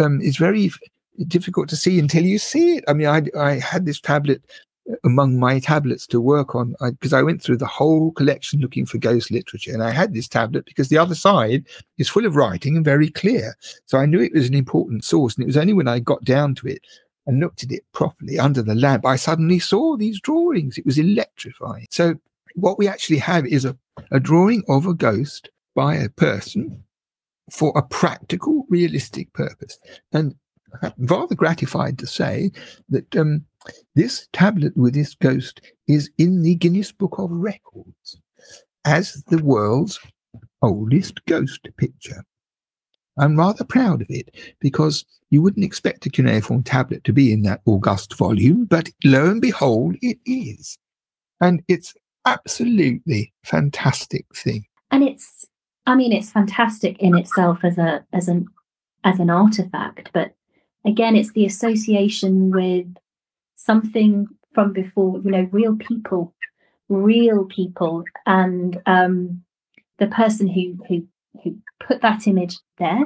um, 0.00 0.20
is 0.20 0.36
very 0.36 0.68
difficult 1.28 1.68
to 1.68 1.76
see 1.76 2.00
until 2.00 2.24
you 2.24 2.38
see 2.38 2.78
it 2.78 2.84
i 2.88 2.92
mean 2.92 3.06
i, 3.06 3.22
I 3.38 3.52
had 3.61 3.86
this 3.86 4.00
tablet 4.00 4.42
among 5.05 5.38
my 5.38 5.59
tablets 5.59 6.07
to 6.09 6.20
work 6.20 6.55
on 6.55 6.74
because 6.80 7.12
I, 7.12 7.20
I, 7.20 7.22
went 7.22 7.43
through 7.43 7.59
the 7.59 7.66
whole 7.66 8.12
collection 8.12 8.61
looking 8.61 8.86
for 8.86 8.99
ghost 8.99 9.30
literature 9.30 9.72
and 9.72 9.82
I 9.82 9.91
had 9.91 10.14
this 10.14 10.28
tablet 10.28 10.64
because 10.64 10.88
the 10.88 10.99
other 10.99 11.14
side 11.14 11.66
is 11.99 12.09
full 12.09 12.26
of 12.26 12.36
writing 12.36 12.76
and 12.76 12.84
very 12.84 13.11
clear. 13.11 13.57
So 13.86 13.99
I 13.99 14.07
knew 14.07 14.20
it 14.20 14.34
was 14.34 14.49
an 14.49 14.55
important 14.55 15.05
source. 15.05 15.36
And 15.36 15.45
it 15.45 15.47
was 15.47 15.57
only 15.57 15.72
when 15.72 15.88
I 15.88 15.99
got 15.99 16.24
down 16.24 16.55
to 16.57 16.68
it 16.68 16.80
and 17.26 17.41
looked 17.41 17.62
at 17.62 17.72
it 17.72 17.84
properly 17.93 18.38
under 18.38 18.62
the 18.62 18.74
lamp, 18.74 19.07
I 19.07 19.16
suddenly 19.16 19.59
saw 19.59 19.97
these 19.97 20.20
drawings. 20.20 20.78
It 20.78 20.86
was 20.86 20.99
electrifying. 20.99 21.86
So 21.91 22.14
what 22.55 22.78
we 22.78 22.88
actually 22.88 23.18
have 23.18 23.47
is 23.47 23.64
a, 23.64 23.76
a 24.11 24.20
drawing 24.20 24.64
of 24.68 24.86
a 24.86 24.95
ghost 24.95 25.51
by 25.74 25.95
a 25.95 26.09
person 26.09 26.82
for 27.51 27.72
a 27.76 27.82
practical, 27.82 28.64
realistic 28.68 29.32
purpose. 29.32 29.78
And 30.12 30.34
I'm 30.82 30.93
rather 30.99 31.34
gratified 31.34 31.99
to 31.99 32.07
say 32.07 32.51
that 32.88 33.14
um, 33.16 33.45
this 33.94 34.28
tablet 34.32 34.76
with 34.76 34.94
this 34.94 35.14
ghost 35.14 35.61
is 35.88 36.11
in 36.18 36.42
the 36.42 36.54
Guinness 36.54 36.92
Book 36.92 37.16
of 37.18 37.30
Records 37.30 38.20
as 38.84 39.22
the 39.28 39.42
world's 39.42 39.98
oldest 40.62 41.24
ghost 41.26 41.68
picture. 41.76 42.24
I'm 43.18 43.36
rather 43.36 43.64
proud 43.64 44.00
of 44.00 44.06
it 44.08 44.34
because 44.61 45.04
you 45.30 45.42
wouldn't 45.42 45.64
expect 45.64 46.06
a 46.06 46.11
cuneiform 46.11 46.62
tablet 46.62 47.04
to 47.04 47.12
be 47.12 47.32
in 47.32 47.42
that 47.42 47.61
august 47.66 48.16
volume, 48.16 48.64
but 48.64 48.88
lo 49.04 49.26
and 49.30 49.42
behold, 49.42 49.96
it 50.00 50.18
is. 50.24 50.78
And 51.40 51.62
it's 51.68 51.94
absolutely 52.24 53.32
fantastic 53.44 54.24
thing. 54.34 54.64
And 54.90 55.02
it's, 55.02 55.44
I 55.86 55.94
mean, 55.94 56.12
it's 56.12 56.30
fantastic 56.30 56.98
in 56.98 57.16
itself 57.16 57.58
as 57.62 57.78
a 57.78 58.04
as 58.12 58.28
an 58.28 58.46
as 59.04 59.18
an 59.18 59.30
artifact, 59.30 60.11
but 60.12 60.34
again, 60.84 61.16
it's 61.16 61.32
the 61.32 61.46
association 61.46 62.50
with 62.50 62.86
something 63.64 64.26
from 64.54 64.72
before, 64.72 65.20
you 65.24 65.30
know, 65.30 65.48
real 65.52 65.76
people, 65.76 66.34
real 66.88 67.44
people, 67.44 68.04
and 68.26 68.80
um, 68.86 69.42
the 69.98 70.06
person 70.08 70.48
who 70.48 70.78
who 70.88 71.06
who 71.42 71.56
put 71.86 72.02
that 72.02 72.26
image 72.26 72.56
there, 72.78 73.04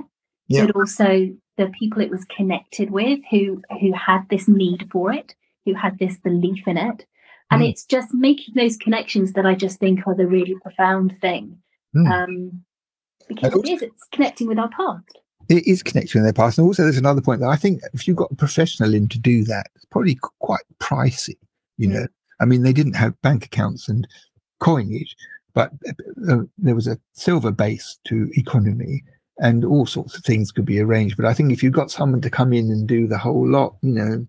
yeah. 0.48 0.66
but 0.66 0.76
also 0.76 1.30
the 1.56 1.70
people 1.78 2.00
it 2.00 2.10
was 2.10 2.24
connected 2.24 2.90
with, 2.90 3.20
who 3.30 3.62
who 3.80 3.92
had 3.92 4.28
this 4.30 4.48
need 4.48 4.88
for 4.90 5.12
it, 5.12 5.34
who 5.64 5.74
had 5.74 5.98
this 5.98 6.16
belief 6.18 6.66
in 6.66 6.78
it, 6.78 7.06
and 7.50 7.62
mm. 7.62 7.68
it's 7.68 7.84
just 7.84 8.14
making 8.14 8.54
those 8.54 8.76
connections 8.76 9.32
that 9.32 9.46
I 9.46 9.54
just 9.54 9.78
think 9.78 10.06
are 10.06 10.16
the 10.16 10.26
really 10.26 10.56
profound 10.62 11.16
thing. 11.20 11.58
Mm. 11.94 12.10
Um, 12.10 12.64
because 13.28 13.54
it 13.54 13.68
is, 13.68 13.82
it's 13.82 14.02
connecting 14.12 14.48
with 14.48 14.58
our 14.58 14.68
past 14.68 15.18
it 15.48 15.66
is 15.66 15.82
connecting 15.82 16.20
with 16.20 16.26
their 16.26 16.44
past. 16.44 16.58
And 16.58 16.66
also, 16.66 16.82
there's 16.82 16.98
another 16.98 17.20
point 17.20 17.40
that 17.40 17.48
I 17.48 17.56
think 17.56 17.82
if 17.92 18.06
you've 18.06 18.16
got 18.16 18.30
a 18.30 18.36
professional 18.36 18.94
in 18.94 19.08
to 19.08 19.18
do 19.18 19.44
that, 19.44 19.68
it's 19.74 19.84
probably 19.86 20.18
quite 20.40 20.62
pricey. 20.80 21.36
You 21.76 21.88
know, 21.88 22.06
I 22.40 22.44
mean, 22.44 22.62
they 22.62 22.72
didn't 22.72 22.94
have 22.94 23.20
bank 23.22 23.44
accounts 23.44 23.88
and 23.88 24.06
coinage, 24.60 25.16
but 25.54 25.72
uh, 26.28 26.42
there 26.58 26.74
was 26.74 26.86
a 26.86 26.98
silver 27.12 27.50
base 27.50 27.98
to 28.04 28.30
economy 28.34 29.02
and 29.38 29.64
all 29.64 29.86
sorts 29.86 30.16
of 30.16 30.24
things 30.24 30.52
could 30.52 30.64
be 30.64 30.80
arranged. 30.80 31.16
But 31.16 31.26
I 31.26 31.34
think 31.34 31.52
if 31.52 31.62
you've 31.62 31.72
got 31.72 31.90
someone 31.90 32.20
to 32.20 32.30
come 32.30 32.52
in 32.52 32.70
and 32.70 32.86
do 32.86 33.06
the 33.06 33.18
whole 33.18 33.48
lot, 33.48 33.76
you 33.82 33.92
know, 33.92 34.26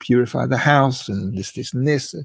purify 0.00 0.46
the 0.46 0.56
house 0.56 1.08
and 1.08 1.36
this, 1.36 1.52
this, 1.52 1.72
and 1.72 1.86
this, 1.86 2.14
uh, 2.14 2.22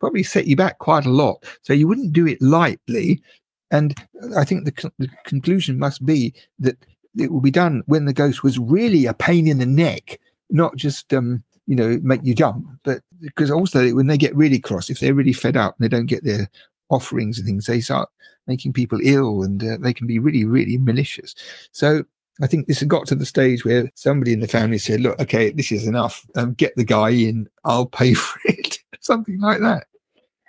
probably 0.00 0.22
set 0.22 0.46
you 0.46 0.56
back 0.56 0.78
quite 0.78 1.06
a 1.06 1.10
lot. 1.10 1.44
So 1.62 1.72
you 1.72 1.86
wouldn't 1.86 2.12
do 2.12 2.26
it 2.26 2.42
lightly. 2.42 3.22
And 3.70 3.94
I 4.36 4.44
think 4.44 4.64
the, 4.64 4.92
the 4.98 5.08
conclusion 5.24 5.78
must 5.78 6.04
be 6.04 6.34
that 6.58 6.76
it 7.18 7.32
will 7.32 7.40
be 7.40 7.50
done 7.50 7.82
when 7.86 8.04
the 8.04 8.12
ghost 8.12 8.42
was 8.42 8.58
really 8.58 9.06
a 9.06 9.14
pain 9.14 9.46
in 9.46 9.58
the 9.58 9.66
neck, 9.66 10.20
not 10.50 10.76
just 10.76 11.12
um, 11.14 11.42
you 11.66 11.76
know 11.76 11.98
make 12.02 12.20
you 12.24 12.34
jump, 12.34 12.66
but 12.82 13.00
because 13.20 13.50
also 13.50 13.94
when 13.94 14.06
they 14.06 14.18
get 14.18 14.36
really 14.36 14.58
cross, 14.58 14.90
if 14.90 15.00
they're 15.00 15.14
really 15.14 15.32
fed 15.32 15.56
up 15.56 15.76
and 15.78 15.84
they 15.84 15.94
don't 15.94 16.06
get 16.06 16.24
their 16.24 16.48
offerings 16.90 17.38
and 17.38 17.46
things, 17.46 17.66
they 17.66 17.80
start 17.80 18.08
making 18.46 18.72
people 18.72 18.98
ill 19.02 19.42
and 19.42 19.62
uh, 19.62 19.76
they 19.80 19.94
can 19.94 20.06
be 20.06 20.18
really, 20.18 20.44
really 20.44 20.76
malicious. 20.76 21.34
So 21.72 22.04
I 22.42 22.46
think 22.46 22.66
this 22.66 22.80
had 22.80 22.88
got 22.88 23.06
to 23.06 23.14
the 23.14 23.26
stage 23.26 23.64
where 23.64 23.90
somebody 23.94 24.32
in 24.32 24.40
the 24.40 24.48
family 24.48 24.78
said, 24.78 25.00
look, 25.00 25.18
okay, 25.20 25.50
this 25.50 25.72
is 25.72 25.86
enough. 25.86 26.26
Um, 26.36 26.54
get 26.54 26.74
the 26.76 26.84
guy 26.84 27.10
in. 27.10 27.48
I'll 27.64 27.86
pay 27.86 28.14
for 28.14 28.40
it. 28.44 28.78
Something 29.00 29.40
like 29.40 29.60
that. 29.60 29.86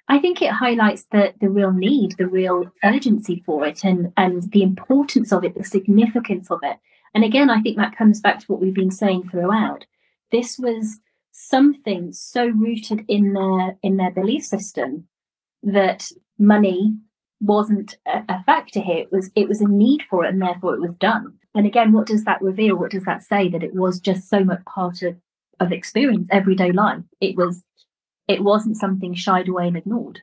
I 0.07 0.19
think 0.19 0.41
it 0.41 0.51
highlights 0.51 1.05
the, 1.11 1.33
the 1.41 1.49
real 1.49 1.71
need, 1.71 2.15
the 2.17 2.27
real 2.27 2.71
urgency 2.83 3.41
for 3.45 3.65
it 3.65 3.83
and, 3.83 4.13
and 4.17 4.43
the 4.51 4.61
importance 4.61 5.31
of 5.31 5.43
it, 5.43 5.55
the 5.55 5.63
significance 5.63 6.51
of 6.51 6.59
it. 6.61 6.77
And 7.15 7.23
again, 7.23 7.49
I 7.49 7.61
think 7.61 7.77
that 7.77 7.95
comes 7.95 8.19
back 8.19 8.39
to 8.39 8.45
what 8.45 8.61
we've 8.61 8.73
been 8.73 8.91
saying 8.91 9.29
throughout. 9.29 9.85
This 10.31 10.59
was 10.59 10.99
something 11.31 12.13
so 12.13 12.45
rooted 12.47 13.03
in 13.07 13.33
their 13.33 13.77
in 13.81 13.97
their 13.97 14.11
belief 14.11 14.45
system 14.45 15.07
that 15.63 16.09
money 16.37 16.95
wasn't 17.41 17.97
a, 18.05 18.23
a 18.29 18.43
factor 18.43 18.79
here. 18.79 18.99
It 18.99 19.11
was 19.11 19.31
it 19.35 19.47
was 19.47 19.61
a 19.61 19.67
need 19.67 20.03
for 20.09 20.25
it, 20.25 20.29
and 20.29 20.41
therefore 20.41 20.75
it 20.75 20.81
was 20.81 20.95
done. 20.97 21.33
And 21.55 21.65
again, 21.65 21.93
what 21.93 22.07
does 22.07 22.25
that 22.25 22.41
reveal? 22.41 22.75
What 22.75 22.91
does 22.91 23.05
that 23.05 23.23
say? 23.23 23.49
That 23.49 23.63
it 23.63 23.73
was 23.73 23.99
just 23.99 24.29
so 24.29 24.43
much 24.43 24.63
part 24.65 25.01
of 25.01 25.15
of 25.59 25.71
experience, 25.71 26.27
everyday 26.31 26.71
life. 26.71 27.01
It 27.21 27.37
was 27.37 27.63
it 28.27 28.43
wasn't 28.43 28.77
something 28.77 29.13
shied 29.13 29.47
away 29.47 29.67
and 29.67 29.77
ignored. 29.77 30.21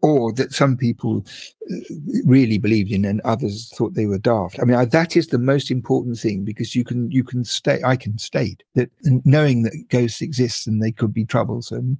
Or, 0.00 0.32
that 0.32 0.54
some 0.54 0.78
people 0.78 1.26
uh, 1.70 1.76
really 2.24 2.56
believed 2.56 2.90
in 2.90 3.04
and 3.04 3.20
others 3.20 3.70
thought 3.76 3.92
they 3.92 4.06
were 4.06 4.18
daft. 4.18 4.58
I 4.58 4.64
mean, 4.64 4.88
that 4.88 5.14
is 5.14 5.26
the 5.26 5.36
most 5.36 5.70
important 5.70 6.18
thing 6.18 6.42
because 6.42 6.74
you 6.74 6.84
can 6.84 7.10
you 7.10 7.22
can 7.22 7.44
state 7.44 7.84
I 7.84 7.96
can 7.96 8.16
state 8.16 8.62
that 8.76 8.90
knowing 9.02 9.62
that 9.64 9.88
ghosts 9.90 10.22
exist 10.22 10.66
and 10.66 10.82
they 10.82 10.90
could 10.90 11.12
be 11.12 11.26
troublesome 11.26 11.98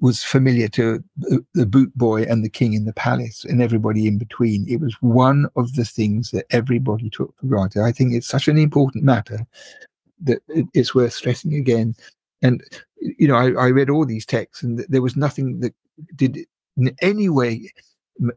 was 0.00 0.22
familiar 0.22 0.68
to 0.68 1.02
the 1.54 1.66
boot 1.66 1.96
boy 1.96 2.22
and 2.22 2.44
the 2.44 2.50
king 2.50 2.74
in 2.74 2.84
the 2.84 2.92
palace 2.92 3.44
and 3.44 3.62
everybody 3.62 4.06
in 4.06 4.18
between. 4.18 4.64
It 4.68 4.80
was 4.80 4.94
one 5.00 5.46
of 5.56 5.74
the 5.74 5.84
things 5.84 6.30
that 6.30 6.46
everybody 6.50 7.10
took 7.10 7.34
for 7.36 7.46
granted. 7.46 7.82
I 7.82 7.92
think 7.92 8.12
it's 8.12 8.28
such 8.28 8.48
an 8.48 8.58
important 8.58 9.04
matter 9.04 9.46
that 10.22 10.42
it's 10.74 10.94
worth 10.94 11.12
stressing 11.12 11.54
again. 11.54 11.94
And, 12.42 12.62
you 13.18 13.28
know, 13.28 13.36
I, 13.36 13.50
I 13.52 13.68
read 13.68 13.90
all 13.90 14.06
these 14.06 14.26
texts 14.26 14.62
and 14.62 14.84
there 14.88 15.02
was 15.02 15.16
nothing 15.16 15.60
that 15.60 15.74
did 16.16 16.38
in 16.76 16.94
any 17.02 17.28
way 17.28 17.70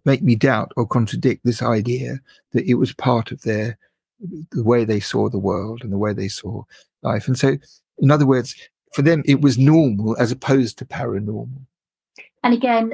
make 0.05 0.22
me 0.22 0.36
doubt 0.36 0.72
or 0.76 0.88
contradict 0.88 1.43
this 1.43 1.61
idea 1.61 2.20
that 2.51 2.65
it 2.65 2.76
was 2.76 2.93
part 2.93 3.32
of 3.32 3.41
their 3.43 3.78
the 4.51 4.63
way 4.63 4.84
they 4.84 4.99
saw 4.99 5.30
the 5.30 5.38
world 5.39 5.82
and 5.84 5.91
the 5.91 5.97
way 5.97 6.11
they 6.11 6.28
saw 6.28 6.63
life. 7.03 7.28
And 7.28 7.38
so, 7.38 7.55
in 7.99 8.09
other 8.09 8.26
words, 8.26 8.55
for 8.93 9.03
them 9.03 9.22
it 9.26 9.41
was 9.41 9.57
normal 9.57 10.18
as 10.20 10.32
opposed 10.32 10.78
to 10.80 10.86
paranormal. 10.86 11.61
And 12.43 12.53
again 12.53 12.91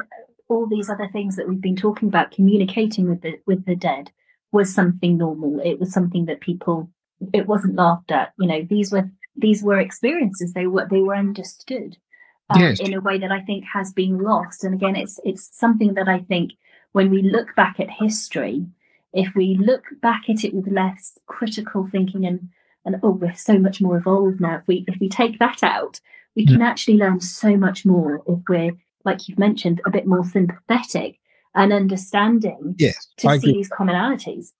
all 0.49 0.67
these 0.67 0.89
other 0.89 1.09
things 1.11 1.35
that 1.35 1.47
we've 1.47 1.61
been 1.61 1.75
talking 1.75 2.09
about 2.09 2.31
communicating 2.31 3.09
with 3.09 3.21
the 3.21 3.39
with 3.47 3.65
the 3.65 3.75
dead 3.75 4.11
was 4.51 4.73
something 4.73 5.17
normal. 5.17 5.59
It 5.63 5.79
was 5.79 5.91
something 5.91 6.25
that 6.25 6.41
people 6.41 6.89
it 7.33 7.47
wasn't 7.47 7.75
laughed 7.75 8.11
at 8.11 8.33
you 8.37 8.47
know 8.47 8.61
these 8.69 8.91
were 8.91 9.09
these 9.35 9.63
were 9.63 9.79
experiences 9.79 10.53
they 10.53 10.67
were 10.67 10.87
they 10.89 11.01
were 11.01 11.15
understood 11.15 11.97
um, 12.49 12.61
yes. 12.61 12.79
in 12.79 12.93
a 12.93 13.01
way 13.01 13.17
that 13.17 13.31
i 13.31 13.41
think 13.41 13.63
has 13.65 13.91
been 13.93 14.19
lost 14.19 14.63
and 14.63 14.73
again 14.73 14.95
it's 14.95 15.19
it's 15.23 15.49
something 15.57 15.93
that 15.93 16.07
i 16.07 16.19
think 16.19 16.51
when 16.91 17.09
we 17.09 17.21
look 17.21 17.55
back 17.55 17.79
at 17.79 17.89
history 17.89 18.65
if 19.13 19.33
we 19.35 19.55
look 19.55 19.83
back 20.01 20.23
at 20.29 20.43
it 20.43 20.53
with 20.53 20.67
less 20.67 21.17
critical 21.27 21.87
thinking 21.91 22.25
and 22.25 22.49
and 22.85 22.97
oh 23.03 23.11
we're 23.11 23.33
so 23.33 23.57
much 23.57 23.81
more 23.81 23.97
evolved 23.97 24.41
now 24.41 24.57
if 24.57 24.67
we 24.67 24.83
if 24.87 24.99
we 24.99 25.09
take 25.09 25.39
that 25.39 25.63
out 25.63 25.99
we 26.35 26.45
can 26.45 26.59
mm. 26.59 26.65
actually 26.65 26.97
learn 26.97 27.19
so 27.19 27.55
much 27.55 27.85
more 27.85 28.21
if 28.27 28.39
we're 28.49 28.71
like 29.05 29.27
you've 29.27 29.39
mentioned 29.39 29.81
a 29.85 29.91
bit 29.91 30.05
more 30.05 30.23
sympathetic 30.23 31.19
and 31.55 31.71
understanding 31.71 32.75
yes 32.77 33.07
to 33.17 33.27
I 33.27 33.37
see 33.37 33.49
agree. 33.49 33.53
these 33.53 33.69
commonalities 33.69 34.51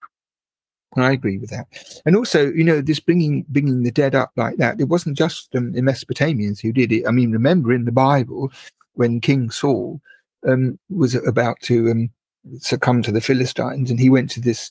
I 0.96 1.12
agree 1.12 1.38
with 1.38 1.50
that, 1.50 1.66
and 2.06 2.16
also, 2.16 2.50
you 2.52 2.64
know, 2.64 2.80
this 2.80 3.00
bringing 3.00 3.44
bringing 3.48 3.82
the 3.82 3.90
dead 3.90 4.14
up 4.14 4.32
like 4.36 4.56
that. 4.58 4.80
It 4.80 4.88
wasn't 4.88 5.16
just 5.16 5.54
um, 5.56 5.72
the 5.72 5.80
Mesopotamians 5.80 6.60
who 6.60 6.72
did 6.72 6.92
it. 6.92 7.06
I 7.06 7.10
mean, 7.10 7.32
remember 7.32 7.72
in 7.72 7.84
the 7.84 7.92
Bible 7.92 8.52
when 8.94 9.20
King 9.20 9.50
Saul 9.50 10.00
um, 10.46 10.78
was 10.88 11.14
about 11.14 11.60
to 11.62 11.90
um, 11.90 12.10
succumb 12.58 13.02
to 13.02 13.12
the 13.12 13.20
Philistines, 13.20 13.90
and 13.90 13.98
he 13.98 14.10
went 14.10 14.30
to 14.30 14.40
this 14.40 14.70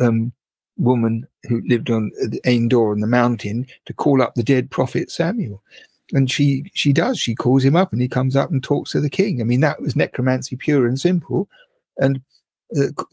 um, 0.00 0.32
woman 0.76 1.26
who 1.48 1.62
lived 1.66 1.90
on 1.90 2.10
the 2.20 2.40
Endor 2.44 2.92
on 2.92 3.00
the 3.00 3.06
mountain 3.06 3.66
to 3.86 3.92
call 3.92 4.22
up 4.22 4.34
the 4.34 4.42
dead 4.42 4.70
prophet 4.70 5.10
Samuel. 5.10 5.62
And 6.12 6.30
she 6.30 6.70
she 6.74 6.92
does. 6.92 7.20
She 7.20 7.34
calls 7.34 7.64
him 7.64 7.76
up, 7.76 7.92
and 7.92 8.02
he 8.02 8.08
comes 8.08 8.34
up 8.34 8.50
and 8.50 8.62
talks 8.62 8.92
to 8.92 9.00
the 9.00 9.10
king. 9.10 9.40
I 9.40 9.44
mean, 9.44 9.60
that 9.60 9.80
was 9.80 9.94
necromancy 9.94 10.56
pure 10.56 10.86
and 10.86 10.98
simple. 10.98 11.48
And 11.98 12.20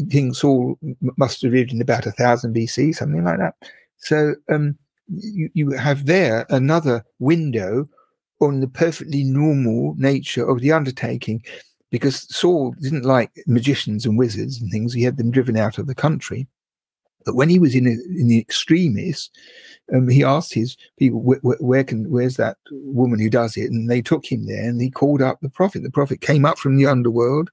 King 0.09 0.33
Saul 0.33 0.77
must 1.17 1.41
have 1.41 1.51
lived 1.51 1.71
in 1.71 1.81
about 1.81 2.05
a 2.05 2.11
thousand 2.11 2.55
BC, 2.55 2.95
something 2.95 3.23
like 3.23 3.39
that. 3.39 3.55
So 3.97 4.35
um, 4.49 4.77
you, 5.07 5.49
you 5.53 5.71
have 5.71 6.05
there 6.05 6.45
another 6.49 7.03
window 7.19 7.89
on 8.39 8.59
the 8.59 8.67
perfectly 8.67 9.23
normal 9.23 9.95
nature 9.97 10.47
of 10.47 10.61
the 10.61 10.71
undertaking, 10.71 11.43
because 11.89 12.27
Saul 12.35 12.75
didn't 12.81 13.05
like 13.05 13.31
magicians 13.47 14.05
and 14.05 14.17
wizards 14.17 14.61
and 14.61 14.71
things. 14.71 14.93
He 14.93 15.03
had 15.03 15.17
them 15.17 15.31
driven 15.31 15.57
out 15.57 15.77
of 15.77 15.87
the 15.87 15.95
country. 15.95 16.47
But 17.25 17.35
when 17.35 17.49
he 17.49 17.59
was 17.59 17.75
in 17.75 17.87
a, 17.87 17.91
in 17.91 18.29
the 18.29 18.39
extremis, 18.39 19.29
um, 19.93 20.07
he 20.07 20.23
asked 20.23 20.53
his 20.53 20.77
people, 20.97 21.19
where, 21.21 21.83
can 21.83 22.09
where's 22.09 22.37
that 22.37 22.57
woman 22.71 23.19
who 23.19 23.29
does 23.29 23.57
it? 23.57 23.69
And 23.69 23.89
they 23.89 24.01
took 24.01 24.25
him 24.25 24.45
there, 24.45 24.63
and 24.63 24.79
he 24.79 24.89
called 24.89 25.21
up 25.21 25.39
the 25.41 25.49
prophet. 25.49 25.83
The 25.83 25.91
prophet 25.91 26.21
came 26.21 26.45
up 26.45 26.57
from 26.57 26.77
the 26.77 26.85
underworld, 26.85 27.49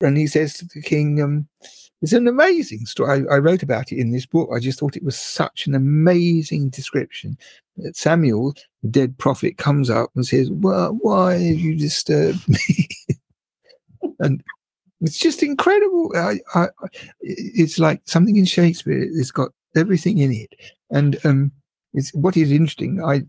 and 0.00 0.16
he 0.16 0.26
says 0.26 0.54
to 0.54 0.66
the 0.66 0.82
king, 0.82 1.22
um, 1.22 1.48
"It's 2.02 2.12
an 2.12 2.28
amazing 2.28 2.86
story. 2.86 3.24
I, 3.30 3.34
I, 3.34 3.38
wrote 3.38 3.62
about 3.62 3.92
it 3.92 3.98
in 3.98 4.10
this 4.10 4.26
book. 4.26 4.50
I 4.54 4.58
just 4.58 4.78
thought 4.78 4.96
it 4.96 5.04
was 5.04 5.18
such 5.18 5.66
an 5.66 5.74
amazing 5.74 6.70
description." 6.70 7.36
That 7.76 7.96
Samuel, 7.96 8.54
the 8.82 8.88
dead 8.88 9.18
prophet, 9.18 9.56
comes 9.56 9.90
up 9.90 10.10
and 10.14 10.26
says, 10.26 10.50
"Well, 10.50 10.98
why 11.00 11.34
have 11.34 11.58
you 11.58 11.76
disturbed 11.76 12.48
me?" 12.48 12.88
and 14.20 14.42
it's 15.00 15.18
just 15.18 15.42
incredible. 15.42 16.12
I, 16.14 16.40
I, 16.54 16.68
it's 17.20 17.78
like 17.78 18.02
something 18.04 18.36
in 18.36 18.44
Shakespeare. 18.44 19.02
It's 19.02 19.30
got 19.30 19.50
everything 19.76 20.18
in 20.18 20.32
it, 20.32 20.54
and 20.90 21.18
um, 21.24 21.52
it's 21.94 22.12
what 22.14 22.36
is 22.36 22.52
interesting. 22.52 23.02
I 23.02 23.22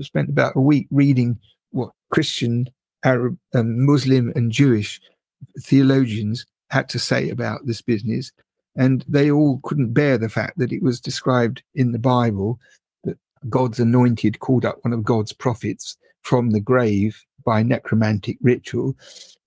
spent 0.00 0.28
about 0.28 0.56
a 0.56 0.60
week 0.60 0.86
reading 0.90 1.38
what 1.70 1.90
Christian, 2.10 2.68
Arab, 3.04 3.38
um, 3.54 3.84
Muslim, 3.86 4.32
and 4.34 4.50
Jewish 4.50 5.00
theologians 5.60 6.46
had 6.70 6.88
to 6.90 6.98
say 6.98 7.28
about 7.30 7.66
this 7.66 7.82
business, 7.82 8.32
and 8.76 9.04
they 9.08 9.30
all 9.30 9.60
couldn't 9.62 9.92
bear 9.92 10.16
the 10.18 10.28
fact 10.28 10.58
that 10.58 10.72
it 10.72 10.82
was 10.82 11.00
described 11.00 11.62
in 11.74 11.92
the 11.92 11.98
Bible 11.98 12.58
that 13.04 13.18
God's 13.48 13.78
anointed 13.78 14.40
called 14.40 14.64
up 14.64 14.78
one 14.82 14.92
of 14.92 15.04
God's 15.04 15.32
prophets 15.32 15.96
from 16.22 16.50
the 16.50 16.60
grave 16.60 17.24
by 17.44 17.62
necromantic 17.62 18.38
ritual 18.40 18.96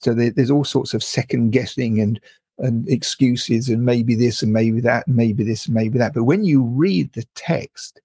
so 0.06 0.14
there, 0.14 0.30
there's 0.30 0.52
all 0.52 0.64
sorts 0.64 0.94
of 0.94 1.04
second 1.04 1.50
guessing 1.50 2.00
and 2.00 2.20
and 2.60 2.88
excuses 2.88 3.68
and 3.68 3.84
maybe 3.84 4.16
this 4.16 4.42
and 4.42 4.54
maybe 4.54 4.80
that 4.80 5.08
and 5.08 5.16
maybe 5.16 5.44
this 5.44 5.66
and 5.66 5.74
maybe 5.74 5.98
that. 5.98 6.14
But 6.14 6.24
when 6.24 6.46
you 6.46 6.62
read 6.64 7.12
the 7.12 7.26
text, 7.34 8.00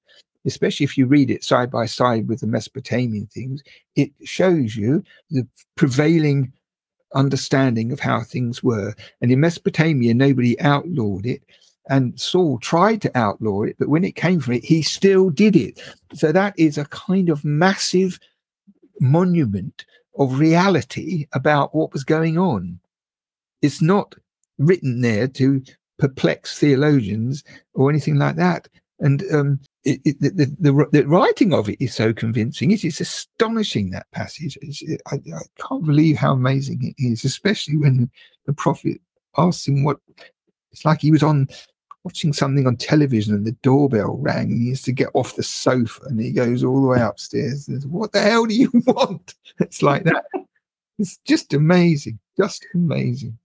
especially 0.47 0.83
if 0.85 0.97
you 0.97 1.07
read 1.07 1.31
it 1.31 1.45
side 1.45 1.71
by 1.71 1.87
side 1.87 2.27
with 2.27 2.41
the 2.41 2.49
Mesopotamian 2.49 3.27
things, 3.27 3.63
it 3.95 4.11
shows 4.25 4.75
you 4.75 5.05
the 5.31 5.47
prevailing 5.77 6.53
understanding 7.15 7.93
of 7.93 8.01
how 8.01 8.23
things 8.23 8.63
were. 8.63 8.95
And 9.21 9.31
in 9.31 9.41
Mesopotamia, 9.41 10.15
nobody 10.15 10.61
outlawed 10.61 11.27
it. 11.27 11.43
And 11.89 12.19
Saul 12.21 12.59
tried 12.59 13.03
to 13.03 13.19
outlaw 13.19 13.63
it, 13.63 13.77
but 13.79 13.89
when 13.89 14.05
it 14.05 14.15
came 14.15 14.39
from 14.41 14.55
it, 14.55 14.65
he 14.65 14.83
still 14.83 15.31
did 15.31 15.57
it. 15.57 15.81
So 16.15 16.31
that 16.31 16.57
is 16.57 16.79
a 16.79 16.85
kind 16.87 17.29
of 17.29 17.45
massive 17.45 18.21
monument 19.01 19.85
of 20.19 20.39
reality 20.39 21.27
about 21.33 21.75
what 21.75 21.93
was 21.93 22.05
going 22.05 22.39
on. 22.39 22.79
It's 23.63 23.83
not 23.83 24.15
written 24.59 25.01
there 25.01 25.27
to 25.29 25.63
perplex 25.99 26.59
theologians 26.59 27.43
or 27.75 27.91
anything 27.91 28.17
like 28.17 28.37
that. 28.37 28.69
And 29.01 29.25
um, 29.33 29.61
it, 29.85 30.01
it, 30.05 30.21
the, 30.21 30.55
the, 30.59 30.87
the, 30.93 31.07
writing 31.07 31.55
of 31.55 31.69
it 31.69 31.81
is 31.81 31.95
so 31.95 32.13
convincing. 32.13 32.71
It 32.71 32.85
is 32.85 33.01
astonishing 33.01 33.91
that 33.91 34.11
passage. 34.13 34.59
It, 34.61 35.01
I, 35.11 35.17
I, 35.17 35.41
can't 35.67 35.85
believe 35.85 36.17
how 36.17 36.33
amazing 36.33 36.95
it 36.97 37.03
is, 37.03 37.25
especially 37.25 37.77
when 37.79 38.11
the 38.47 38.53
prophet 38.53 39.01
asks 39.39 39.67
him 39.67 39.85
what 39.85 39.99
it's 40.73 40.85
like. 40.85 41.01
He 41.01 41.11
was 41.11 41.23
on 41.23 41.49
watching 42.05 42.33
something 42.33 42.67
on 42.67 42.77
television 42.77 43.35
and 43.35 43.47
the 43.47 43.57
doorbell 43.63 44.19
rang 44.19 44.53
and 44.53 44.63
he 44.63 44.71
has 44.71 44.83
to 44.83 44.93
get 44.93 45.11
off 45.15 45.37
the 45.37 45.43
sofa 45.43 46.03
and 46.07 46.21
he 46.21 46.33
goes 46.33 46.63
all 46.63 46.83
the 46.83 46.89
way 46.89 47.01
upstairs. 47.01 47.67
Says, 47.67 47.87
what 47.87 48.13
the 48.13 48.21
hell 48.21 48.47
do 48.47 48.55
you 48.55 48.71
want? 48.87 49.35
It's 49.61 49.83
like 49.83 50.05
that. 50.05 50.25
it's 50.99 51.19
just 51.27 51.55
amazing, 51.55 52.19
just 52.37 52.67
amazing 52.75 53.39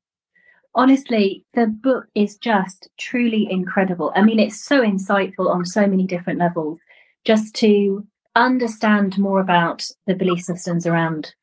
honestly, 0.75 1.43
the 1.53 1.67
book 1.67 2.05
is 2.13 2.37
just 2.37 2.89
truly 2.99 3.47
incredible. 3.49 4.11
I 4.15 4.21
mean, 4.21 4.39
it's 4.39 4.63
so 4.63 4.81
insightful 4.81 5.49
on 5.49 5.65
so 5.65 5.87
many 5.87 6.05
different 6.05 6.39
levels. 6.39 6.79
Just 7.23 7.55
to 7.55 8.05
understand 8.35 9.17
more 9.17 9.39
about 9.39 9.87
the 10.05 10.13
belief 10.13 10.43
systems 10.43 10.85
around 10.85 11.33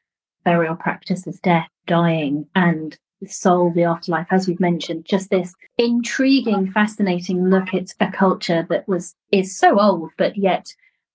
burial 0.45 0.77
practices, 0.77 1.41
death, 1.41 1.69
dying, 1.87 2.47
and 2.55 2.97
the 3.21 3.29
soul, 3.29 3.73
the 3.73 3.85
afterlife, 3.85 4.27
as 4.31 4.47
we've 4.47 4.61
mentioned, 4.61 5.05
just 5.05 5.31
this 5.31 5.55
intriguing, 5.79 6.71
fascinating 6.71 7.49
look 7.49 7.73
at 7.75 7.95
a 8.01 8.11
culture 8.11 8.67
that 8.69 8.87
was 8.87 9.15
is 9.31 9.57
so 9.57 9.81
old, 9.81 10.11
but 10.19 10.37
yet 10.37 10.67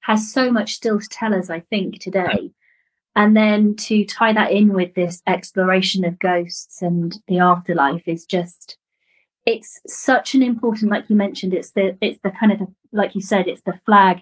has 0.02 0.32
so 0.32 0.52
much 0.52 0.74
still 0.74 1.00
to 1.00 1.08
tell 1.10 1.34
us, 1.34 1.50
I 1.50 1.60
think, 1.70 2.00
today. 2.00 2.52
And 3.18 3.36
then 3.36 3.76
to 3.78 4.06
tie 4.06 4.32
that 4.34 4.52
in 4.52 4.74
with 4.74 4.94
this 4.94 5.24
exploration 5.26 6.06
of 6.06 6.20
ghosts 6.20 6.84
and 6.84 7.18
the 7.28 7.40
afterlife 7.40 8.04
is 8.06 8.28
just 8.28 8.78
it's 9.48 9.80
such 9.88 10.36
an 10.36 10.44
important 10.44 10.92
like 10.92 11.10
you 11.10 11.16
mentioned 11.16 11.52
it's 11.52 11.72
the 11.72 11.98
it's 12.00 12.20
the 12.22 12.30
kind 12.30 12.52
of 12.52 12.60
the, 12.60 12.68
like 12.92 13.16
you 13.16 13.22
said 13.22 13.48
it's 13.48 13.64
the 13.64 13.80
flag 13.88 14.22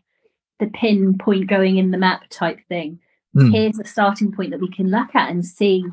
the 0.59 0.67
pin 0.67 1.17
point 1.17 1.47
going 1.47 1.77
in 1.77 1.91
the 1.91 1.97
map 1.97 2.23
type 2.29 2.59
thing. 2.69 2.99
Mm. 3.35 3.51
here's 3.51 3.79
a 3.79 3.83
starting 3.83 4.31
point 4.31 4.51
that 4.51 4.61
we 4.61 4.71
can 4.71 4.89
look 4.89 5.13
at 5.13 5.29
and 5.29 5.45
see 5.45 5.83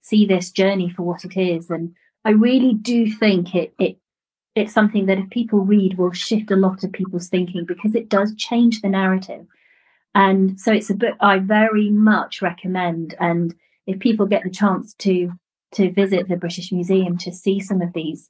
see 0.00 0.24
this 0.24 0.50
journey 0.50 0.88
for 0.88 1.02
what 1.02 1.26
it 1.26 1.38
is. 1.38 1.68
And 1.68 1.94
i 2.24 2.30
really 2.30 2.72
do 2.72 3.12
think 3.12 3.54
it 3.54 3.74
it 3.78 3.98
it's 4.54 4.72
something 4.72 5.04
that 5.04 5.18
if 5.18 5.28
people 5.28 5.60
read 5.60 5.98
will 5.98 6.12
shift 6.12 6.50
a 6.50 6.56
lot 6.56 6.82
of 6.82 6.92
people's 6.92 7.28
thinking 7.28 7.66
because 7.66 7.94
it 7.94 8.08
does 8.08 8.34
change 8.36 8.80
the 8.80 8.88
narrative 8.88 9.44
and 10.18 10.58
so 10.60 10.72
it's 10.72 10.90
a 10.90 10.96
book 10.96 11.14
I 11.20 11.38
very 11.38 11.90
much 11.90 12.42
recommend. 12.42 13.14
And 13.20 13.54
if 13.86 14.00
people 14.00 14.26
get 14.26 14.42
the 14.42 14.50
chance 14.50 14.92
to 14.94 15.32
to 15.72 15.92
visit 15.92 16.28
the 16.28 16.36
British 16.36 16.72
Museum 16.72 17.16
to 17.18 17.32
see 17.32 17.60
some 17.60 17.80
of 17.80 17.92
these 17.92 18.28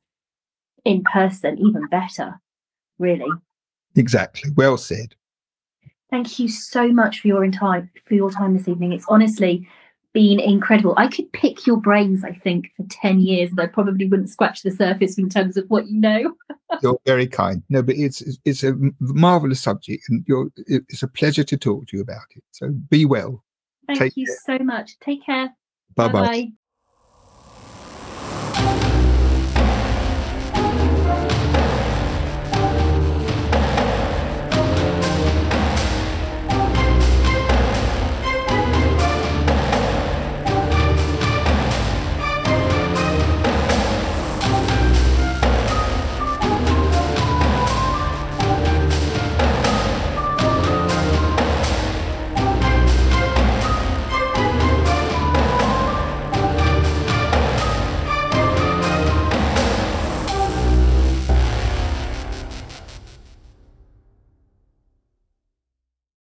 in 0.84 1.02
person, 1.02 1.56
even 1.56 1.86
better, 1.86 2.40
really. 2.98 3.30
Exactly. 3.96 4.50
Well 4.54 4.76
said. 4.76 5.14
Thank 6.10 6.38
you 6.38 6.48
so 6.48 6.88
much 6.88 7.20
for 7.20 7.28
your 7.28 7.50
time 7.50 7.90
for 8.04 8.14
your 8.14 8.30
time 8.30 8.54
this 8.54 8.68
evening. 8.68 8.92
It's 8.92 9.06
honestly 9.08 9.66
been 10.18 10.40
incredible. 10.40 10.94
I 10.96 11.06
could 11.06 11.32
pick 11.32 11.64
your 11.64 11.76
brains, 11.76 12.24
I 12.24 12.32
think, 12.32 12.72
for 12.76 12.84
10 12.90 13.20
years, 13.20 13.50
and 13.50 13.60
I 13.60 13.66
probably 13.66 14.08
wouldn't 14.08 14.28
scratch 14.28 14.62
the 14.62 14.72
surface 14.72 15.16
in 15.16 15.28
terms 15.28 15.56
of 15.56 15.64
what 15.68 15.86
you 15.86 16.00
know. 16.00 16.34
you're 16.82 16.98
very 17.06 17.28
kind. 17.28 17.62
No, 17.68 17.84
but 17.84 17.94
it's 17.94 18.36
it's 18.44 18.64
a 18.64 18.74
marvelous 18.98 19.60
subject, 19.60 20.02
and 20.08 20.24
you're 20.26 20.50
it's 20.66 21.04
a 21.04 21.08
pleasure 21.08 21.44
to 21.44 21.56
talk 21.56 21.86
to 21.86 21.96
you 21.96 22.02
about 22.02 22.26
it. 22.34 22.42
So 22.50 22.70
be 22.70 23.04
well. 23.04 23.44
Thank 23.86 24.00
Take 24.00 24.16
you 24.16 24.26
care. 24.26 24.58
so 24.58 24.64
much. 24.64 24.98
Take 24.98 25.24
care. 25.24 25.54
Bye 25.94 26.08
bye. 26.08 26.48